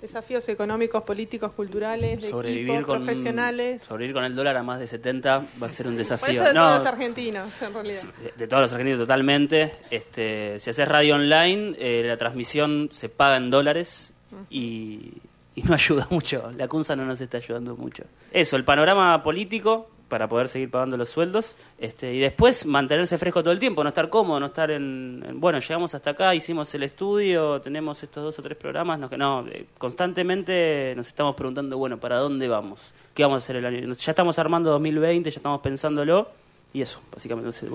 [0.01, 3.81] Desafíos económicos, políticos, culturales, de sobrevivir equipo, con profesionales.
[3.81, 6.34] sobrevivir con el dólar a más de 70 va a ser un Por desafío.
[6.35, 8.01] eso de No, todos los argentinos, en realidad.
[8.23, 9.73] de, de todos los argentinos totalmente.
[9.89, 14.13] Este, si haces radio online, eh, la transmisión se paga en dólares
[14.51, 15.13] y,
[15.57, 16.51] y no ayuda mucho.
[16.55, 18.03] La CUNSA no nos está ayudando mucho.
[18.31, 23.41] Eso, el panorama político para poder seguir pagando los sueldos este, y después mantenerse fresco
[23.43, 26.73] todo el tiempo, no estar cómodo, no estar en, en, bueno, llegamos hasta acá, hicimos
[26.75, 31.77] el estudio, tenemos estos dos o tres programas, no, no, eh, constantemente nos estamos preguntando,
[31.77, 32.93] bueno, ¿para dónde vamos?
[33.13, 33.93] ¿Qué vamos a hacer el año?
[33.93, 36.29] Ya estamos armando 2020, ya estamos pensándolo
[36.71, 37.67] y eso, básicamente, no sé.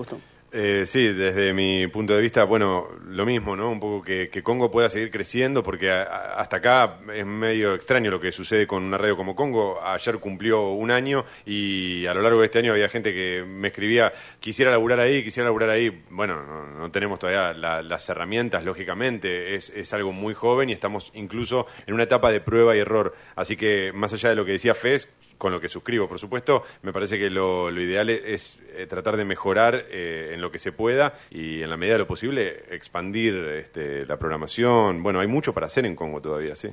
[0.55, 3.71] Eh, sí, desde mi punto de vista, bueno, lo mismo, ¿no?
[3.71, 8.31] Un poco que, Congo pueda seguir creciendo, porque hasta acá es medio extraño lo que
[8.31, 9.81] sucede con una radio como Congo.
[9.83, 13.69] Ayer cumplió un año y a lo largo de este año había gente que me
[13.69, 16.03] escribía, quisiera laburar ahí, quisiera laburar ahí.
[16.11, 16.43] Bueno,
[16.77, 21.65] no, tenemos todavía la- las herramientas, lógicamente, es, es algo muy joven y estamos incluso
[21.87, 23.15] en una etapa de prueba y error.
[23.35, 26.63] Así que, más allá de lo que decía Fez, con lo que suscribo, por supuesto,
[26.81, 30.59] me parece que lo, lo ideal es eh, tratar de mejorar eh, en lo que
[30.59, 35.03] se pueda y en la medida de lo posible expandir este, la programación.
[35.03, 36.69] Bueno, hay mucho para hacer en Congo todavía, sí.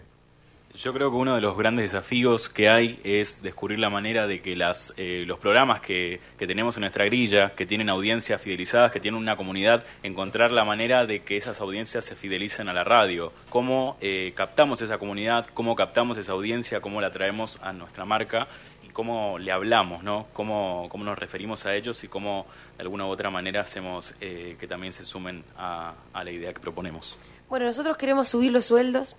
[0.72, 4.40] Yo creo que uno de los grandes desafíos que hay es descubrir la manera de
[4.40, 8.92] que las, eh, los programas que, que tenemos en nuestra grilla, que tienen audiencias fidelizadas,
[8.92, 12.84] que tienen una comunidad, encontrar la manera de que esas audiencias se fidelicen a la
[12.84, 13.32] radio.
[13.48, 18.46] Cómo eh, captamos esa comunidad, cómo captamos esa audiencia, cómo la traemos a nuestra marca
[18.84, 20.28] y cómo le hablamos, ¿no?
[20.32, 24.56] Cómo, cómo nos referimos a ellos y cómo de alguna u otra manera hacemos eh,
[24.58, 27.18] que también se sumen a, la idea que proponemos.
[27.48, 29.16] Bueno, nosotros queremos subir los sueldos.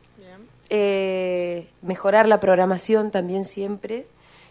[0.73, 4.06] Eh, mejorar la programación también siempre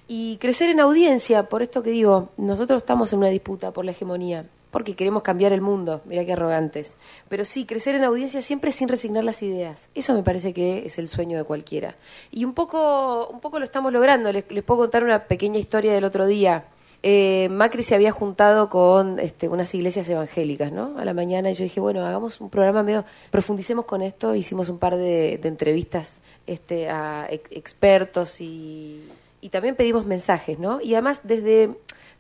[0.07, 1.49] y crecer en audiencia.
[1.49, 5.55] Por esto que digo, nosotros estamos en una disputa por la hegemonía, porque queremos cambiar
[5.55, 6.99] el mundo, mira qué arrogantes.
[7.31, 9.89] Pero sí, crecer en audiencia siempre sin resignar las ideas.
[9.95, 11.97] Eso me parece que es el sueño de cualquiera.
[12.31, 14.31] Y un poco, un poco lo estamos logrando.
[14.31, 16.67] Les, les puedo contar una pequeña historia del otro día.
[17.03, 20.99] Eh, Macri se había juntado con este, unas iglesias evangélicas, ¿no?
[20.99, 24.69] A la mañana y yo dije, bueno, hagamos un programa medio, profundicemos con esto, hicimos
[24.69, 29.03] un par de, entrevistas este, a ex- expertos y,
[29.41, 30.81] y también pedimos mensajes, ¿no?
[30.83, 31.71] Y además desde,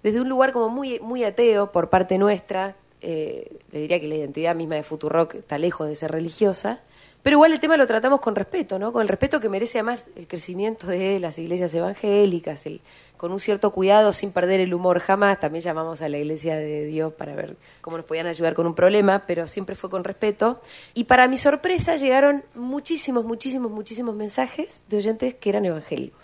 [0.02, 4.14] desde un lugar como muy, muy ateo por parte nuestra, eh, le diría que la
[4.14, 6.80] identidad misma de Futurock está lejos de ser religiosa,
[7.22, 8.92] pero igual el tema lo tratamos con respeto, ¿no?
[8.92, 12.80] Con el respeto que merece además el crecimiento de las iglesias evangélicas, el,
[13.16, 15.38] con un cierto cuidado, sin perder el humor jamás.
[15.38, 18.74] También llamamos a la iglesia de Dios para ver cómo nos podían ayudar con un
[18.74, 20.62] problema, pero siempre fue con respeto.
[20.94, 26.19] Y para mi sorpresa llegaron muchísimos, muchísimos, muchísimos mensajes de oyentes que eran evangélicos.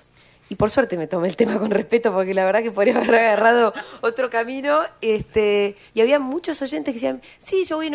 [0.49, 3.15] Y por suerte me tomé el tema con respeto, porque la verdad que podría haber
[3.17, 4.81] agarrado otro camino.
[5.01, 7.89] Este, y había muchos oyentes que decían, sí, yo voy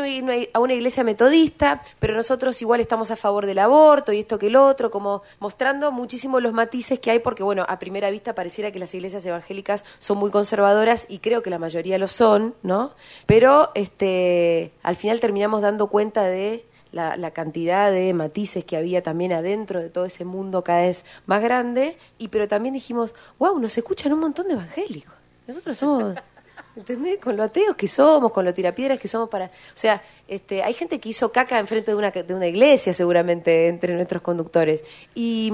[0.53, 4.47] a una- iglesia metodista, pero nosotros igual estamos a favor del aborto y esto que
[4.47, 8.71] el otro, como mostrando muchísimo los matices que hay, porque bueno, a primera vista pareciera
[8.71, 12.91] que las iglesias evangélicas son muy conservadoras y creo que la mayoría lo son, ¿no?
[13.25, 19.01] Pero este, al final terminamos dando cuenta de la, la cantidad de matices que había
[19.01, 23.57] también adentro de todo ese mundo cada vez más grande, y pero también dijimos, wow,
[23.59, 25.13] nos escuchan un montón de evangélicos.
[25.47, 26.15] Nosotros somos,
[26.75, 27.19] ¿entendés?
[27.19, 29.45] Con lo ateos que somos, con lo tirapiedras que somos para...
[29.45, 33.67] O sea, este, hay gente que hizo caca enfrente de una, de una iglesia seguramente
[33.67, 34.83] entre nuestros conductores.
[35.15, 35.51] Y,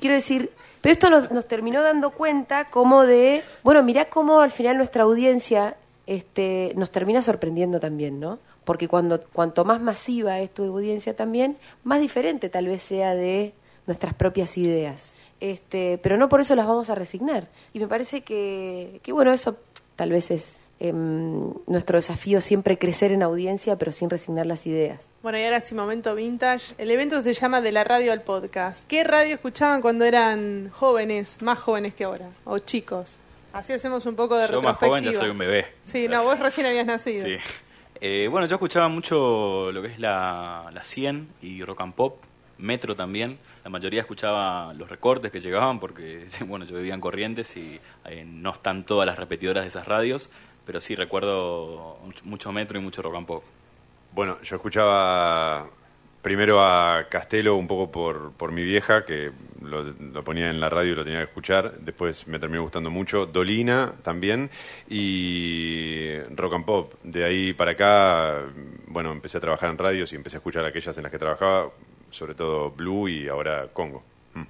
[0.00, 0.50] quiero decir,
[0.80, 5.04] pero esto nos, nos terminó dando cuenta como de, bueno, mirá cómo al final nuestra
[5.04, 8.38] audiencia este, nos termina sorprendiendo también, ¿no?
[8.68, 13.54] Porque cuando cuanto más masiva es tu audiencia también, más diferente tal vez sea de
[13.86, 15.14] nuestras propias ideas.
[15.40, 17.48] Este, pero no por eso las vamos a resignar.
[17.72, 19.56] Y me parece que, que bueno, eso
[19.96, 25.08] tal vez es em, nuestro desafío, siempre crecer en audiencia, pero sin resignar las ideas.
[25.22, 26.74] Bueno, y ahora sí, momento vintage.
[26.76, 28.86] El evento se llama De la radio al podcast.
[28.86, 32.28] ¿Qué radio escuchaban cuando eran jóvenes, más jóvenes que ahora?
[32.44, 33.16] O chicos.
[33.54, 35.68] Así hacemos un poco de Yo más joven ya soy un bebé.
[35.84, 37.24] Sí, no, vos recién habías nacido.
[37.24, 37.38] Sí.
[38.00, 42.22] Eh, bueno, yo escuchaba mucho lo que es la, la 100 y rock and pop.
[42.58, 43.38] Metro también.
[43.64, 48.24] La mayoría escuchaba los recortes que llegaban porque, bueno, yo vivía en Corrientes y eh,
[48.26, 50.30] no están todas las repetidoras de esas radios,
[50.66, 53.44] pero sí recuerdo mucho, mucho Metro y mucho rock and pop.
[54.12, 55.70] Bueno, yo escuchaba
[56.28, 59.30] primero a Castelo un poco por, por mi vieja, que
[59.62, 61.78] lo, lo ponía en la radio y lo tenía que escuchar.
[61.78, 63.24] Después me terminó gustando mucho.
[63.24, 64.50] Dolina también.
[64.90, 66.92] Y rock and pop.
[67.02, 68.42] De ahí para acá,
[68.88, 71.70] bueno, empecé a trabajar en radios y empecé a escuchar aquellas en las que trabajaba,
[72.10, 74.02] sobre todo Blue y ahora Congo.
[74.34, 74.42] Mm.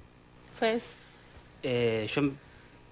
[0.59, 0.97] Fez.
[1.63, 2.23] Eh, yo,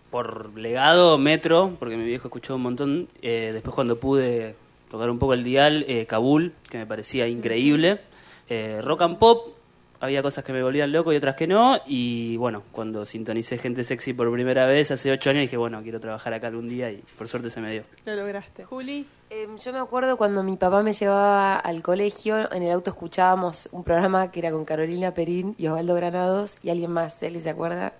[0.09, 3.09] por legado, Metro, porque mi viejo escuchó un montón.
[3.21, 4.55] eh, después, cuando pude
[4.89, 7.99] tocar un poco el dial, eh, Kabul, que me parecía increíble.
[8.49, 9.57] Eh, rock and pop,
[9.99, 11.79] había cosas que me volvían loco y otras que no.
[11.85, 15.99] Y bueno, cuando sintonicé Gente Sexy por primera vez hace ocho años, dije, bueno, quiero
[15.99, 17.83] trabajar acá algún día y por suerte se me dio.
[18.05, 18.65] Lo lograste.
[18.65, 19.05] Juli.
[19.29, 23.67] Eh, yo me acuerdo cuando mi papá me llevaba al colegio, en el auto escuchábamos
[23.73, 27.49] un programa que era con Carolina Perín y Osvaldo Granados y alguien más, ¿Eli se
[27.49, 27.91] acuerda?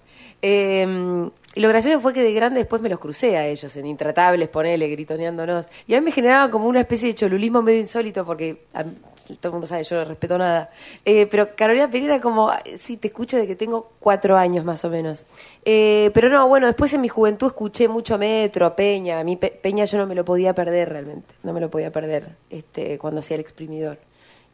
[0.41, 3.87] Eh, y lo gracioso fue que de grande después me los crucé a ellos, en
[3.87, 5.65] Intratables, ponele, gritoneándonos.
[5.87, 8.85] Y a mí me generaba como una especie de cholulismo medio insólito porque a
[9.35, 10.69] todo el mundo sabe, yo no respeto nada.
[11.05, 14.83] Eh, pero Carolina Perín era como, sí, te escucho de que tengo cuatro años más
[14.85, 15.25] o menos.
[15.65, 19.19] Eh, pero no, bueno, después en mi juventud escuché mucho Metro, a Peña.
[19.19, 21.91] A mí Pe- Peña yo no me lo podía perder realmente, no me lo podía
[21.91, 23.99] perder este, cuando hacía el exprimidor.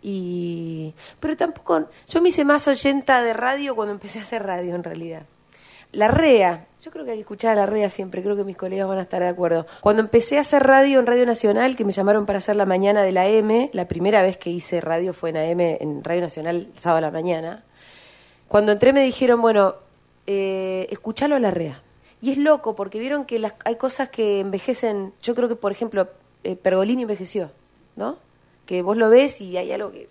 [0.01, 4.75] Y, pero tampoco, yo me hice más oyenta de radio cuando empecé a hacer radio
[4.75, 5.23] en realidad.
[5.93, 8.57] La REA, yo creo que hay que escuchar a la REA siempre, creo que mis
[8.57, 9.65] colegas van a estar de acuerdo.
[9.79, 13.03] Cuando empecé a hacer radio en Radio Nacional, que me llamaron para hacer la mañana
[13.03, 16.67] de la M, la primera vez que hice radio fue en AM, en Radio Nacional,
[16.75, 17.63] sábado a la mañana.
[18.49, 19.75] Cuando entré me dijeron, bueno,
[20.27, 21.81] eh, escuchalo a la REA.
[22.21, 25.71] Y es loco, porque vieron que las, hay cosas que envejecen, yo creo que, por
[25.71, 26.09] ejemplo,
[26.43, 27.51] eh, Pergolini envejeció,
[27.95, 28.17] ¿no?
[28.65, 30.09] Que vos lo ves y hay algo que...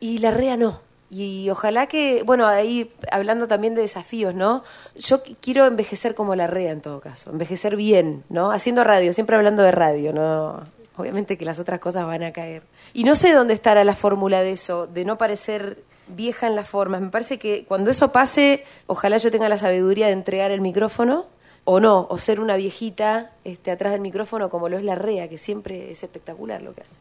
[0.00, 0.80] Y la REA no.
[1.16, 4.64] Y ojalá que, bueno, ahí hablando también de desafíos, ¿no?
[4.96, 8.50] Yo qu- quiero envejecer como la REA en todo caso, envejecer bien, ¿no?
[8.50, 10.62] Haciendo radio, siempre hablando de radio, ¿no?
[10.96, 12.62] Obviamente que las otras cosas van a caer.
[12.94, 15.78] Y no sé dónde estará la fórmula de eso, de no parecer
[16.08, 17.00] vieja en las formas.
[17.00, 21.26] Me parece que cuando eso pase, ojalá yo tenga la sabiduría de entregar el micrófono
[21.64, 25.28] o no, o ser una viejita este, atrás del micrófono como lo es la REA,
[25.28, 26.96] que siempre es espectacular lo que hace.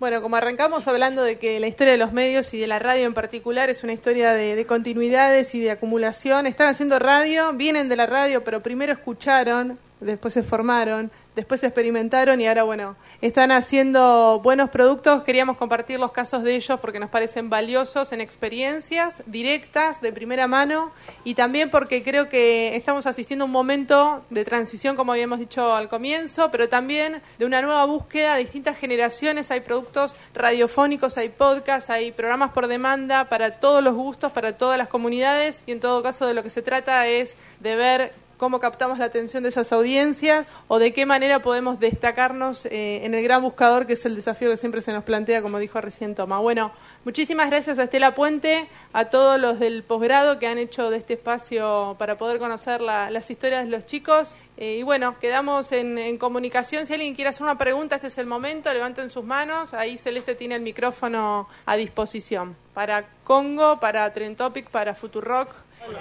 [0.00, 3.06] Bueno, como arrancamos hablando de que la historia de los medios y de la radio
[3.06, 7.88] en particular es una historia de, de continuidades y de acumulación, están haciendo radio, vienen
[7.88, 13.50] de la radio, pero primero escucharon, después se formaron, después experimentaron y ahora, bueno, están
[13.50, 15.22] haciendo buenos productos.
[15.22, 20.46] Queríamos compartir los casos de ellos porque nos parecen valiosos en experiencias directas, de primera
[20.46, 20.92] mano,
[21.24, 25.74] y también porque creo que estamos asistiendo a un momento de transición, como habíamos dicho
[25.74, 29.50] al comienzo, pero también de una nueva búsqueda de distintas generaciones.
[29.50, 34.78] Hay productos radiofónicos, hay podcasts, hay programas por demanda para todos los gustos, para todas
[34.78, 38.60] las comunidades, y en todo caso de lo que se trata es de ver cómo
[38.60, 43.22] captamos la atención de esas audiencias o de qué manera podemos destacarnos eh, en el
[43.22, 46.38] gran buscador, que es el desafío que siempre se nos plantea, como dijo recién Toma.
[46.38, 46.72] Bueno,
[47.04, 51.14] muchísimas gracias a Estela Puente, a todos los del posgrado que han hecho de este
[51.14, 54.34] espacio para poder conocer la- las historias de los chicos.
[54.56, 56.86] Eh, y bueno, quedamos en, en comunicación.
[56.86, 59.74] Si alguien quiere hacer una pregunta, este es el momento, levanten sus manos.
[59.74, 62.56] Ahí Celeste tiene el micrófono a disposición.
[62.72, 65.48] Para Congo, para Trend Topic, para Futurock.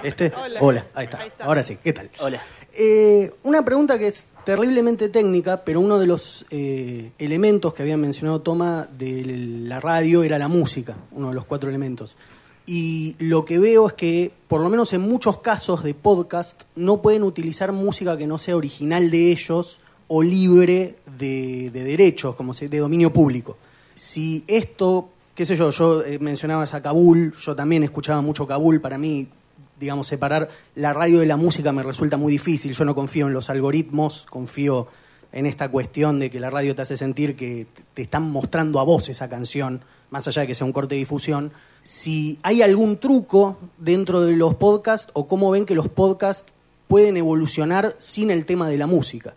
[0.03, 0.59] Este, Hola.
[0.61, 1.17] hola, ahí está.
[1.19, 1.45] Ahí está.
[1.45, 2.09] Ahora sí, ¿qué tal?
[2.19, 2.41] Hola.
[2.73, 7.97] Eh, una pregunta que es terriblemente técnica, pero uno de los eh, elementos que había
[7.97, 12.15] mencionado Toma de la radio era la música, uno de los cuatro elementos.
[12.65, 17.01] Y lo que veo es que, por lo menos en muchos casos de podcast, no
[17.01, 22.53] pueden utilizar música que no sea original de ellos o libre de, de derechos, como
[22.53, 23.57] se, de dominio público.
[23.95, 28.79] Si esto, qué sé yo, yo eh, mencionabas a Kabul, yo también escuchaba mucho Kabul,
[28.79, 29.27] para mí
[29.79, 32.73] digamos, separar la radio de la música me resulta muy difícil.
[32.73, 34.87] Yo no confío en los algoritmos, confío
[35.31, 38.83] en esta cuestión de que la radio te hace sentir que te están mostrando a
[38.83, 39.81] vos esa canción,
[40.11, 41.51] más allá de que sea un corte de difusión.
[41.83, 46.51] Si hay algún truco dentro de los podcasts o cómo ven que los podcasts
[46.87, 49.33] pueden evolucionar sin el tema de la música.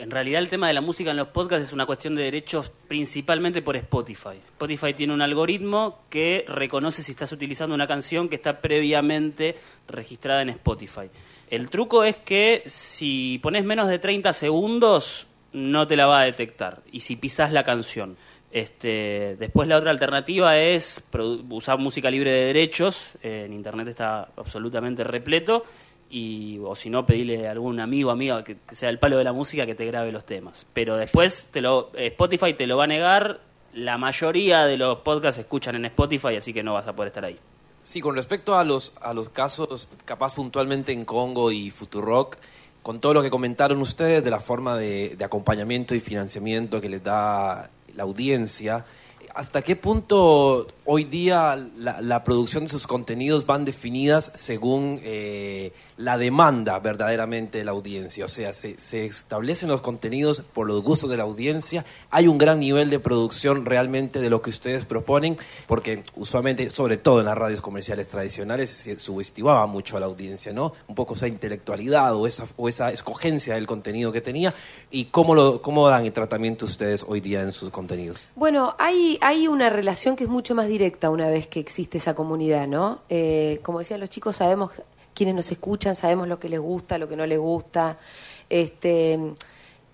[0.00, 2.70] En realidad el tema de la música en los podcasts es una cuestión de derechos
[2.88, 4.40] principalmente por Spotify.
[4.50, 9.54] Spotify tiene un algoritmo que reconoce si estás utilizando una canción que está previamente
[9.86, 11.10] registrada en Spotify.
[11.48, 16.24] El truco es que si pones menos de 30 segundos no te la va a
[16.24, 18.16] detectar y si pisas la canción.
[18.50, 21.02] Este, después la otra alternativa es
[21.50, 25.64] usar música libre de derechos, eh, en internet está absolutamente repleto,
[26.14, 29.32] y o si no pedirle a algún amigo amiga que sea el palo de la
[29.32, 30.64] música que te grabe los temas.
[30.72, 33.40] Pero después te lo Spotify te lo va a negar
[33.72, 37.24] la mayoría de los podcasts escuchan en Spotify así que no vas a poder estar
[37.24, 37.36] ahí.
[37.82, 42.36] Sí, con respecto a los, a los casos, capaz puntualmente en Congo y Futurock,
[42.84, 46.88] con todo lo que comentaron ustedes de la forma de, de acompañamiento y financiamiento que
[46.88, 48.86] les da la audiencia,
[49.34, 55.72] ¿hasta qué punto hoy día la, la producción de sus contenidos van definidas según eh,
[55.96, 58.24] la demanda verdaderamente de la audiencia?
[58.24, 62.38] O sea, se, se establecen los contenidos por los gustos de la audiencia, hay un
[62.38, 67.26] gran nivel de producción realmente de lo que ustedes proponen, porque usualmente, sobre todo en
[67.26, 70.72] las radios comerciales tradicionales, se subestimaba mucho a la audiencia, ¿no?
[70.88, 74.54] Un poco esa intelectualidad o esa, o esa escogencia del contenido que tenía,
[74.90, 78.28] y cómo, lo, cómo dan el tratamiento ustedes hoy día en sus contenidos.
[78.34, 82.14] Bueno, hay, hay una relación que es mucho más directa una vez que existe esa
[82.14, 83.02] comunidad, ¿no?
[83.08, 84.70] Eh, como decían los chicos, sabemos
[85.14, 87.98] quiénes nos escuchan, sabemos lo que les gusta, lo que no les gusta.
[88.50, 89.18] Este,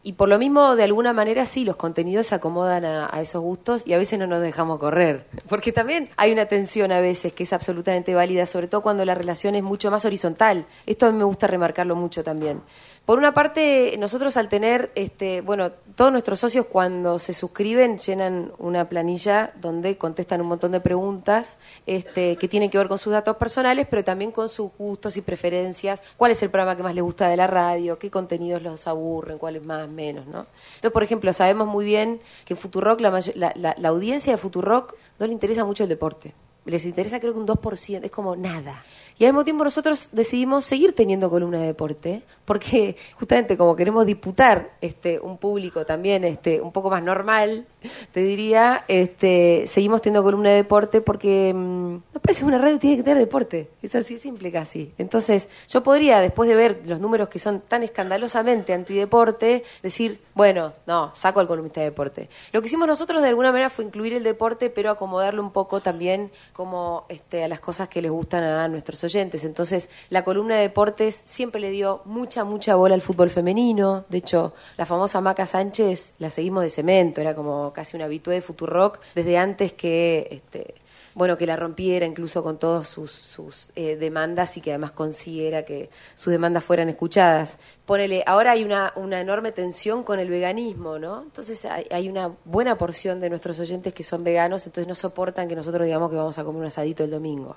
[0.02, 3.42] y por lo mismo, de alguna manera, sí, los contenidos se acomodan a, a, esos
[3.42, 5.26] gustos y a veces no nos dejamos correr.
[5.48, 9.14] Porque también hay una tensión a veces que es absolutamente válida, sobre todo cuando la
[9.14, 10.66] relación es mucho más horizontal.
[10.86, 12.62] Esto a mí me gusta remarcarlo mucho también.
[13.05, 18.52] Por una parte, nosotros al tener, este, bueno, todos nuestros socios cuando se suscriben llenan
[18.56, 23.12] una planilla donde contestan un montón de preguntas este, que tienen que ver con sus
[23.12, 26.94] datos personales, pero también con sus gustos y preferencias, cuál es el programa que más
[26.94, 30.47] les gusta de la radio, qué contenidos los aburren, cuáles más, menos, ¿no?
[30.77, 34.94] Entonces, por ejemplo, sabemos muy bien que Futurock, la, la, la, la audiencia de Futurock
[35.18, 36.32] no le interesa mucho el deporte.
[36.64, 38.86] Les interesa creo que un 2%, es como nada.
[39.20, 44.06] Y al mismo tiempo nosotros decidimos seguir teniendo columna de deporte, porque justamente como queremos
[44.06, 47.66] disputar este, un público también este, un poco más normal,
[48.12, 52.97] te diría, este, seguimos teniendo columna de deporte porque mmm, nos parece una radio tiene
[52.97, 53.70] que tener deporte.
[53.82, 54.93] Es así simple casi.
[54.98, 60.73] Entonces, yo podría, después de ver los números que son tan escandalosamente antideporte, decir, bueno,
[60.86, 62.28] no, saco al columnista de deporte.
[62.52, 65.81] Lo que hicimos nosotros de alguna manera fue incluir el deporte, pero acomodarlo un poco
[65.81, 69.44] también como este, a las cosas que les gustan a nuestros oyentes.
[69.44, 74.05] Entonces, la columna de deportes siempre le dio mucha, mucha bola al fútbol femenino.
[74.09, 78.34] De hecho, la famosa Maca Sánchez la seguimos de cemento, era como casi una habitué
[78.34, 80.28] de Futurock desde antes que...
[80.30, 80.74] Este,
[81.14, 85.64] bueno, que la rompiera incluso con todas sus, sus eh, demandas y que además consiguiera
[85.64, 87.59] que sus demandas fueran escuchadas.
[87.84, 91.22] Ponele, ahora hay una, una enorme tensión con el veganismo, ¿no?
[91.22, 95.48] Entonces hay, hay, una buena porción de nuestros oyentes que son veganos, entonces no soportan
[95.48, 97.56] que nosotros digamos que vamos a comer un asadito el domingo.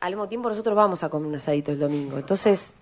[0.00, 2.18] Al mismo tiempo nosotros vamos a comer un asadito el domingo.
[2.18, 2.74] Entonces,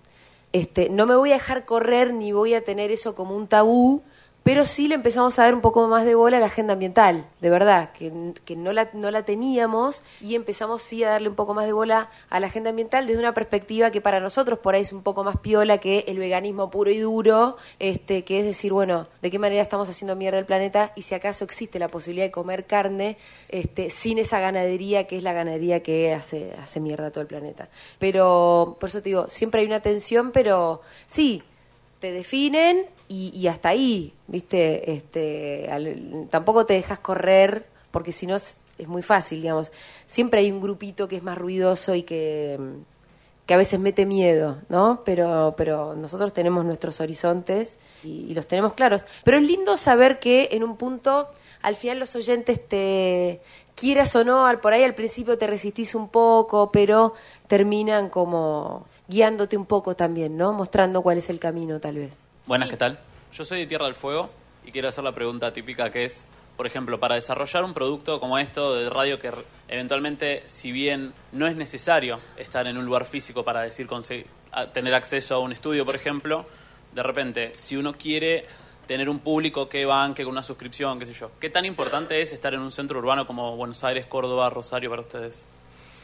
[0.53, 4.03] este, no me voy a dejar correr ni voy a tener eso como un tabú
[4.47, 7.27] pero sí le empezamos a dar un poco más de bola a la agenda ambiental,
[7.41, 8.13] de verdad, que,
[8.45, 11.73] que no, la, no la teníamos y empezamos sí a darle un poco más de
[11.73, 15.03] bola a la agenda ambiental desde una perspectiva que para nosotros por ahí es un
[15.03, 19.33] poco más piola que el veganismo puro y duro, este, que es decir, bueno, de
[19.33, 22.67] qué manera estamos haciendo mierda el planeta y si acaso existe la posibilidad de comer
[22.67, 23.19] carne
[23.49, 27.27] este, sin esa ganadería que es la ganadería que hace, hace mierda a todo el
[27.27, 27.69] planeta.
[27.99, 31.43] Pero, por eso te digo, siempre hay una tensión, pero sí,
[31.99, 34.93] te definen y, y, hasta ahí, ¿viste?
[34.93, 39.73] Este, al, tampoco te dejas correr, porque si no es, es, muy fácil, digamos.
[40.07, 42.59] Siempre hay un grupito que es más ruidoso y que,
[43.47, 45.03] que a veces mete miedo, ¿no?
[45.05, 49.05] Pero, pero nosotros tenemos nuestros horizontes y, y, los tenemos claros.
[49.25, 51.29] Pero es lindo saber que en un punto,
[51.63, 53.41] al final los oyentes te,
[53.77, 57.15] quieras o no, por ahí al principio te resistís un poco, pero
[57.47, 60.53] terminan como guiándote un poco también, ¿no?
[60.53, 62.27] Mostrando cuál es el camino, tal vez.
[62.47, 62.97] Buenas, ¿qué tal?
[63.33, 64.31] Yo soy de Tierra del Fuego
[64.65, 68.39] y quiero hacer la pregunta típica que es, por ejemplo, para desarrollar un producto como
[68.39, 69.33] esto de radio que
[69.67, 73.89] eventualmente, si bien no es necesario estar en un lugar físico para decir
[74.73, 76.47] tener acceso a un estudio, por ejemplo,
[76.95, 78.47] de repente, si uno quiere
[78.87, 82.33] tener un público que banque con una suscripción, qué sé yo, ¿qué tan importante es
[82.33, 85.49] estar en un centro urbano como Buenos Aires, Córdoba, Rosario para ustedes?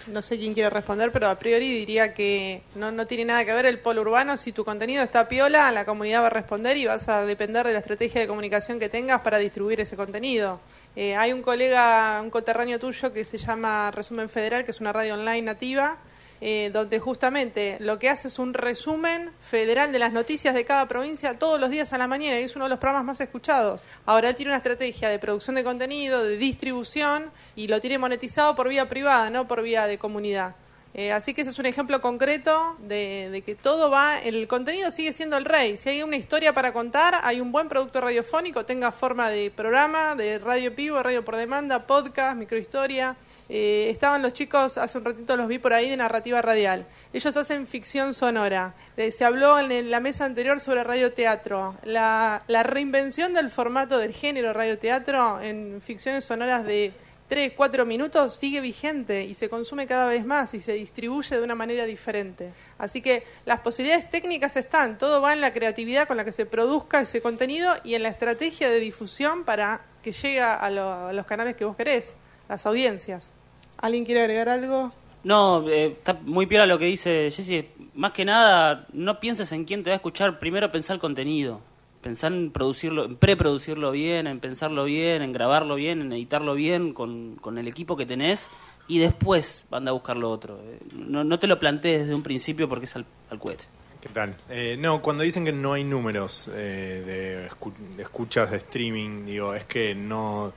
[0.09, 3.53] No sé quién quiere responder, pero a priori diría que no, no tiene nada que
[3.53, 4.37] ver el polo urbano.
[4.37, 7.73] Si tu contenido está piola, la comunidad va a responder y vas a depender de
[7.73, 10.61] la estrategia de comunicación que tengas para distribuir ese contenido.
[10.97, 14.93] Eh, hay un colega, un coterráneo tuyo que se llama Resumen Federal, que es una
[14.93, 15.99] radio online nativa,
[16.45, 20.89] eh, donde justamente lo que hace es un resumen federal de las noticias de cada
[20.89, 23.87] provincia todos los días a la mañana y es uno de los programas más escuchados.
[24.07, 28.69] Ahora tiene una estrategia de producción de contenido, de distribución y lo tiene monetizado por
[28.69, 30.57] vía privada, no por vía de comunidad.
[30.95, 34.91] Eh, así que ese es un ejemplo concreto de, de, que todo va, el contenido
[34.91, 35.77] sigue siendo el rey.
[35.77, 40.17] Si hay una historia para contar, hay un buen producto radiofónico, tenga forma de programa,
[40.17, 43.17] de radio vivo, radio por demanda, podcast, microhistoria.
[43.49, 46.87] Eh, estaban los chicos, hace un ratito los vi por ahí, de narrativa radial.
[47.13, 48.75] Ellos hacen ficción sonora.
[48.97, 51.77] Eh, se habló en la mesa anterior sobre radioteatro.
[51.85, 56.93] La, la reinvención del formato del género radioteatro en ficciones sonoras de
[57.33, 61.43] 3, 4 minutos, sigue vigente y se consume cada vez más y se distribuye de
[61.43, 62.53] una manera diferente.
[62.77, 66.45] Así que las posibilidades técnicas están, todo va en la creatividad con la que se
[66.45, 71.25] produzca ese contenido y en la estrategia de difusión para que llegue a, a los
[71.25, 72.13] canales que vos querés,
[72.49, 73.31] las audiencias.
[73.79, 74.93] ¿Alguien quiere agregar algo?
[75.25, 77.69] No, eh, está muy piola lo que dice Jessy.
[77.95, 80.39] Más que nada, no pienses en quién te va a escuchar.
[80.39, 81.61] Primero pensá el contenido.
[82.01, 86.93] Pensá en producirlo, en preproducirlo bien, en pensarlo bien, en grabarlo bien, en editarlo bien
[86.93, 88.49] con, con el equipo que tenés
[88.89, 90.59] y después anda a buscar lo otro.
[90.65, 93.67] Eh, No, no te lo plantees desde un principio porque es al, al cohete.
[94.01, 94.35] ¿Qué tal?
[94.51, 99.25] Eh, no, cuando dicen que no hay números eh, de, escu- de escuchas de streaming,
[99.25, 100.53] digo, es que no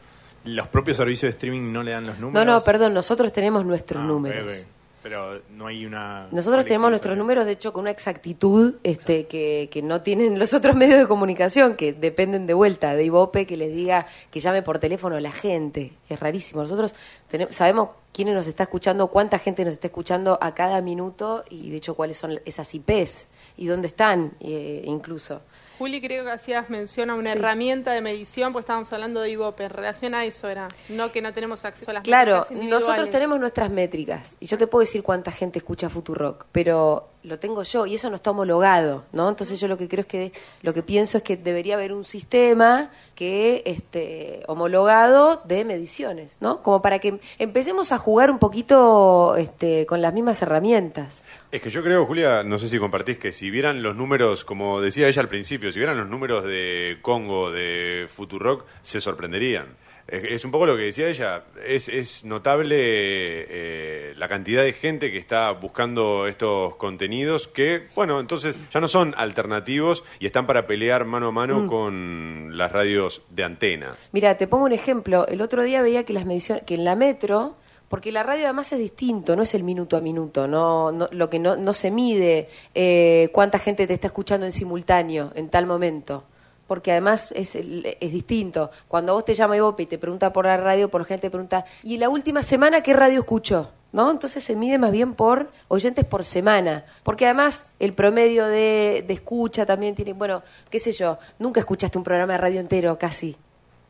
[0.46, 2.46] los propios servicios de streaming no le dan los No, números.
[2.46, 4.44] no, perdón, nosotros tenemos nuestros Ah, números.
[4.54, 4.68] ok, ok.
[5.04, 6.28] Pero no hay una.
[6.32, 10.56] Nosotros tenemos nuestros números, de hecho, con una exactitud este, que, que no tienen los
[10.56, 14.64] otros medios de comunicación, que dependen de vuelta de Ibope, que les diga que llame
[14.64, 15.94] por teléfono a la gente.
[16.10, 16.64] Es rarísimo.
[16.64, 16.96] Nosotros
[17.30, 21.70] tenemos, sabemos quién nos está escuchando, cuánta gente nos está escuchando a cada minuto y,
[21.70, 23.28] de hecho, cuáles son esas IPs
[23.58, 25.42] y dónde están, eh, incluso.
[25.78, 27.38] Juli, creo que hacías mención a una Sí.
[27.38, 29.60] herramienta de medición, pues estábamos hablando de IVOP.
[29.62, 32.88] En relación a eso era, no que no tenemos acceso a las Claro, métricas individuales.
[32.88, 37.40] nosotros tenemos nuestras métricas y yo te puedo decir cuánta gente escucha Futurock, pero lo
[37.40, 39.28] tengo yo y eso no está homologado, ¿no?
[39.30, 40.32] Entonces yo lo que creo es que
[40.62, 46.62] lo que pienso es que debería haber un sistema que esté homologado de mediciones, ¿no?
[46.62, 51.24] Como para que empecemos a jugar un poquito este, con las mismas herramientas.
[51.52, 54.82] Es que yo creo, Julia, no sé si compartís, que si vieran los números, como
[54.82, 59.68] decía ella al principio, si vieran los números de Congo, de Futurock, se sorprenderían.
[60.08, 64.74] Es, es un poco lo que decía ella, es, es notable eh, la cantidad de
[64.74, 70.46] gente que está buscando estos contenidos que, bueno, entonces ya no son alternativos y están
[70.46, 71.68] para pelear mano a mano Mm.
[71.68, 73.96] con las radios de antena.
[74.12, 75.26] Mira, te pongo un ejemplo.
[75.28, 77.56] El otro día veía que las mediciones, que en la metro,
[77.90, 81.30] porque la radio además es distinto, no es el minuto a minuto, no, no- lo
[81.30, 85.66] que no, no se mide eh, cuánta gente te está escuchando en simultáneo en tal
[85.66, 86.24] momento.
[86.68, 88.72] Porque además es, es distinto.
[88.88, 91.64] Cuando vos te llama Ivope y te pregunta por la radio, por ejemplo, te pregunta,
[91.84, 93.70] ¿y la última semana qué radio escuchó?
[93.92, 94.10] ¿No?
[94.10, 96.84] Entonces se mide más bien por oyentes por semana.
[97.04, 100.42] Porque además el promedio de, de escucha también tiene, bueno,
[100.72, 103.36] qué sé yo, nunca escuchaste un programa de radio entero casi.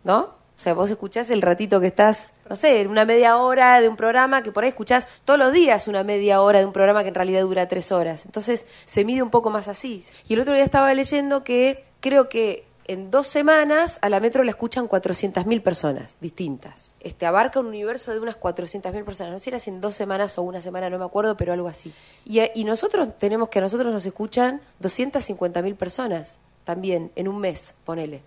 [0.03, 0.31] ¿no?
[0.55, 3.97] O sea, vos escuchás el ratito que estás, no sé, una media hora de un
[3.97, 7.09] programa que por ahí escuchás todos los días una media hora de un programa que
[7.09, 8.25] en realidad dura tres horas.
[8.25, 10.05] Entonces se mide un poco más así.
[10.29, 14.43] Y el otro día estaba leyendo que creo que en dos semanas a la metro
[14.43, 16.95] la escuchan 400.000 personas distintas.
[16.99, 19.33] Este abarca un universo de unas 400.000 personas.
[19.33, 21.67] No sé si era en dos semanas o una semana, no me acuerdo, pero algo
[21.67, 21.93] así.
[22.23, 27.75] Y, y nosotros tenemos que a nosotros nos escuchan 250.000 personas también en un mes,
[27.83, 28.21] ponele.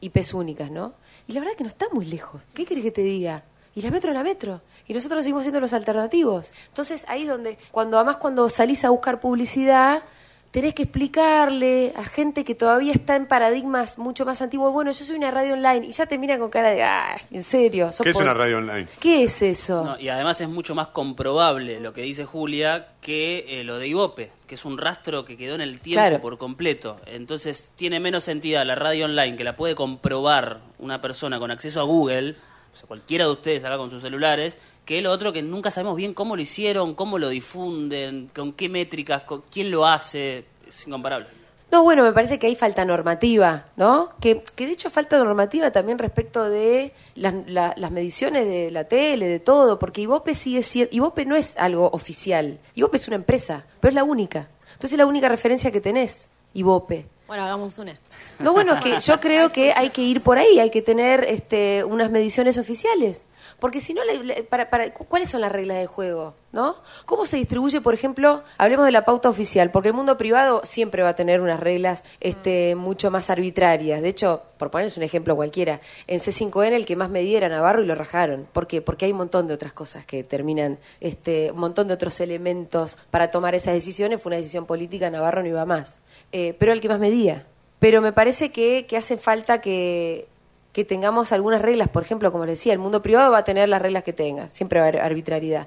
[0.00, 0.94] IPs únicas, ¿no?
[1.26, 2.40] Y la verdad que no está muy lejos.
[2.54, 3.44] ¿Qué querés que te diga?
[3.74, 4.60] Y la metro es la metro.
[4.86, 6.52] Y nosotros seguimos siendo los alternativos.
[6.68, 10.02] Entonces ahí es donde, cuando además cuando salís a buscar publicidad,
[10.50, 15.04] tenés que explicarle a gente que todavía está en paradigmas mucho más antiguos, bueno, yo
[15.04, 17.92] soy una radio online, y ya te miran con cara de, ah, en serio.
[17.92, 18.86] sos ¿Qué es una radio online?
[18.98, 19.84] ¿Qué es eso?
[19.84, 23.88] No, y además es mucho más comprobable lo que dice Julia que eh, lo de
[23.88, 26.20] Ibope, que es un rastro que quedó en el tiempo Claro.
[26.20, 26.96] por completo.
[27.06, 31.80] Entonces tiene menos sentido la radio online, que la puede comprobar una persona con acceso
[31.80, 32.34] a Google,
[32.72, 35.96] o sea, cualquiera de ustedes acá con sus celulares, que lo otro que nunca sabemos
[35.96, 40.44] bien cómo lo hicieron, cómo lo difunden, con qué métricas, con quién lo hace.
[40.66, 41.26] Es incomparable.
[41.72, 44.10] No, bueno, me parece que hay falta normativa, ¿no?
[44.20, 48.84] Que, que de hecho falta normativa también respecto de las, la- las mediciones de la
[48.84, 53.14] tele, de todo, porque Ibope sigue siendo, Ibope no es algo oficial, Ibope es una
[53.16, 54.48] empresa, pero es la única.
[54.72, 57.06] Entonces es la única referencia que tenés, Ibope.
[57.30, 57.96] Bueno, hagamos una.
[58.40, 61.22] No, bueno, es que yo creo que hay que ir por ahí, hay que tener
[61.22, 63.24] este, unas mediciones oficiales.
[63.60, 64.00] Porque si no,
[64.48, 66.34] para, para, cu- ¿cuáles son las reglas del juego?
[66.52, 66.74] ¿no?
[67.04, 69.70] ¿Cómo se distribuye, por ejemplo, hablemos de la pauta oficial?
[69.70, 74.02] Porque el mundo privado siempre va a tener unas reglas este, mucho más arbitrarias.
[74.02, 77.82] De hecho, por ponerles un ejemplo cualquiera, en C5N el que más medía era Navarro
[77.82, 78.48] y lo rajaron.
[78.52, 78.82] ¿Por qué?
[78.82, 82.98] Porque hay un montón de otras cosas que terminan, este, un montón de otros elementos
[83.10, 84.20] para tomar esas decisiones.
[84.20, 85.98] Fue una decisión política, Navarro no iba más.
[86.32, 87.46] Eh, pero el que más medía.
[87.78, 90.28] Pero me parece que, hace falta que,
[90.72, 91.88] que tengamos algunas reglas.
[91.88, 94.48] Por ejemplo, como les decía, el mundo privado va a tener las reglas que tenga.
[94.48, 95.66] Siempre va a haber arbitrariedad.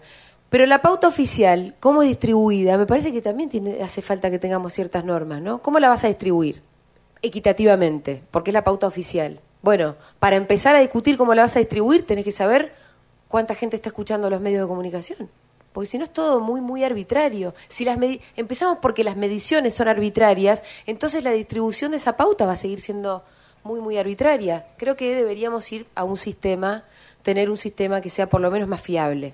[0.53, 4.37] Pero la pauta oficial, cómo es distribuida, me parece que también tiene, hace falta que
[4.37, 5.63] tengamos ciertas normas, ¿no?
[5.63, 6.61] ¿Cómo la vas a distribuir?
[7.23, 9.39] Equitativamente, porque es la pauta oficial.
[9.63, 12.71] Bueno, para empezar a discutir cómo la vas a distribuir, tenés que saber
[13.29, 15.27] cuánta gente está escuchando los medios de comunicación.
[15.73, 17.53] Porque si no es todo muy, muy arbitrario.
[17.67, 17.97] Si las
[18.35, 22.79] empezamos porque las mediciones son arbitrarias, entonces la distribución de esa pauta va a seguir
[22.79, 23.23] siendo
[23.63, 24.67] muy, muy arbitraria.
[24.77, 26.83] Creo que deberíamos ir a un sistema,
[27.23, 29.33] tener un sistema que sea por lo menos más fiable.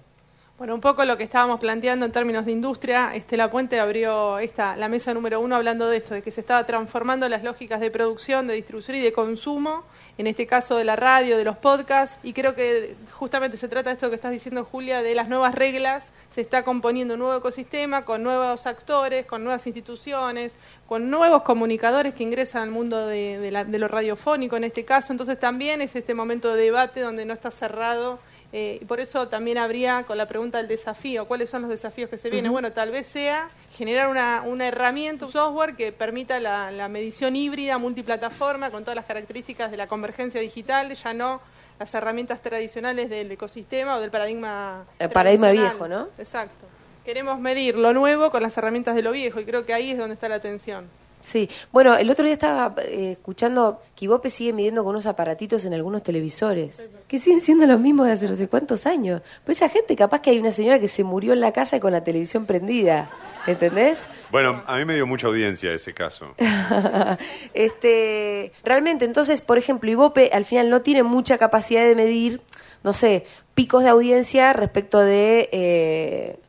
[0.57, 4.76] Bueno, un poco lo que estábamos planteando en términos de industria, Estela Puente abrió esta,
[4.76, 7.90] la mesa número uno hablando de esto, de que se estaba transformando las lógicas de
[7.90, 9.86] producción, de distribución y de consumo,
[10.20, 13.90] en este caso de la radio, de los podcasts, y creo que justamente se trata
[13.90, 17.38] de esto que estás diciendo, Julia, de las nuevas reglas, se está componiendo un nuevo
[17.38, 23.40] ecosistema con nuevos actores, con nuevas instituciones, con nuevos comunicadores que ingresan al mundo de,
[23.40, 27.00] de la- de lo radiofónico en este caso, entonces también es este momento de debate
[27.00, 28.20] donde no está cerrado
[28.52, 32.10] eh, y por eso también habría con la pregunta del desafío, ¿cuáles son los desafíos
[32.10, 32.52] que se vienen?
[32.52, 37.36] Bueno, tal vez sea generar una, una herramienta, un software que permita la, la medición
[37.36, 41.42] híbrida, multiplataforma, con todas las características de la convergencia digital, ya no
[41.80, 44.86] las herramientas tradicionales del ecosistema o del paradigma.
[45.00, 46.10] El paradigma viejo, ¿no?
[46.18, 46.66] Exacto.
[47.06, 49.98] Queremos medir lo nuevo con las herramientas de lo viejo y creo que ahí es
[49.98, 50.90] donde está la tensión.
[51.22, 55.66] Sí, bueno, el otro día estaba eh, escuchando que Ibope sigue midiendo con unos aparatitos
[55.66, 59.22] en algunos televisores, que siguen siendo los mismos de hace no sé cuántos años.
[59.44, 61.80] Pues esa gente, capaz que hay una señora que se murió en la casa y
[61.82, 63.10] con la televisión prendida,
[63.48, 64.08] ¿entendés?
[64.32, 66.36] Bueno, a mí me dio mucha audiencia ese caso.
[67.54, 72.41] este, realmente, entonces, por ejemplo, Ibope al final no tiene mucha capacidad de medir,
[72.84, 73.26] no sé,
[73.56, 76.40] picos de audiencia respecto de eh,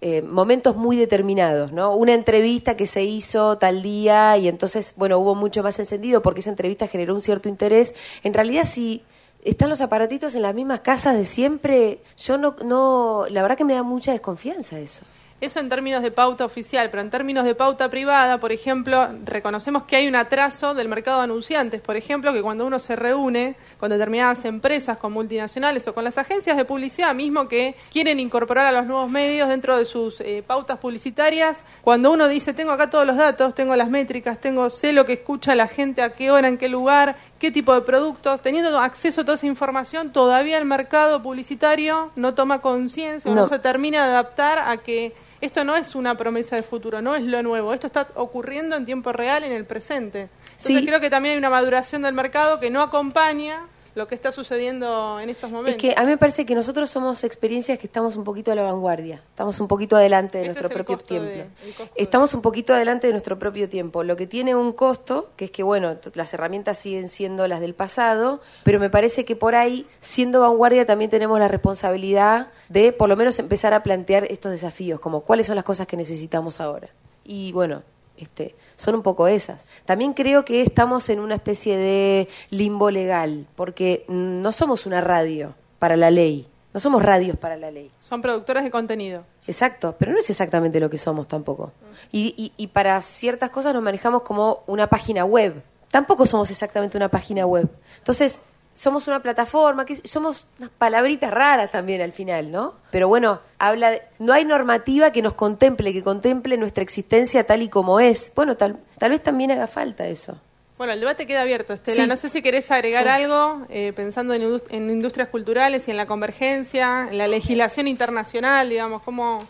[0.00, 1.94] eh, momentos muy determinados, ¿no?
[1.94, 6.40] Una entrevista que se hizo tal día y entonces, bueno, hubo mucho más encendido porque
[6.40, 7.94] esa entrevista generó un cierto interés.
[8.22, 9.02] En realidad, si
[9.42, 13.64] están los aparatitos en las mismas casas de siempre, yo no, no, la verdad que
[13.64, 15.02] me da mucha desconfianza eso.
[15.38, 19.82] Eso en términos de pauta oficial, pero en términos de pauta privada, por ejemplo, reconocemos
[19.82, 23.54] que hay un atraso del mercado de anunciantes, por ejemplo, que cuando uno se reúne
[23.78, 28.64] con determinadas empresas, con multinacionales o con las agencias de publicidad mismo que quieren incorporar
[28.64, 32.88] a los nuevos medios dentro de sus eh, pautas publicitarias, cuando uno dice, tengo acá
[32.88, 36.30] todos los datos, tengo las métricas, tengo sé lo que escucha la gente, a qué
[36.30, 40.56] hora, en qué lugar, qué tipo de productos, teniendo acceso a toda esa información, todavía
[40.58, 43.48] el mercado publicitario no toma conciencia no No.
[43.48, 47.22] se termina de adaptar a que esto no es una promesa de futuro, no es
[47.22, 50.28] lo nuevo, esto está ocurriendo en tiempo real, en el presente.
[50.52, 50.86] Entonces Sí.
[50.86, 55.18] creo que también hay una maduración del mercado que no acompaña lo que está sucediendo
[55.20, 55.74] en estos momentos.
[55.74, 58.54] Es que a mí me parece que nosotros somos experiencias que estamos un poquito a
[58.54, 61.30] la vanguardia, estamos un poquito adelante de Este nuestro propio de-
[61.62, 61.84] tiempo.
[61.94, 65.50] Estamos un poquito adelante de nuestro propio tiempo, lo que tiene un costo, que es
[65.50, 69.86] que, bueno, las herramientas siguen siendo las del pasado, pero me parece que por ahí,
[70.02, 75.00] siendo vanguardia, también tenemos la responsabilidad de por lo menos empezar a plantear estos desafíos,
[75.00, 76.88] como cuáles son las cosas que necesitamos ahora.
[77.24, 77.82] Y bueno,
[78.18, 79.66] este, son un poco esas.
[79.84, 85.54] También creo que estamos en una especie de limbo legal, porque no somos una radio
[85.78, 87.90] para la ley, no somos radios para la ley.
[88.00, 89.24] Son productores de contenido.
[89.46, 91.72] Exacto, pero no es exactamente lo que somos tampoco.
[92.12, 95.62] Y, y- y para ciertas cosas nos manejamos como una página web.
[95.90, 97.68] Tampoco somos exactamente una página web.
[97.98, 98.40] Entonces,
[98.76, 102.74] somos una plataforma, que somos unas palabritas raras también al final, ¿no?
[102.90, 107.62] Pero bueno, habla de- no hay normativa que nos contemple, que contemple nuestra existencia tal
[107.62, 108.30] y como es.
[108.36, 110.38] Bueno, tal, tal vez también haga falta eso.
[110.76, 112.02] Bueno, el debate queda abierto, Estela.
[112.02, 112.06] Sí.
[112.08, 113.08] No sé si querés agregar Sí.
[113.08, 117.88] algo, eh, pensando en, indust- en industrias culturales y en la convergencia, en la legislación
[117.88, 119.42] internacional, digamos, cómo...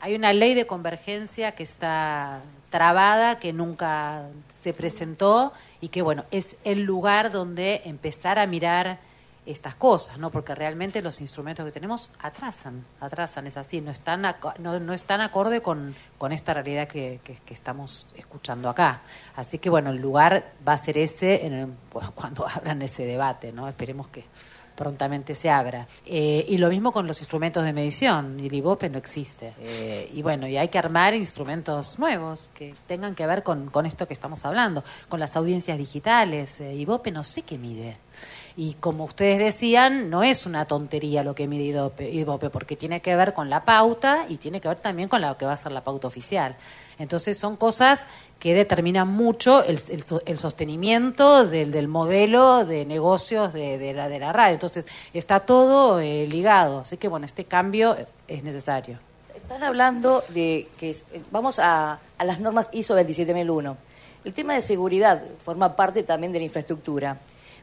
[0.00, 2.40] Hay una ley de convergencia que está
[2.70, 4.22] trabada, que nunca
[4.62, 8.98] se presentó y que, bueno, es el lugar donde empezar a mirar
[9.44, 10.30] estas cosas, ¿no?
[10.30, 14.22] Porque realmente los instrumentos que tenemos atrasan, atrasan, es así, no están,
[14.60, 19.00] no, no están acorde con, con esta realidad que, que- estamos escuchando acá.
[19.34, 21.72] Así que, bueno, el lugar va a ser ese en el-
[22.14, 23.68] cuando abran ese debate, ¿no?
[23.68, 24.24] Esperemos que
[24.74, 25.86] prontamente se abra.
[26.06, 28.40] Eh, y lo mismo con los instrumentos de medición.
[28.40, 29.54] El IVOPE no existe.
[29.60, 33.86] Eh, y bueno, y hay que armar instrumentos nuevos que tengan que ver con, con
[33.86, 36.60] esto que estamos hablando, con las audiencias digitales.
[36.60, 37.98] Eh, IVOPE no sé qué mide.
[38.56, 43.16] Y como ustedes decían, no es una tontería lo que mide IVOPE, porque tiene que
[43.16, 45.72] ver con la pauta y tiene que ver también con lo que va a ser
[45.72, 46.56] la pauta oficial.
[46.98, 48.06] Entonces son cosas
[48.38, 54.08] que determinan mucho el, el el sostenimiento del, del modelo de negocios de, de la,
[54.08, 54.54] de la radio.
[54.54, 56.80] Entonces está todo eh, ligado.
[56.80, 57.96] Así que bueno, este cambio
[58.28, 58.98] es necesario.
[59.34, 63.76] Están hablando de que eh, vamos a, a las normas ISO 27001.
[64.24, 67.18] El tema de seguridad forma parte también de la infraestructura.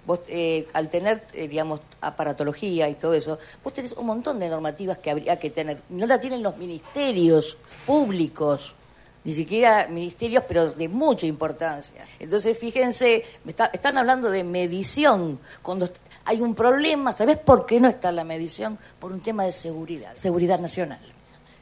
[0.05, 4.49] Vos, eh, al tener, eh, digamos, aparatología y todo eso, vos tenés un montón de
[4.49, 5.81] normativas que habría que tener.
[5.89, 8.75] No la tienen los ministerios públicos,
[9.23, 12.05] ni siquiera ministerios, pero de mucha importancia.
[12.19, 15.39] Entonces, fíjense, me está- están hablando de medición.
[15.61, 15.89] Cuando
[16.25, 18.79] hay un problema, ¿sabés por qué no está la medición?
[18.99, 21.01] Por un tema de seguridad, seguridad nacional.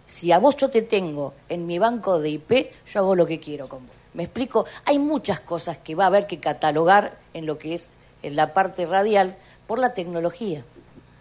[0.05, 3.39] Si a vos yo te tengo en mi banco de IP, yo hago lo que
[3.39, 3.95] quiero con vos.
[4.13, 7.89] Me explico, hay muchas cosas que va a haber que catalogar en lo que es
[8.23, 9.37] en la parte radial
[9.67, 10.63] por la tecnología.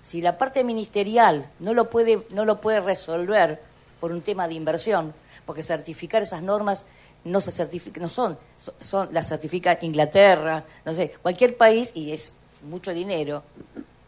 [0.03, 3.61] Si la parte ministerial no lo puede, no lo puede resolver
[4.01, 5.13] por un tema de inversión,
[5.45, 6.87] porque certificar esas normas
[7.25, 8.39] no se certifica, no son,
[8.79, 12.33] son, las certifica Inglaterra, no sé, cualquier país y es
[12.63, 13.43] mucho dinero.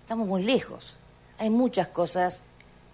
[0.03, 0.95] Estamos muy lejos.
[1.39, 2.43] Hay muchas cosas.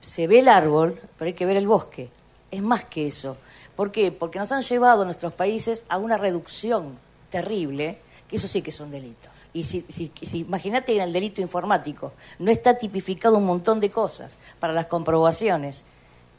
[0.01, 2.11] Se ve el árbol, pero hay que ver el bosque.
[2.51, 3.37] Es más que eso.
[3.77, 4.13] ¿Por qué?
[4.13, 6.99] Porque nos han llevado nuestros países a una reducción
[7.31, 7.99] terrible,
[8.29, 9.34] que eso sí que es un delito.
[9.55, 13.89] Y si, si, si- imagínate en el delito informático, no está tipificado un montón de
[13.91, 15.83] cosas para las comprobaciones,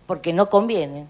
[0.06, 1.08] porque no conviene.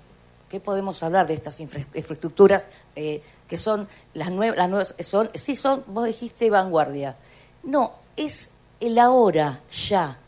[0.50, 5.30] ¿Qué podemos hablar de estas infra- infraestructuras eh, que son las nuevas, las nuevas, son,
[5.34, 7.18] sí son, vos dijiste vanguardia.
[7.64, 10.20] No, es el ahora, ya.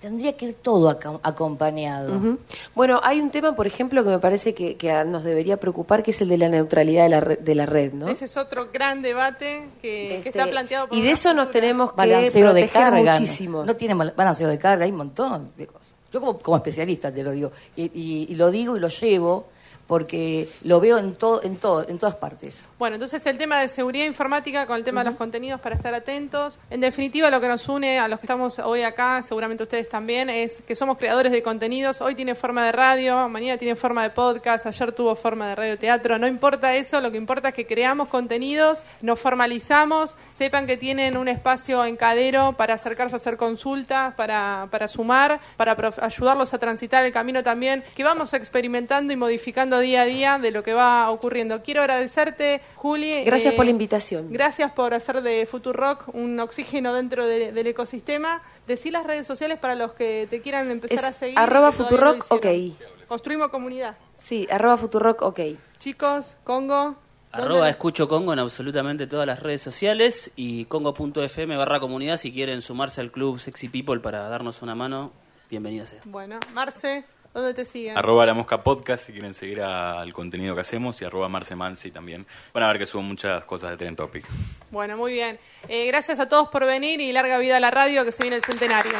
[0.00, 2.38] Tendría que ir todo aca- acompañado.
[2.74, 6.12] Bueno, hay un tema, por ejemplo, que me parece que, que nos debería preocupar, que
[6.12, 8.06] es el de la neutralidad de la red, de la red ¿no?
[8.08, 11.50] Ese es otro gran debate que, que está Este, planteado por y de eso nos
[11.50, 13.12] tenemos que balanceo de proteger carga.
[13.14, 13.64] muchísimo.
[13.64, 15.94] No tiene mal- balanceo de carga, hay un montón de cosas.
[16.12, 17.50] Yo como, como especialista te lo digo.
[17.76, 19.46] Y, y- y lo digo y lo llevo
[19.88, 22.60] porque lo veo en, todo en, todo en todas partes.
[22.78, 25.92] Bueno, entonces el tema de seguridad informática con el tema de los contenidos para estar
[25.94, 26.58] atentos.
[26.70, 30.28] En definitiva, lo que nos une a los que estamos hoy acá, seguramente ustedes también,
[30.28, 32.02] es que somos creadores de contenidos.
[32.02, 35.78] Hoy tiene forma de radio, mañana tiene forma de podcast, ayer tuvo forma de radio
[35.78, 36.18] teatro.
[36.18, 41.16] No importa eso, lo que importa es que creamos contenidos, nos formalizamos, sepan que tienen
[41.16, 46.58] un espacio en Cadero para acercarse a hacer consultas, para, para sumar, para ayudarlos a
[46.58, 50.72] transitar el camino también, que vamos experimentando y modificando día a día de lo que
[50.74, 51.62] va ocurriendo.
[51.62, 53.24] Quiero agradecerte, Juli.
[53.24, 54.32] Gracias eh, por la invitación.
[54.32, 58.42] Gracias por hacer de Futurock un oxígeno dentro de- del ecosistema.
[58.66, 61.38] Decí las redes sociales para los que te quieran empezar Es a seguir.
[61.38, 62.76] arroba no Futurock, hicieron.
[63.08, 63.96] Construimos comunidad.
[64.14, 65.40] Sí, arroba Futurock, ok.
[65.78, 66.96] Chicos, Congo.
[67.32, 72.32] ¿dónde Arroba escucho Congo en absolutamente todas las redes sociales y congo.fm barra comunidad si
[72.32, 75.12] quieren sumarse al club Sexy People para darnos una mano,
[75.50, 76.00] bienvenidos sea.
[76.06, 77.96] Bueno, Marce, ¿dónde te siguen?
[77.96, 81.90] Arroba la mosca podcast si quieren seguir al contenido que hacemos y arroba Marce Mansi
[81.90, 82.26] también.
[82.52, 84.24] Van a ver que subo muchas cosas de Tren Topic.
[84.70, 85.38] Bueno, muy bien.
[85.68, 88.36] Eh, gracias a todos por venir y larga vida a la radio que se viene
[88.36, 88.92] el centenario.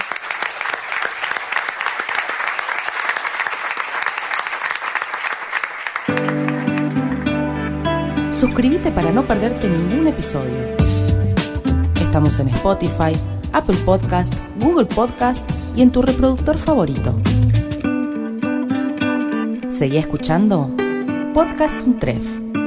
[8.39, 10.77] Suscríbete para no perderte ningún episodio.
[12.01, 13.13] Estamos en Spotify,
[13.53, 15.45] Apple Podcast, Google Podcast
[15.77, 17.21] y en tu reproductor favorito.
[19.79, 20.73] Seguí escuchando
[21.33, 22.58] Podcast Untref.